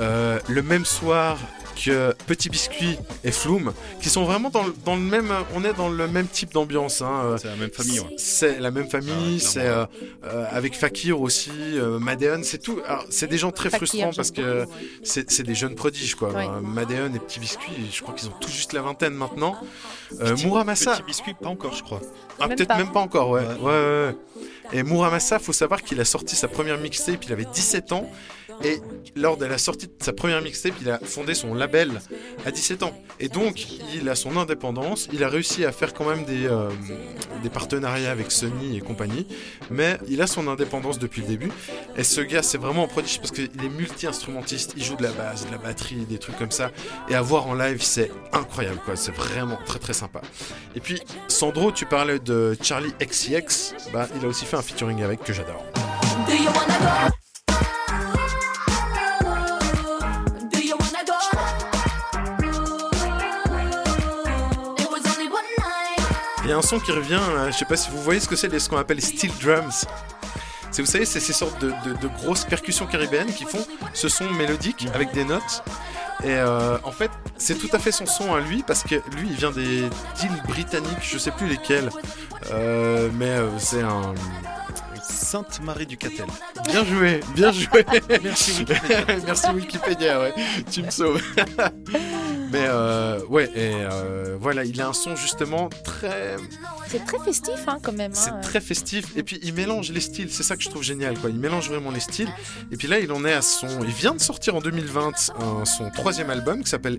euh, 0.00 0.38
le 0.48 0.62
même 0.62 0.84
soir 0.86 1.36
que 1.76 2.14
Petit 2.26 2.48
Biscuit 2.48 2.98
et 3.24 3.30
Flume, 3.30 3.72
qui 4.00 4.08
sont 4.08 4.24
vraiment 4.24 4.48
dans 4.48 4.62
le, 4.62 4.74
dans 4.84 4.94
le 4.94 5.02
même. 5.02 5.30
On 5.54 5.62
est 5.64 5.74
dans 5.74 5.88
le 5.90 6.06
même 6.08 6.28
type 6.28 6.52
d'ambiance. 6.54 7.02
Hein. 7.02 7.36
C'est 7.38 7.48
la 7.48 7.56
même 7.56 7.70
famille, 7.70 8.00
ouais. 8.00 8.14
C'est 8.16 8.58
la 8.60 8.70
même 8.70 8.88
famille. 8.88 9.38
Ah, 9.42 9.46
c'est 9.46 9.66
euh, 9.66 9.84
euh, 10.24 10.46
avec 10.50 10.76
Fakir 10.76 11.20
aussi, 11.20 11.50
euh, 11.74 11.98
Madeon, 11.98 12.40
c'est 12.42 12.58
tout. 12.62 12.80
Alors, 12.86 13.04
c'est 13.10 13.26
des 13.26 13.38
gens 13.38 13.50
très 13.50 13.68
Fakir, 13.70 13.88
frustrants 13.88 14.12
parce 14.16 14.30
que 14.30 14.64
c'est 15.02 15.42
des 15.42 15.54
jeunes 15.54 15.74
prodiges, 15.74 16.14
quoi. 16.14 16.30
Ouais. 16.32 16.46
Euh, 16.46 16.60
Madeon 16.62 17.12
et 17.14 17.18
Petit 17.18 17.40
Biscuit, 17.40 17.72
je 17.92 18.02
crois 18.02 18.14
qu'ils 18.14 18.28
ont 18.28 18.34
tout 18.40 18.50
juste 18.50 18.72
la 18.72 18.80
vingtaine 18.80 19.14
maintenant. 19.14 19.56
Euh, 20.20 20.32
Petit- 20.32 20.46
Muramasa. 20.46 20.92
Petit 20.94 21.02
biscuit, 21.02 21.34
pas 21.34 21.48
encore, 21.48 21.74
je 21.74 21.82
crois. 21.82 22.00
Ah, 22.40 22.48
peut-être 22.48 22.76
même 22.76 22.92
pas 22.92 23.00
encore, 23.00 23.30
ouais. 23.30 23.42
Ouais. 23.42 23.54
Ouais, 23.60 23.62
ouais, 23.62 24.06
ouais. 24.06 24.16
Et 24.72 24.82
Muramasa, 24.82 25.38
faut 25.38 25.52
savoir 25.52 25.82
qu'il 25.82 26.00
a 26.00 26.04
sorti 26.04 26.36
sa 26.36 26.48
première 26.48 26.78
mixtape, 26.78 27.24
il 27.24 27.32
avait 27.32 27.44
17 27.44 27.92
ans. 27.92 28.10
Et 28.62 28.80
lors 29.16 29.36
de 29.36 29.44
la 29.44 29.58
sortie 29.58 29.86
de 29.86 29.92
sa 30.00 30.12
première 30.12 30.40
mixtape, 30.42 30.74
il 30.80 30.90
a 30.90 30.98
fondé 30.98 31.34
son 31.34 31.54
label 31.54 32.00
à 32.46 32.50
17 32.50 32.82
ans. 32.82 32.92
Et 33.20 33.28
donc, 33.28 33.66
il 33.94 34.08
a 34.08 34.14
son 34.14 34.36
indépendance. 34.36 35.08
Il 35.12 35.24
a 35.24 35.28
réussi 35.28 35.64
à 35.64 35.72
faire 35.72 35.94
quand 35.94 36.08
même 36.08 36.24
des, 36.24 36.46
euh, 36.46 36.70
des 37.42 37.50
partenariats 37.50 38.10
avec 38.10 38.30
Sony 38.30 38.76
et 38.76 38.80
compagnie. 38.80 39.26
Mais 39.70 39.98
il 40.08 40.22
a 40.22 40.26
son 40.26 40.48
indépendance 40.48 40.98
depuis 40.98 41.22
le 41.22 41.28
début. 41.28 41.52
Et 41.96 42.04
ce 42.04 42.20
gars, 42.20 42.42
c'est 42.42 42.58
vraiment 42.58 42.84
un 42.84 42.88
prodige 42.88 43.18
parce 43.18 43.30
qu'il 43.30 43.44
est 43.44 43.68
multi-instrumentiste. 43.68 44.74
Il 44.76 44.84
joue 44.84 44.96
de 44.96 45.02
la 45.02 45.12
basse, 45.12 45.46
de 45.46 45.52
la 45.52 45.58
batterie, 45.58 46.06
des 46.08 46.18
trucs 46.18 46.38
comme 46.38 46.50
ça. 46.50 46.70
Et 47.08 47.14
à 47.14 47.22
voir 47.22 47.46
en 47.46 47.54
live, 47.54 47.82
c'est 47.82 48.10
incroyable, 48.32 48.80
quoi. 48.84 48.96
C'est 48.96 49.14
vraiment 49.14 49.58
très 49.64 49.78
très 49.78 49.92
sympa. 49.92 50.20
Et 50.74 50.80
puis, 50.80 51.00
Sandro, 51.28 51.72
tu 51.72 51.86
parlais 51.86 52.18
de 52.18 52.56
Charlie 52.62 52.92
XCX. 53.00 53.74
Bah, 53.92 54.08
il 54.16 54.24
a 54.24 54.28
aussi 54.28 54.44
fait 54.44 54.56
un 54.56 54.62
featuring 54.62 55.02
avec 55.02 55.22
que 55.22 55.32
j'adore. 55.32 55.64
A 66.52 66.56
un 66.56 66.62
son 66.62 66.78
qui 66.80 66.92
revient, 66.92 67.18
euh, 67.20 67.50
je 67.50 67.56
sais 67.58 67.64
pas 67.64 67.76
si 67.76 67.90
vous 67.90 68.02
voyez 68.02 68.20
ce 68.20 68.28
que 68.28 68.36
c'est, 68.36 68.56
ce 68.58 68.68
qu'on 68.68 68.76
appelle 68.78 69.00
steel 69.00 69.30
drums. 69.42 69.86
C'est, 70.70 70.82
vous 70.82 70.90
savez, 70.90 71.04
c'est 71.04 71.20
ces 71.20 71.32
sortes 71.32 71.60
de, 71.60 71.68
de- 71.84 71.96
de 72.00 72.08
grosses 72.08 72.44
percussions 72.44 72.86
caribéennes 72.86 73.32
qui 73.32 73.44
font 73.44 73.64
ce 73.92 74.08
son 74.08 74.28
mélodique 74.30 74.88
avec 74.94 75.12
des 75.12 75.24
notes. 75.24 75.62
Et 76.24 76.28
euh, 76.30 76.78
en 76.84 76.90
fait, 76.92 77.10
c'est 77.36 77.56
tout 77.56 77.68
à 77.72 77.78
fait 77.78 77.92
son 77.92 78.06
son 78.06 78.34
à 78.34 78.40
lui 78.40 78.62
parce 78.66 78.82
que 78.82 78.96
lui, 79.16 79.28
il 79.30 79.34
vient 79.36 79.50
des 79.52 79.80
îles 80.22 80.42
britanniques, 80.48 80.98
je 81.02 81.18
sais 81.18 81.30
plus 81.32 81.46
lesquelles, 81.46 81.90
Euh, 82.52 83.08
mais 83.14 83.36
c'est 83.58 83.82
un. 83.82 84.14
Sainte-Marie 85.06 85.86
du 85.86 85.96
Catel. 85.98 86.26
Bien 86.66 86.84
joué, 86.84 87.20
bien 87.34 87.52
joué. 87.52 87.84
Merci 88.22 88.52
Wikipédia. 88.60 89.04
Merci 89.26 89.50
Wikipédia, 89.50 90.20
ouais. 90.20 90.34
Tu 90.70 90.82
me 90.82 90.90
sauves. 90.90 91.20
Mais 92.54 92.66
euh, 92.68 93.18
ouais, 93.28 93.50
et 93.56 93.72
euh, 93.74 94.36
voilà, 94.40 94.64
il 94.64 94.80
a 94.80 94.86
un 94.86 94.92
son 94.92 95.16
justement 95.16 95.68
très, 95.82 96.36
C'est 96.86 97.04
très 97.04 97.18
festif 97.18 97.54
hein, 97.66 97.78
quand 97.82 97.90
même. 97.92 98.12
c'est 98.14 98.30
hein. 98.30 98.38
très 98.42 98.60
festif. 98.60 99.06
Et 99.16 99.24
puis 99.24 99.40
il 99.42 99.54
mélange 99.54 99.90
les 99.90 100.00
styles, 100.00 100.30
c'est 100.30 100.44
ça 100.44 100.56
que 100.56 100.62
je 100.62 100.68
trouve 100.70 100.84
génial, 100.84 101.18
quoi. 101.18 101.30
Il 101.30 101.36
mélange 101.36 101.68
vraiment 101.68 101.90
les 101.90 101.98
styles. 101.98 102.28
Et 102.70 102.76
puis 102.76 102.86
là, 102.86 103.00
il 103.00 103.10
en 103.10 103.24
est 103.24 103.32
à 103.32 103.42
son, 103.42 103.66
il 103.82 103.90
vient 103.90 104.14
de 104.14 104.20
sortir 104.20 104.54
en 104.54 104.60
2020 104.60 105.10
un- 105.40 105.64
son 105.64 105.90
troisième 105.90 106.30
album 106.30 106.62
qui 106.62 106.70
s'appelle 106.70 106.98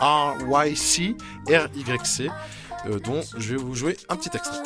RYC, 0.00 1.14
RYC, 1.48 2.30
euh, 2.86 2.98
dont 3.00 3.20
je 3.36 3.50
vais 3.50 3.56
vous 3.60 3.74
jouer 3.74 3.94
un 4.08 4.16
petit 4.16 4.30
extrait. 4.34 4.56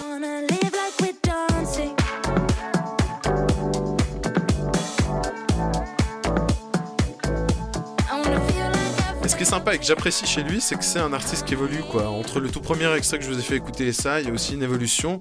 Qui 9.43 9.49
est 9.49 9.51
sympa 9.51 9.75
et 9.75 9.79
que 9.79 9.85
j'apprécie 9.85 10.25
chez 10.25 10.45
lui, 10.45 10.61
c'est 10.61 10.77
que 10.77 10.85
c'est 10.85 11.01
un 11.01 11.13
artiste 11.13 11.45
qui 11.45 11.55
évolue 11.55 11.83
quoi. 11.91 12.09
Entre 12.09 12.39
le 12.39 12.49
tout 12.49 12.61
premier 12.61 12.93
extrait 12.95 13.19
que 13.19 13.25
je 13.25 13.31
vous 13.31 13.39
ai 13.39 13.43
fait 13.43 13.57
écouter 13.57 13.89
et 13.89 13.93
ça, 13.93 14.21
il 14.21 14.29
y 14.29 14.31
a 14.31 14.33
aussi 14.33 14.55
une 14.55 14.63
évolution. 14.63 15.21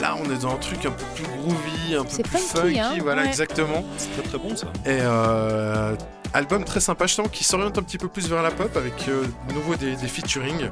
Là, 0.00 0.16
on 0.18 0.24
est 0.30 0.42
dans 0.42 0.54
un 0.54 0.56
truc 0.56 0.86
un 0.86 0.90
peu 0.90 1.04
plus 1.14 1.24
groovy, 1.24 1.94
un 1.94 2.04
peu 2.04 2.22
plus 2.22 2.38
funky, 2.38 2.60
funky, 2.60 2.78
hein, 2.78 2.96
voilà 3.02 3.22
ouais. 3.22 3.28
exactement. 3.28 3.84
C'est 3.98 4.10
très 4.12 4.22
très 4.22 4.38
bon 4.38 4.56
ça. 4.56 4.68
Et 4.86 4.98
euh, 5.02 5.94
album 6.32 6.64
très 6.64 6.80
sympa, 6.80 7.06
je 7.06 7.14
sens, 7.14 7.28
qui 7.30 7.44
s'oriente 7.44 7.76
un 7.76 7.82
petit 7.82 7.98
peu 7.98 8.08
plus 8.08 8.26
vers 8.28 8.42
la 8.42 8.50
pop 8.50 8.74
avec 8.74 9.06
euh, 9.08 9.24
de 9.48 9.54
nouveau 9.54 9.74
des, 9.74 9.96
des 9.96 10.08
featuring. 10.08 10.70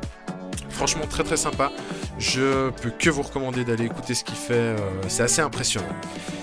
Franchement, 0.76 1.06
très 1.08 1.24
très 1.24 1.38
sympa. 1.38 1.72
Je 2.18 2.68
peux 2.82 2.90
que 2.90 3.08
vous 3.08 3.22
recommander 3.22 3.64
d'aller 3.64 3.86
écouter 3.86 4.14
ce 4.14 4.24
qu'il 4.24 4.36
fait. 4.36 4.52
euh, 4.54 4.76
c'est 5.08 5.22
assez 5.22 5.40
impressionnant. 5.40 5.86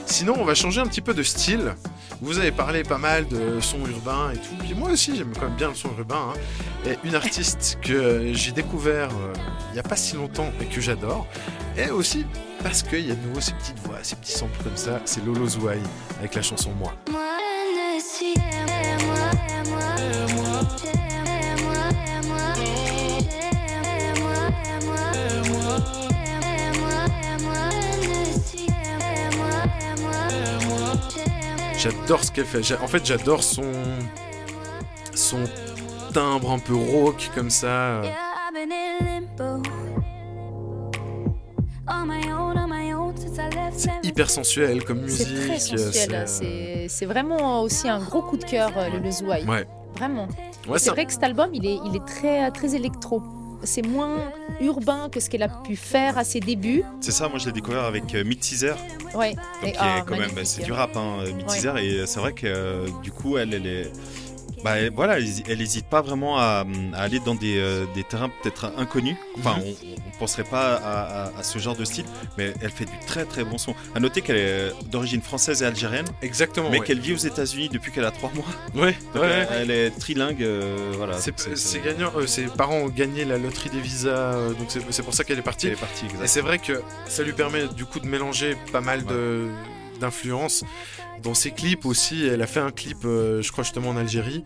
Sinon, 0.07 0.33
on 0.39 0.43
va 0.43 0.55
changer 0.55 0.81
un 0.81 0.87
petit 0.87 1.01
peu 1.01 1.13
de 1.13 1.21
style. 1.21 1.75
Vous 2.19 2.39
avez 2.39 2.51
parlé 2.51 2.81
pas 2.83 2.97
mal 2.97 3.27
de 3.27 3.59
son 3.59 3.79
urbain 3.85 4.31
et 4.33 4.37
tout. 4.37 4.55
Puis 4.59 4.73
moi 4.73 4.89
aussi, 4.89 5.15
j'aime 5.15 5.33
quand 5.35 5.45
même 5.47 5.55
bien 5.55 5.69
le 5.69 5.75
son 5.75 5.89
urbain. 5.97 6.31
hein. 6.33 6.89
Et 6.89 6.97
une 7.07 7.13
artiste 7.13 7.77
que 7.81 8.31
j'ai 8.33 8.51
découvert 8.51 9.09
euh, 9.09 9.33
il 9.69 9.73
n'y 9.73 9.79
a 9.79 9.83
pas 9.83 9.95
si 9.95 10.15
longtemps 10.15 10.51
et 10.59 10.65
que 10.65 10.81
j'adore. 10.81 11.27
Et 11.77 11.91
aussi 11.91 12.25
parce 12.63 12.81
qu'il 12.81 13.07
y 13.07 13.11
a 13.11 13.15
de 13.15 13.27
nouveau 13.27 13.39
ces 13.39 13.53
petites 13.53 13.79
voix, 13.85 13.97
ces 14.01 14.15
petits 14.15 14.31
samples 14.31 14.61
comme 14.63 14.77
ça. 14.77 14.99
C'est 15.05 15.23
Lolo 15.23 15.47
Zouaï 15.47 15.79
avec 16.19 16.33
la 16.33 16.41
chanson 16.41 16.71
Moi. 16.79 16.93
J'adore 31.83 32.23
ce 32.23 32.31
qu'elle 32.31 32.45
fait. 32.45 32.61
En 32.81 32.87
fait, 32.87 33.05
j'adore 33.05 33.43
son 33.43 33.69
son 35.13 35.43
timbre 36.13 36.51
un 36.51 36.59
peu 36.59 36.75
rauque 36.75 37.29
comme 37.35 37.49
ça. 37.49 38.01
Hyper 44.01 44.29
sensuel 44.29 44.83
comme 44.85 45.01
musique. 45.01 45.27
C'est 45.27 45.47
très 45.47 45.59
sensuel. 45.59 45.91
c'est, 45.93 46.13
euh, 46.13 46.25
C'est 46.25 46.85
c'est 46.87 47.05
vraiment 47.05 47.61
aussi 47.61 47.89
un 47.89 47.99
gros 47.99 48.21
coup 48.21 48.37
de 48.37 48.45
cœur, 48.45 48.71
euh, 48.77 48.89
le, 48.89 48.99
le 48.99 49.11
Zouaï. 49.11 49.45
Ouais. 49.45 49.67
Vraiment. 49.97 50.27
Ouais, 50.67 50.79
c'est 50.79 50.89
vrai 50.89 51.05
que 51.05 51.11
cet 51.11 51.23
album, 51.23 51.49
il 51.53 51.65
est, 51.65 51.79
il 51.85 51.95
est 51.95 52.05
très, 52.05 52.49
très 52.51 52.75
électro. 52.75 53.21
C'est 53.63 53.85
moins 53.85 54.31
urbain 54.61 55.09
que 55.09 55.19
ce 55.19 55.29
qu'elle 55.29 55.43
a 55.43 55.49
pu 55.49 55.75
faire 55.75 56.17
à 56.17 56.23
ses 56.23 56.39
débuts. 56.39 56.83
C'est 57.01 57.11
ça, 57.11 57.29
moi 57.29 57.39
je 57.39 57.45
l'ai 57.45 57.51
découvert 57.51 57.83
avec 57.83 58.13
euh, 58.15 58.23
Mid 58.23 58.39
Teaser. 58.39 58.73
Ouais. 59.15 59.33
Donc, 59.61 59.73
Et- 59.73 59.75
ah, 59.79 59.99
est 59.99 60.01
quand 60.05 60.17
même, 60.17 60.31
c'est 60.43 60.63
du 60.63 60.71
rap, 60.71 60.95
hein, 60.97 61.17
Mid 61.35 61.47
Ouais. 61.49 61.55
Teaser, 61.55 61.73
et 61.79 62.05
c'est 62.05 62.19
vrai 62.19 62.33
que 62.33 62.45
euh, 62.47 62.87
du 63.01 63.11
coup, 63.11 63.37
elle, 63.37 63.53
elle 63.53 63.67
est. 63.67 63.91
Bah, 64.63 64.77
elle- 64.77 64.91
voilà, 64.93 65.17
elle, 65.17 65.27
elle 65.49 65.61
hésite 65.61 65.85
pas 65.87 66.01
vraiment 66.01 66.37
à, 66.39 66.65
à 66.93 67.01
aller 67.01 67.19
dans 67.19 67.35
des, 67.35 67.57
euh, 67.57 67.85
des 67.93 68.03
terrains 68.03 68.29
peut-être 68.41 68.71
inconnus. 68.77 69.15
Enfin, 69.37 69.57
Mhm. 69.57 69.63
on, 69.63 69.95
on 70.15 70.19
penserait 70.19 70.43
pas 70.45 70.75
à, 70.75 71.25
à- 71.25 71.39
à 71.39 71.43
ce 71.43 71.59
genre 71.59 71.75
de 71.75 71.83
style, 71.85 72.05
mais 72.37 72.53
elle 72.61 72.71
fait 72.71 72.85
du 72.85 72.97
très 73.05 73.25
très 73.25 73.43
bon 73.43 73.57
son. 73.57 73.75
À 73.95 73.99
noter 73.99 74.21
qu'elle 74.21 74.37
est 74.37 74.71
d'origine 74.89 75.21
française 75.21 75.61
et 75.63 75.65
algérienne. 75.65 76.05
Exactement. 76.21 76.69
Mais 76.69 76.79
ouais. 76.79 76.85
qu'elle 76.85 76.99
vit 76.99 77.13
aux 77.13 77.17
États-Unis 77.17 77.69
depuis 77.69 77.91
qu'elle 77.91 78.05
a 78.05 78.11
3 78.11 78.31
mois. 78.33 78.45
Ouais, 78.73 78.95
Donc, 79.13 79.23
ouais. 79.23 79.47
elle, 79.51 79.69
elle 79.69 79.71
est 79.71 79.89
trilingue, 79.99 80.41
euh, 80.43 80.91
voilà. 80.95 81.17
C'est, 81.19 81.31
Donc, 81.31 81.39
c'est- 81.39 81.55
c'est 81.57 81.79
gagnant. 81.79 82.11
euh, 82.15 82.25
ses 82.27 82.43
parents 82.43 82.77
ont 82.77 82.89
gagné 82.89 83.25
la 83.25 83.37
loterie 83.37 83.69
des 83.69 83.81
visas, 83.81 84.49
donc 84.57 84.67
c'est, 84.69 84.79
c'est 84.91 85.03
pour 85.03 85.13
ça 85.13 85.23
qu'elle 85.23 85.39
est 85.39 85.43
partie. 85.43 85.67
Elle 85.67 85.73
est 85.73 85.75
partie, 85.75 86.05
exact. 86.05 86.23
Et 86.23 86.27
c'est 86.27 86.41
vrai 86.41 86.59
que 86.59 86.81
ça 87.07 87.23
lui 87.23 87.33
permet 87.33 87.67
du 87.67 87.85
coup 87.85 87.99
de 87.99 88.07
mélanger 88.07 88.55
pas 88.71 88.81
mal 88.81 89.03
de, 89.05 89.49
d'influences. 89.99 90.63
Dans 91.21 91.33
ses 91.33 91.51
clips 91.51 91.85
aussi, 91.85 92.25
elle 92.25 92.41
a 92.41 92.47
fait 92.47 92.59
un 92.59 92.71
clip, 92.71 93.05
euh, 93.05 93.41
je 93.41 93.51
crois 93.51 93.63
justement 93.63 93.89
en 93.89 93.97
Algérie, 93.97 94.43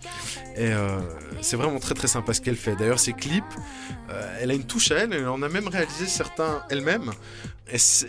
et 0.55 0.71
euh, 0.71 0.99
c'est 1.41 1.55
vraiment 1.55 1.79
très 1.79 1.95
très 1.95 2.07
sympa 2.07 2.33
ce 2.33 2.41
qu'elle 2.41 2.55
fait. 2.55 2.75
D'ailleurs, 2.75 2.99
ses 2.99 3.13
clips, 3.13 3.43
euh, 4.09 4.37
elle 4.41 4.51
a 4.51 4.53
une 4.53 4.65
touche 4.65 4.91
à 4.91 4.97
elle, 4.97 5.13
elle 5.13 5.27
en 5.27 5.41
a 5.41 5.49
même 5.49 5.67
réalisé 5.67 6.05
certains 6.05 6.63
elle-même. 6.69 7.11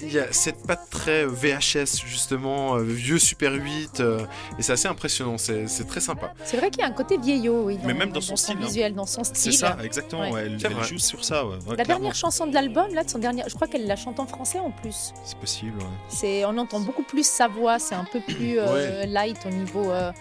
Il 0.03 0.13
y 0.13 0.19
a 0.19 0.33
cette 0.33 0.67
patte 0.67 0.89
très 0.91 1.27
VHS 1.27 2.05
justement, 2.07 2.77
euh, 2.77 2.83
vieux 2.83 3.19
Super 3.19 3.53
8, 3.53 4.01
euh, 4.01 4.21
et 4.59 4.63
c'est 4.63 4.73
assez 4.73 4.89
impressionnant, 4.89 5.37
c'est, 5.39 5.67
très 5.87 6.01
sympa. 6.01 6.33
C'est 6.45 6.57
vrai 6.57 6.71
qu'il 6.71 6.81
y 6.81 6.85
a 6.85 6.87
un 6.87 6.93
côté 6.93 7.19
vieillot, 7.19 7.65
oui. 7.65 7.79
Mais 7.85 7.95
même 7.95 8.11
dans 8.13 8.21
son 8.21 8.37
style, 8.37 8.57
hein. 8.61 8.67
visuel, 8.67 8.95
dans 8.95 9.07
son 9.07 9.25
style. 9.25 9.53
C'est 9.53 9.59
ça, 9.59 9.77
exactement. 9.83 10.23
Ouais. 10.23 10.33
ouais, 10.33 10.59
elle, 10.63 10.85
joue 10.85 10.99
sur 10.99 11.25
ça. 11.25 11.45
ouais, 11.45 11.53
ouais, 11.53 11.59
La 11.77 11.85
clairement. 11.85 12.01
dernière 12.01 12.15
chanson 12.15 12.47
de 12.47 12.55
l'album, 12.55 12.95
là, 12.95 13.05
de 13.05 13.11
son 13.11 13.19
dernier, 13.19 13.43
je 13.49 13.55
crois 13.55 13.67
qu'elle 13.67 13.87
la 13.87 13.97
chante 13.97 14.21
en 14.21 14.27
français 14.27 14.59
en 14.59 14.71
plus. 14.71 15.13
C'est 15.25 15.39
possible, 15.39 15.79
ouais. 15.79 15.87
C'est, 16.09 16.45
on 16.45 16.57
entend 16.59 16.81
beaucoup 16.81 17.03
plus 17.03 17.27
sa 17.27 17.49
voix, 17.49 17.79
c'est 17.79 17.95
un 17.95 18.07
peu 18.11 18.21
plus 18.21 18.59
euh, 18.59 19.07
light 19.07 19.39
au 19.47 19.51
niveau 19.51 19.91
euh, 19.91 20.13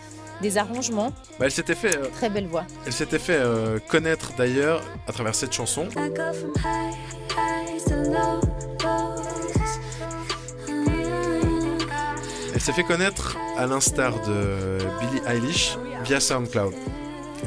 des 0.42 0.58
arrangements. 0.58 1.12
Bah, 1.40 1.46
elle 1.46 1.52
s'était 1.52 1.76
fait, 1.76 1.96
euh, 1.98 2.08
Très 2.14 2.30
belle 2.30 2.48
voix. 2.48 2.66
elle 2.86 2.94
s'était 2.94 3.20
fait 3.20 3.38
euh, 3.38 3.80
connaître 3.88 4.34
d'ailleurs 4.38 4.82
à 5.08 5.12
travers 5.12 5.36
cette 5.36 5.54
chanson. 5.54 5.88
Elle 12.58 12.64
s'est 12.64 12.74
fait 12.74 12.84
connaître 12.84 13.38
à 13.56 13.68
l'instar 13.68 14.14
de 14.28 14.80
Billie 15.00 15.22
Eilish 15.28 15.78
via 16.04 16.20
SoundCloud. 16.20 16.74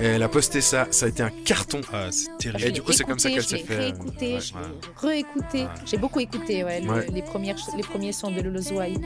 Et 0.01 0.05
elle 0.07 0.23
a 0.23 0.29
posté 0.29 0.61
ça, 0.61 0.87
ça 0.93 1.07
a 1.07 1.09
été 1.09 1.21
un 1.25 1.31
carton. 1.45 1.81
c'est 2.13 2.29
terrible. 2.39 2.65
Et 2.65 2.71
du 2.71 2.81
coup, 2.81 2.93
c'est 2.93 3.03
comme 3.03 3.19
ça 3.19 3.29
qu'elle 3.29 3.43
s'est 3.43 3.59
fait. 3.59 3.77
réécouté, 3.77 4.35
ouais. 4.35 4.41
je 4.41 4.53
l'ai 4.55 5.09
réécouté. 5.09 5.67
J'ai 5.85 5.97
beaucoup 5.97 6.21
écouté 6.21 6.63
ouais, 6.63 6.81
le- 6.81 6.89
Ouais. 6.93 7.07
les, 7.13 7.23
premières, 7.23 7.57
les 7.77 7.83
premiers 7.83 8.13
sons 8.13 8.31
de 8.31 8.41
Lolo 8.41 8.61
Zouaï. 8.63 8.99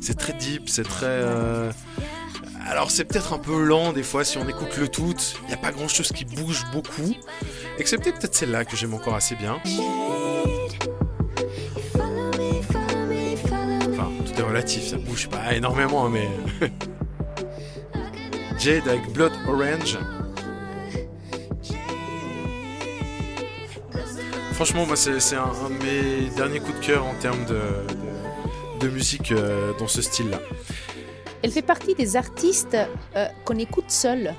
C'est 0.00 0.16
très 0.16 0.32
deep, 0.32 0.70
c'est 0.70 0.82
très. 0.82 1.04
euh, 1.04 1.70
Alors, 2.66 2.90
c'est 2.90 3.04
peut-être 3.04 3.34
un 3.34 3.38
peu 3.38 3.62
lent 3.62 3.92
des 3.92 4.02
fois 4.02 4.24
si 4.24 4.38
on 4.38 4.48
écoute 4.48 4.78
le 4.78 4.88
tout. 4.88 5.14
Il 5.42 5.48
n'y 5.48 5.54
a 5.54 5.58
pas 5.58 5.72
grand 5.72 5.88
chose 5.88 6.10
qui 6.10 6.24
bouge 6.24 6.64
beaucoup. 6.72 7.14
Excepté 7.78 8.12
peut-être 8.12 8.34
celle-là 8.34 8.64
que 8.64 8.78
j'aime 8.78 8.94
encore 8.94 9.14
assez 9.14 9.36
bien. 9.36 9.60
Relatif, 14.52 14.86
ça 14.86 14.98
bouge 14.98 15.28
pas 15.28 15.54
énormément, 15.54 16.08
mais. 16.10 16.28
Jade 18.58 18.86
avec 18.86 19.10
Blood 19.12 19.32
Orange. 19.48 19.98
Franchement, 24.52 24.86
moi, 24.86 24.94
c'est 24.96 25.34
un, 25.34 25.44
un 25.44 25.70
de 25.70 25.82
mes 25.82 26.30
derniers 26.36 26.60
coups 26.60 26.78
de 26.78 26.84
cœur 26.84 27.04
en 27.04 27.14
termes 27.14 27.44
de, 27.46 27.54
de, 28.80 28.86
de 28.86 28.88
musique 28.92 29.32
euh, 29.32 29.72
dans 29.78 29.88
ce 29.88 30.02
style-là. 30.02 30.38
Elle 31.42 31.50
fait 31.50 31.62
partie 31.62 31.94
des 31.94 32.14
artistes 32.14 32.76
euh, 33.16 33.26
qu'on 33.44 33.58
écoute 33.58 33.90
seul. 33.90 34.34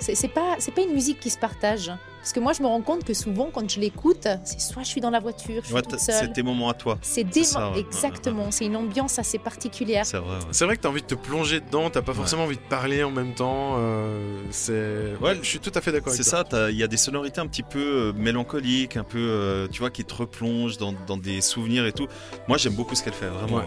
C'est 0.00 0.16
c'est 0.16 0.28
pas, 0.28 0.56
c'est 0.58 0.74
pas 0.74 0.80
une 0.80 0.94
musique 0.94 1.20
qui 1.20 1.30
se 1.30 1.38
partage. 1.38 1.92
Parce 2.22 2.32
que 2.32 2.38
moi, 2.38 2.52
je 2.52 2.62
me 2.62 2.68
rends 2.68 2.82
compte 2.82 3.02
que 3.02 3.14
souvent, 3.14 3.50
quand 3.52 3.68
je 3.68 3.80
l'écoute, 3.80 4.28
c'est 4.44 4.60
soit 4.60 4.84
je 4.84 4.88
suis 4.88 5.00
dans 5.00 5.10
la 5.10 5.18
voiture, 5.18 5.60
je 5.62 5.66
suis 5.66 5.74
Ouais, 5.74 5.82
toute 5.82 5.90
t'as- 5.92 5.98
seule. 5.98 6.14
c'est 6.28 6.32
tes 6.32 6.44
moments 6.44 6.68
à 6.68 6.74
toi. 6.74 6.96
C'est 7.02 7.24
des 7.24 7.42
ça, 7.42 7.72
ouais. 7.72 7.80
exactement. 7.80 8.52
C'est 8.52 8.64
une 8.66 8.76
ambiance 8.76 9.18
assez 9.18 9.38
particulière. 9.38 10.06
C'est 10.06 10.18
vrai. 10.18 10.36
ouais. 10.36 10.42
C'est 10.52 10.64
vrai 10.64 10.76
que 10.76 10.82
tu 10.82 10.86
as 10.86 10.90
envie 10.90 11.02
de 11.02 11.06
te 11.08 11.16
plonger 11.16 11.58
dedans, 11.60 11.90
t'as 11.90 12.00
pas 12.02 12.14
forcément 12.14 12.44
envie 12.44 12.56
de 12.56 12.62
parler 12.62 13.02
en 13.02 13.10
même 13.10 13.34
temps. 13.34 13.74
euh, 13.78 14.40
c'est. 14.50 15.16
Ouais, 15.20 15.36
je 15.42 15.48
suis 15.48 15.58
tout 15.58 15.72
à 15.74 15.80
fait 15.80 15.90
d'accord 15.90 16.12
avec 16.12 16.22
C'est 16.22 16.30
toi. 16.30 16.44
ça, 16.48 16.70
il 16.70 16.76
y 16.76 16.84
a 16.84 16.86
des 16.86 16.96
sonorités 16.96 17.40
un 17.40 17.48
petit 17.48 17.64
peu 17.64 17.80
euh, 17.80 18.12
mélancoliques, 18.12 18.96
un 18.96 19.04
peu, 19.04 19.18
euh, 19.18 19.66
tu 19.66 19.80
vois, 19.80 19.90
qui 19.90 20.04
te 20.04 20.14
replongent 20.14 20.78
dans, 20.78 20.94
dans 21.08 21.16
des 21.16 21.40
souvenirs 21.40 21.86
et 21.86 21.92
tout. 21.92 22.06
Moi, 22.46 22.56
j'aime 22.56 22.74
beaucoup 22.74 22.94
ce 22.94 23.02
qu'elle 23.02 23.14
fait, 23.14 23.26
vraiment. 23.28 23.62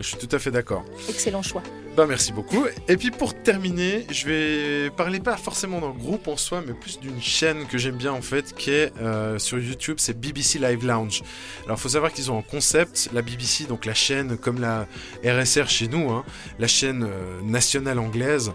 Je 0.00 0.06
suis 0.06 0.16
tout 0.16 0.28
à 0.34 0.38
fait 0.38 0.50
d'accord. 0.50 0.84
Excellent 1.08 1.42
choix. 1.42 1.62
Bah 1.96 2.06
merci 2.06 2.32
beaucoup. 2.32 2.64
Et 2.86 2.96
puis 2.96 3.10
pour 3.10 3.34
terminer, 3.34 4.06
je 4.10 4.26
vais 4.26 4.90
parler 4.90 5.18
pas 5.18 5.36
forcément 5.36 5.80
d'un 5.80 5.90
groupe 5.90 6.28
en 6.28 6.36
soi, 6.36 6.62
mais 6.64 6.72
plus 6.72 7.00
d'une 7.00 7.20
chaîne 7.20 7.66
que 7.66 7.76
j'aime 7.76 7.96
bien 7.96 8.12
en 8.12 8.22
fait, 8.22 8.54
qui 8.54 8.70
est 8.70 8.92
euh, 9.00 9.38
sur 9.40 9.58
YouTube, 9.58 9.96
c'est 9.98 10.18
BBC 10.18 10.60
Live 10.60 10.86
Lounge. 10.86 11.22
Alors 11.64 11.76
il 11.76 11.80
faut 11.80 11.88
savoir 11.88 12.12
qu'ils 12.12 12.30
ont 12.30 12.38
un 12.38 12.42
concept, 12.42 13.10
la 13.12 13.22
BBC, 13.22 13.64
donc 13.64 13.84
la 13.84 13.94
chaîne 13.94 14.38
comme 14.38 14.60
la 14.60 14.86
RSR 15.24 15.68
chez 15.68 15.88
nous, 15.88 16.10
hein, 16.10 16.24
la 16.60 16.68
chaîne 16.68 17.02
euh, 17.02 17.40
nationale 17.42 17.98
anglaise. 17.98 18.52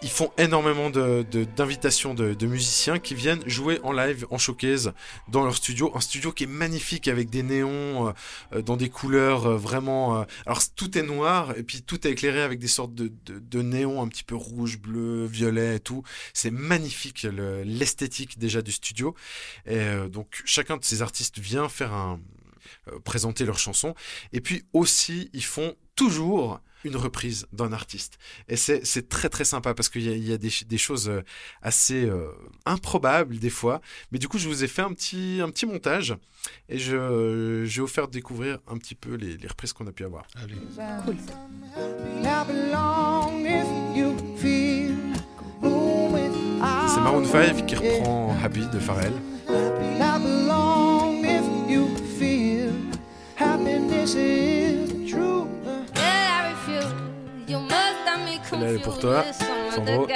Ils 0.00 0.10
font 0.10 0.30
énormément 0.38 0.90
de- 0.90 1.26
de- 1.28 1.42
d'invitations 1.42 2.14
de, 2.14 2.32
de 2.32 2.46
musiciens 2.46 3.00
qui 3.00 3.16
viennent 3.16 3.42
jouer 3.48 3.80
en 3.82 3.90
live, 3.92 4.26
en 4.30 4.38
showcase, 4.38 4.92
dans 5.26 5.42
leur 5.42 5.56
studio. 5.56 5.90
Un 5.96 6.00
studio 6.00 6.30
qui 6.30 6.44
est 6.44 6.46
magnifique 6.46 7.08
avec 7.08 7.30
des 7.30 7.42
néons, 7.42 8.06
euh, 8.08 8.12
euh, 8.52 8.62
dans 8.62 8.76
des 8.76 8.90
couleurs 8.90 9.46
euh, 9.46 9.56
vraiment... 9.56 10.20
euh, 10.20 10.24
alors 10.46 10.62
tout 10.76 10.96
est 10.96 11.02
noir 11.02 11.56
et 11.58 11.64
puis 11.64 11.82
tout 11.82 12.06
est 12.06 12.12
éclairé 12.12 12.42
avec 12.42 12.60
des 12.60 12.68
sortes 12.68 12.94
de, 12.94 13.10
de, 13.26 13.62
néons 13.62 14.00
un 14.00 14.06
petit 14.06 14.22
peu 14.22 14.36
rouge, 14.36 14.78
bleu, 14.78 15.26
violet 15.26 15.76
et 15.76 15.80
tout. 15.80 16.04
C'est 16.32 16.52
magnifique 16.52 17.24
le- 17.24 17.64
l'esthétique 17.64 18.38
déjà 18.38 18.62
du 18.62 18.70
studio. 18.70 19.16
Et 19.66 19.78
euh, 19.78 20.08
donc 20.08 20.42
chacun 20.44 20.76
de 20.76 20.84
ces 20.84 21.02
artistes 21.02 21.40
vient 21.40 21.68
faire 21.68 21.92
un... 21.92 22.20
présenter 23.02 23.44
leurs 23.44 23.58
chansons. 23.58 23.96
Et 24.32 24.40
puis 24.40 24.62
aussi, 24.72 25.28
ils 25.32 25.44
font 25.44 25.74
toujours 25.96 26.60
une 26.84 26.96
reprise 26.96 27.46
d'un 27.52 27.72
artiste. 27.72 28.18
Et 28.48 28.56
c'est 28.56 28.84
c'est 28.84 29.08
très 29.08 29.28
très 29.28 29.44
sympa 29.44 29.74
parce 29.74 29.88
qu'il 29.88 30.02
y 30.02 30.08
a, 30.08 30.12
il 30.12 30.28
y 30.28 30.32
a 30.32 30.38
des, 30.38 30.50
des 30.66 30.78
choses 30.78 31.08
euh, 31.08 31.22
assez 31.62 32.04
euh, 32.04 32.30
improbables 32.66 33.38
des 33.38 33.50
fois. 33.50 33.80
Mais 34.12 34.18
du 34.18 34.28
coup, 34.28 34.38
je 34.38 34.48
vous 34.48 34.64
ai 34.64 34.68
fait 34.68 34.82
un 34.82 34.92
petit, 34.92 35.40
un 35.42 35.50
petit 35.50 35.66
montage 35.66 36.14
et 36.68 36.78
je, 36.78 37.64
je 37.66 37.76
vais 37.76 37.80
vous 37.80 37.86
faire 37.86 38.08
découvrir 38.08 38.58
un 38.68 38.76
petit 38.78 38.94
peu 38.94 39.14
les, 39.14 39.36
les 39.36 39.48
reprises 39.48 39.72
qu'on 39.72 39.86
a 39.86 39.92
pu 39.92 40.04
avoir. 40.04 40.26
Cool. 41.04 41.16
C'est 46.88 47.00
Maroon 47.00 47.24
5 47.24 47.66
qui 47.66 47.74
reprend 47.76 48.36
Happy 48.42 48.66
de 48.66 48.78
Pharrell. 48.78 49.12
Celle-là, 49.46 50.18
elle 58.62 58.76
est 58.76 58.78
pour 58.82 58.98
toi, 58.98 59.24
Sandro. 59.74 60.06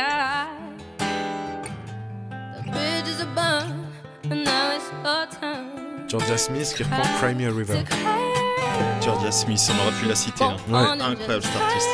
Georgia 6.09 6.37
Smith 6.37 6.73
qui 6.77 6.83
reprend 6.83 7.03
Cry 7.21 7.35
Me 7.35 7.49
a 7.49 7.53
River. 7.57 7.83
Georgia 9.03 9.33
Smith, 9.33 9.71
on 9.73 9.83
aurait 9.87 9.99
pu 10.01 10.07
la 10.07 10.15
citer. 10.15 10.45
hein. 10.45 10.57
Ouais. 10.69 10.79
Incroyable 11.03 11.43
cet 11.43 11.57
artiste. 11.57 11.89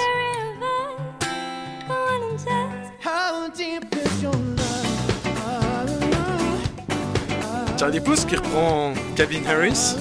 Charlie 7.78 8.00
Puth 8.00 8.26
qui 8.26 8.36
reprend 8.36 8.92
Calvin 9.14 9.44
Harris. 9.46 9.94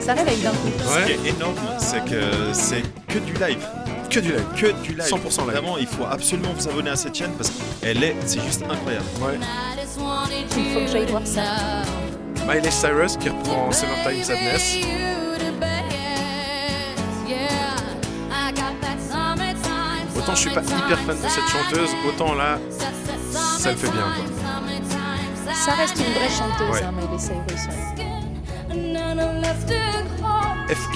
Ça 0.00 0.14
réveille 0.14 0.38
d'un 0.40 0.50
coup. 0.50 0.70
Ce 0.78 1.06
qui 1.06 1.12
est 1.12 1.30
énorme, 1.30 1.54
c'est 1.78 2.04
que 2.04 2.52
c'est 2.52 2.82
que 3.06 3.18
du 3.18 3.32
live. 3.34 3.64
Que 4.10 4.20
du 4.20 4.32
live. 4.32 4.44
Que 4.56 4.72
du 4.82 4.94
live. 4.94 5.02
100% 5.06 5.40
live. 5.42 5.50
Vraiment, 5.52 5.78
il 5.78 5.86
faut 5.86 6.04
absolument 6.06 6.52
vous 6.56 6.68
abonner 6.68 6.90
à 6.90 6.96
cette 6.96 7.14
chaîne 7.14 7.32
parce 7.32 7.50
qu'elle 7.80 8.02
est, 8.02 8.16
c'est 8.26 8.40
juste 8.42 8.62
incroyable. 8.68 9.04
Ouais. 9.20 9.38
Il 10.56 10.72
faut 10.74 10.80
que 10.80 10.86
j'aille 10.86 11.06
voir 11.06 11.26
ça. 11.26 11.42
Miley 12.46 12.70
Cyrus 12.70 13.16
qui 13.18 13.28
reprend 13.28 13.70
Summertime 13.72 14.22
Sadness. 14.22 14.78
Autant 20.16 20.34
je 20.34 20.40
suis 20.40 20.50
pas 20.50 20.62
hyper 20.62 20.98
fan 21.00 21.16
de 21.16 21.28
cette 21.28 21.48
chanteuse, 21.48 21.90
autant 22.06 22.34
là, 22.34 22.58
ça 23.58 23.70
le 23.70 23.76
fait 23.76 23.90
bien. 23.90 24.12
Quoi. 24.16 24.24
Ça 25.54 25.72
reste 25.74 25.96
une 25.96 26.12
vraie 26.12 26.28
chanteuse, 26.28 26.70
Ouais. 26.70 26.82
hein, 26.82 26.92
Miley 26.92 27.18
Cyrus. 27.18 27.66
ouais. 27.68 27.74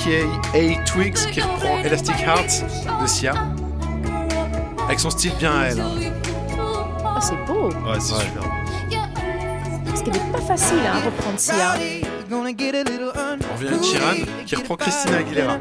FKA 0.07 0.83
Twigs 0.85 1.31
qui 1.31 1.41
reprend 1.41 1.79
Elastic 1.85 2.17
Heart 2.27 2.65
de 3.03 3.07
Sia. 3.07 3.35
Avec 4.87 4.99
son 4.99 5.11
style 5.11 5.33
bien 5.39 5.53
à 5.57 5.65
elle. 5.67 5.81
hein. 5.81 5.91
Oh, 7.05 7.19
c'est 7.21 7.37
beau. 7.47 7.69
Ouais, 7.69 8.01
c'est 8.01 8.15
super. 8.15 8.43
Parce 9.87 10.03
qu'elle 10.03 10.17
est 10.17 10.33
pas 10.33 10.41
facile 10.41 10.79
hein, 10.87 10.97
à 10.97 11.07
reprendre 11.07 11.39
Sia. 11.39 11.75
On 12.33 12.43
revient 13.57 13.69
à 13.69 13.83
Chiran 13.83 14.15
qui 14.45 14.57
reprend 14.57 14.77
Christina 14.77 15.19
Aguilera. 15.19 15.59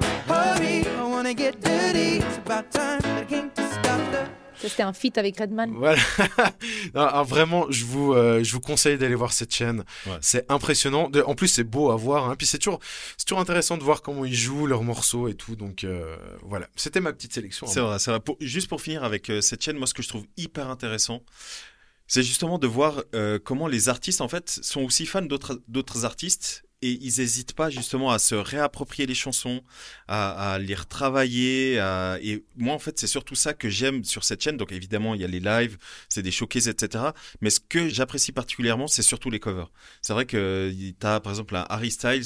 C'était 4.62 4.84
un 4.84 4.94
feat 4.94 5.18
avec 5.18 5.38
Redman. 5.40 5.72
Voilà. 5.76 6.02
Non, 6.94 7.02
alors 7.02 7.26
vraiment, 7.26 7.66
je 7.70 7.86
vous, 7.86 8.14
euh, 8.14 8.44
je 8.44 8.52
vous 8.54 8.60
conseille 8.60 8.98
d'aller 8.98 9.16
voir 9.16 9.34
cette 9.34 9.54
chaîne. 9.54 9.84
C'est 10.22 10.46
impressionnant. 10.52 11.10
De- 11.10 11.22
En 11.22 11.36
plus, 11.36 11.48
c'est 11.48 11.64
beau 11.64 11.90
à 11.92 11.96
voir. 11.96 12.30
hein. 12.30 12.36
Puis 12.38 12.48
c'est 12.48 12.58
toujours, 12.60 12.80
c'est 13.18 13.26
toujours 13.26 13.40
intéressant 13.40 13.78
de 13.78 13.84
voir 13.84 14.02
comment 14.02 14.26
ils 14.26 14.36
jouent 14.36 14.68
leurs 14.68 14.84
morceaux 14.84 15.28
et 15.28 15.34
tout. 15.36 15.56
Donc 15.56 15.84
euh, 15.84 16.16
voilà, 16.44 16.68
c'était 16.76 17.00
ma 17.02 17.14
petite 17.14 17.34
sélection. 17.34 17.66
C'est 17.68 17.80
vrai, 17.80 18.00
c'est 18.00 18.12
vrai. 18.12 18.20
Pour- 18.20 18.38
juste 18.40 18.68
pour 18.68 18.82
finir 18.82 19.04
avec 19.04 19.30
euh, 19.30 19.42
cette 19.42 19.64
chaîne, 19.64 19.78
moi, 19.78 19.88
ce 19.88 19.94
que 19.94 20.04
je 20.04 20.10
trouve 20.10 20.26
hyper 20.38 20.70
intéressant, 20.70 21.24
c'est 22.08 22.24
justement 22.24 22.58
de 22.60 22.68
voir 22.68 23.04
euh, 23.16 23.40
comment 23.44 23.68
les 23.68 23.88
artistes, 23.90 24.22
en 24.22 24.28
fait, 24.28 24.50
sont 24.50 24.82
aussi 24.82 25.06
fans 25.06 25.22
d'autres 25.22 25.62
d'autres 25.68 26.04
artistes 26.06 26.64
et 26.82 26.92
ils 26.92 27.20
n'hésitent 27.20 27.54
pas 27.54 27.70
justement 27.70 28.12
à 28.12 28.20
se 28.20 28.36
réapproprier 28.36 29.06
les 29.08 29.14
chansons, 29.16 29.62
à, 30.08 30.54
à 30.54 30.60
les 30.60 30.74
retravailler. 30.76 31.80
à- 31.80 32.18
Et 32.22 32.44
moi, 32.58 32.74
en 32.74 32.80
fait, 32.80 33.00
c'est 33.00 33.08
surtout 33.08 33.36
ça 33.36 33.54
que 33.54 33.70
j'aime 33.70 34.04
sur 34.04 34.24
cette 34.24 34.42
chaîne. 34.44 34.58
Donc, 34.58 34.72
évidemment, 34.72 35.14
il 35.16 35.22
y 35.22 35.24
a 35.24 35.28
les 35.28 35.40
lives, 35.40 35.78
c'est 36.10 36.24
des 36.24 36.32
showcases, 36.32 36.68
etc. 36.68 37.14
Mais 37.42 37.50
ce 37.50 37.60
que 37.60 37.88
j'apprécie 37.90 38.32
particulièrement, 38.32 38.88
c'est 38.88 39.04
surtout 39.04 39.30
les 39.30 39.40
covers. 39.40 39.70
C'est 40.02 40.14
vrai 40.14 40.26
que 40.26 40.72
tu 40.72 40.96
as, 41.08 41.20
par 41.20 41.32
exemple, 41.34 41.56
un 41.56 41.66
Harry 41.70 41.92
Styles. 41.92 42.24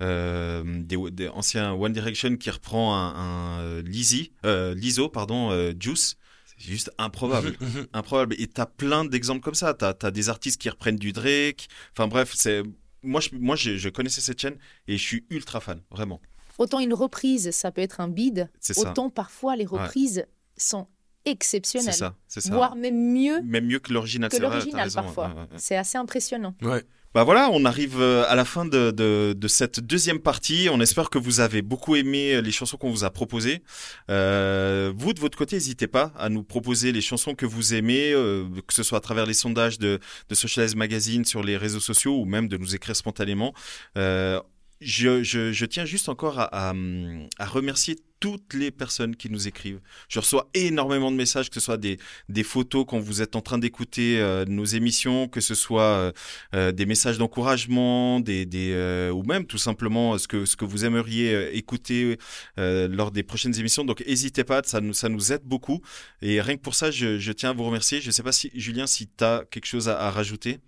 euh, 0.00 0.62
des, 0.82 0.96
des 1.10 1.28
anciens 1.28 1.72
One 1.72 1.92
Direction 1.92 2.36
qui 2.36 2.50
reprend 2.50 2.94
un, 2.96 3.14
un 3.58 3.60
euh, 3.62 3.82
Lizzy, 3.82 4.32
euh, 4.46 4.74
Lizzo, 4.74 5.08
pardon, 5.08 5.50
euh, 5.50 5.72
Juice. 5.78 6.16
C'est 6.46 6.70
juste 6.70 6.90
improbable. 6.98 7.56
improbable. 7.92 8.36
Et 8.38 8.46
t'as 8.46 8.66
plein 8.66 9.04
d'exemples 9.04 9.40
comme 9.40 9.54
ça. 9.54 9.74
T'as 9.74 9.94
as 10.02 10.10
des 10.10 10.28
artistes 10.28 10.60
qui 10.60 10.68
reprennent 10.70 10.96
du 10.96 11.12
Drake. 11.12 11.68
Enfin 11.92 12.06
bref, 12.08 12.32
c'est 12.34 12.62
moi, 13.02 13.20
je, 13.20 13.30
moi 13.32 13.56
je, 13.56 13.76
je 13.76 13.88
connaissais 13.88 14.20
cette 14.20 14.40
chaîne 14.40 14.56
et 14.86 14.96
je 14.96 15.02
suis 15.02 15.26
ultra 15.30 15.60
fan, 15.60 15.82
vraiment. 15.90 16.20
Autant 16.58 16.80
une 16.80 16.94
reprise, 16.94 17.50
ça 17.52 17.70
peut 17.70 17.82
être 17.82 18.00
un 18.00 18.08
bide. 18.08 18.50
Ça. 18.60 18.90
Autant 18.90 19.10
parfois 19.10 19.54
les 19.56 19.66
Ouais. 19.66 19.80
reprises 19.82 20.26
sont 20.56 20.88
exceptionnelles. 21.30 21.92
C'est 21.92 21.98
ça, 21.98 22.14
c'est 22.26 22.40
ça. 22.40 22.52
Voire 22.54 22.76
même 22.76 23.12
mieux 23.12 23.40
Même 23.42 23.66
mieux 23.66 23.78
que 23.78 23.92
l'original, 23.92 24.30
que 24.30 24.36
l'original 24.36 24.90
parfois. 24.92 25.28
ouais, 25.28 25.34
ouais, 25.34 25.40
ouais. 25.40 25.46
C'est 25.56 25.76
assez 25.76 25.98
impressionnant. 25.98 26.54
Ouais. 26.62 26.82
Bah 27.14 27.24
voilà, 27.24 27.48
on 27.52 27.64
arrive 27.64 28.00
euh, 28.02 28.24
à 28.28 28.34
la 28.34 28.44
fin 28.44 28.66
de, 28.66 28.90
de, 28.90 29.32
de 29.36 29.48
cette 29.48 29.80
deuxième 29.80 30.18
partie. 30.18 30.68
On 30.70 30.78
espère 30.78 31.08
que 31.08 31.16
vous 31.18 31.40
avez 31.40 31.62
beaucoup 31.62 31.96
aimé 31.96 32.34
euh, 32.34 32.42
les 32.42 32.52
chansons 32.52 32.76
qu'on 32.76 32.90
vous 32.90 33.02
a 33.02 33.10
proposées. 33.10 33.62
Euh, 34.10 34.92
vous, 34.94 35.14
de 35.14 35.20
votre 35.20 35.36
côté, 35.38 35.56
n'hésitez 35.56 35.86
pas 35.86 36.12
à 36.18 36.28
nous 36.28 36.42
proposer 36.44 36.92
les 36.92 37.00
chansons 37.00 37.34
que 37.34 37.46
vous 37.46 37.72
aimez, 37.72 38.12
euh, 38.12 38.44
que 38.66 38.74
ce 38.74 38.82
soit 38.82 38.98
à 38.98 39.00
travers 39.00 39.24
les 39.24 39.32
sondages 39.34 39.78
de, 39.78 39.98
de 40.28 40.34
Socialize 40.34 40.76
Magazine 40.76 41.24
sur 41.24 41.42
les 41.42 41.56
réseaux 41.56 41.80
sociaux 41.80 42.20
ou 42.20 42.26
même 42.26 42.46
de 42.46 42.58
nous 42.58 42.74
écrire 42.74 42.94
spontanément. 42.94 43.54
Euh, 43.96 44.38
je, 44.80 45.64
tiens 45.64 45.84
juste 45.84 46.08
encore 46.08 46.38
à, 46.38 46.72
remercier 47.40 47.96
toutes 48.20 48.54
les 48.54 48.72
personnes 48.72 49.14
qui 49.14 49.30
nous 49.30 49.46
écrivent. 49.46 49.80
Je 50.08 50.18
reçois 50.18 50.48
énormément 50.52 51.12
de 51.12 51.16
messages, 51.16 51.50
que 51.50 51.54
ce 51.54 51.60
soit 51.60 51.76
des, 51.76 51.98
photos 52.42 52.84
quand 52.88 52.98
vous 52.98 53.22
êtes 53.22 53.36
en 53.36 53.40
train 53.40 53.58
d'écouter 53.58 54.18
euh, 54.18 54.44
nos 54.44 54.64
émissions, 54.64 55.28
que 55.28 55.40
ce 55.40 55.54
soit 55.54 55.82
euh, 55.82 56.12
euh, 56.54 56.72
des 56.72 56.86
messages 56.86 57.18
d'encouragement, 57.18 58.18
des, 58.20 58.44
ou 59.12 59.22
même 59.22 59.46
tout 59.46 59.58
simplement 59.58 60.18
ce 60.18 60.26
que, 60.26 60.64
vous 60.64 60.84
aimeriez 60.84 61.56
écouter 61.56 62.18
lors 62.56 63.10
des 63.10 63.22
prochaines 63.22 63.58
émissions. 63.58 63.84
Donc 63.84 64.04
n'hésitez 64.06 64.44
pas, 64.44 64.62
ça 64.64 64.80
nous, 64.80 65.32
aide 65.32 65.42
beaucoup. 65.44 65.80
Et 66.22 66.40
rien 66.40 66.56
que 66.56 66.62
pour 66.62 66.74
ça, 66.74 66.90
je, 66.90 67.32
tiens 67.32 67.50
à 67.50 67.52
vous 67.52 67.64
remercier. 67.64 68.00
Je 68.00 68.08
ne 68.08 68.12
sais 68.12 68.22
pas 68.22 68.32
si, 68.32 68.50
Julien, 68.54 68.86
si 68.86 69.08
tu 69.08 69.24
as 69.24 69.44
quelque 69.50 69.66
chose 69.66 69.88
à 69.88 70.10
rajouter. 70.10 70.58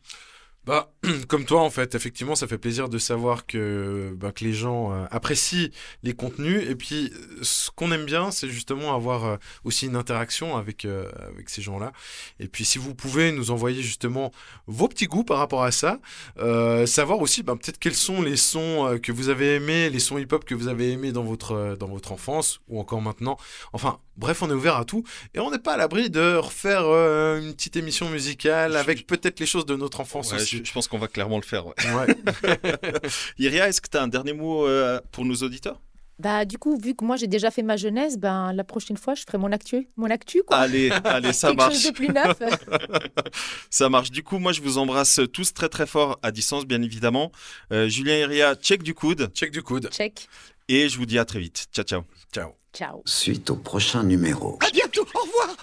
Bah, 0.66 0.92
comme 1.28 1.46
toi, 1.46 1.62
en 1.62 1.70
fait, 1.70 1.94
effectivement, 1.94 2.34
ça 2.34 2.46
fait 2.46 2.58
plaisir 2.58 2.90
de 2.90 2.98
savoir 2.98 3.46
que, 3.46 4.14
bah, 4.16 4.32
les 4.40 4.52
gens 4.52 4.92
euh, 4.92 5.06
apprécient 5.10 5.70
les 6.02 6.12
contenus. 6.12 6.62
Et 6.68 6.74
puis, 6.74 7.12
euh, 7.14 7.38
ce 7.42 7.70
qu'on 7.70 7.90
aime 7.92 8.04
bien, 8.04 8.30
c'est 8.30 8.48
justement 8.48 8.94
avoir 8.94 9.24
euh, 9.24 9.36
aussi 9.64 9.86
une 9.86 9.96
interaction 9.96 10.56
avec, 10.56 10.86
ces 11.46 11.62
gens-là. 11.62 11.92
Et 12.38 12.48
puis, 12.48 12.64
si 12.64 12.78
vous 12.78 12.94
pouvez 12.94 13.32
nous 13.32 13.50
envoyer 13.50 13.82
justement 13.82 14.32
vos 14.66 14.86
petits 14.86 15.06
goûts 15.06 15.24
par 15.24 15.38
rapport 15.38 15.64
à 15.64 15.72
ça, 15.72 15.98
savoir 16.86 17.20
aussi 17.20 17.42
bah, 17.42 17.54
peut-être 17.56 17.78
quels 17.78 17.94
sont 17.94 18.22
les 18.22 18.36
sons 18.36 18.98
que 19.02 19.12
vous 19.12 19.28
avez 19.28 19.56
aimés, 19.56 19.90
les 19.90 19.98
sons 19.98 20.18
hip-hop 20.18 20.44
que 20.44 20.54
vous 20.54 20.68
avez 20.68 20.92
aimés 20.92 21.12
dans 21.12 21.24
votre, 21.24 21.76
dans 21.78 21.88
votre 21.88 22.12
enfance 22.12 22.60
ou 22.68 22.78
encore 22.78 23.00
maintenant. 23.00 23.36
Enfin, 23.72 23.98
bref, 24.20 24.42
on 24.42 24.50
est 24.50 24.54
ouvert 24.54 24.76
à 24.76 24.84
tout. 24.84 25.02
Et 25.34 25.40
on 25.40 25.50
n'est 25.50 25.58
pas 25.58 25.72
à 25.72 25.76
l'abri 25.76 26.10
de 26.10 26.36
refaire 26.36 26.82
euh, 26.84 27.40
une 27.40 27.52
petite 27.54 27.76
émission 27.76 28.08
musicale 28.08 28.76
avec 28.76 29.06
peut-être 29.06 29.40
les 29.40 29.46
choses 29.46 29.66
de 29.66 29.74
notre 29.74 30.00
enfance 30.00 30.30
Ouais, 30.32 30.40
aussi. 30.40 30.58
je, 30.58 30.64
je 30.64 30.72
pense 30.72 30.86
qu'on 30.86 30.98
va 30.98 31.08
clairement 31.08 31.36
le 31.38 31.42
faire. 31.42 31.66
Ouais. 31.66 31.74
Ouais. 31.94 32.60
Iria, 33.38 33.68
est-ce 33.68 33.80
que 33.80 33.88
tu 33.88 33.96
as 33.96 34.02
un 34.02 34.08
dernier 34.08 34.32
mot 34.34 34.66
euh, 34.66 35.00
pour 35.10 35.24
nos 35.24 35.34
auditeurs? 35.36 35.80
Bah, 36.18 36.44
du 36.44 36.58
coup, 36.58 36.78
vu 36.78 36.94
que 36.94 37.02
moi 37.02 37.16
j'ai 37.16 37.28
déjà 37.28 37.50
fait 37.50 37.62
ma 37.62 37.78
jeunesse, 37.78 38.18
ben, 38.18 38.52
la 38.52 38.62
prochaine 38.62 38.98
fois, 38.98 39.14
je 39.14 39.22
ferai 39.22 39.38
mon 39.38 39.50
actu. 39.52 39.88
Mon 39.96 40.10
actu, 40.10 40.42
quoi. 40.46 40.58
Allez, 40.58 40.90
allez, 41.04 41.32
ça 41.32 41.48
Quelque 41.54 41.56
marche. 41.58 41.74
chose 41.76 41.84
de 41.86 41.90
plus 41.92 42.08
neuf. 42.08 42.36
ça 43.70 43.88
marche. 43.88 44.10
Du 44.10 44.22
coup, 44.22 44.38
moi, 44.38 44.52
je 44.52 44.60
vous 44.60 44.76
embrasse 44.76 45.20
tous 45.32 45.54
très 45.54 45.70
très 45.70 45.86
fort 45.86 46.18
à 46.22 46.30
distance, 46.30 46.66
bien 46.66 46.82
évidemment. 46.82 47.32
Euh, 47.72 47.88
Julien 47.88 48.16
et 48.16 48.24
Ria, 48.26 48.54
check 48.54 48.82
du 48.82 48.92
coude. 48.92 49.30
Check 49.34 49.50
du 49.50 49.62
coude. 49.62 49.88
Check. 49.90 50.28
Et 50.72 50.88
je 50.88 50.98
vous 50.98 51.06
dis 51.06 51.18
à 51.18 51.24
très 51.24 51.40
vite. 51.40 51.66
Ciao, 51.72 51.84
ciao. 51.84 52.02
Ciao. 52.32 52.50
Ciao. 52.72 53.02
Suite 53.04 53.50
au 53.50 53.56
prochain 53.56 54.04
numéro. 54.04 54.56
À 54.64 54.70
bientôt. 54.70 55.04
Au 55.16 55.18
revoir. 55.18 55.56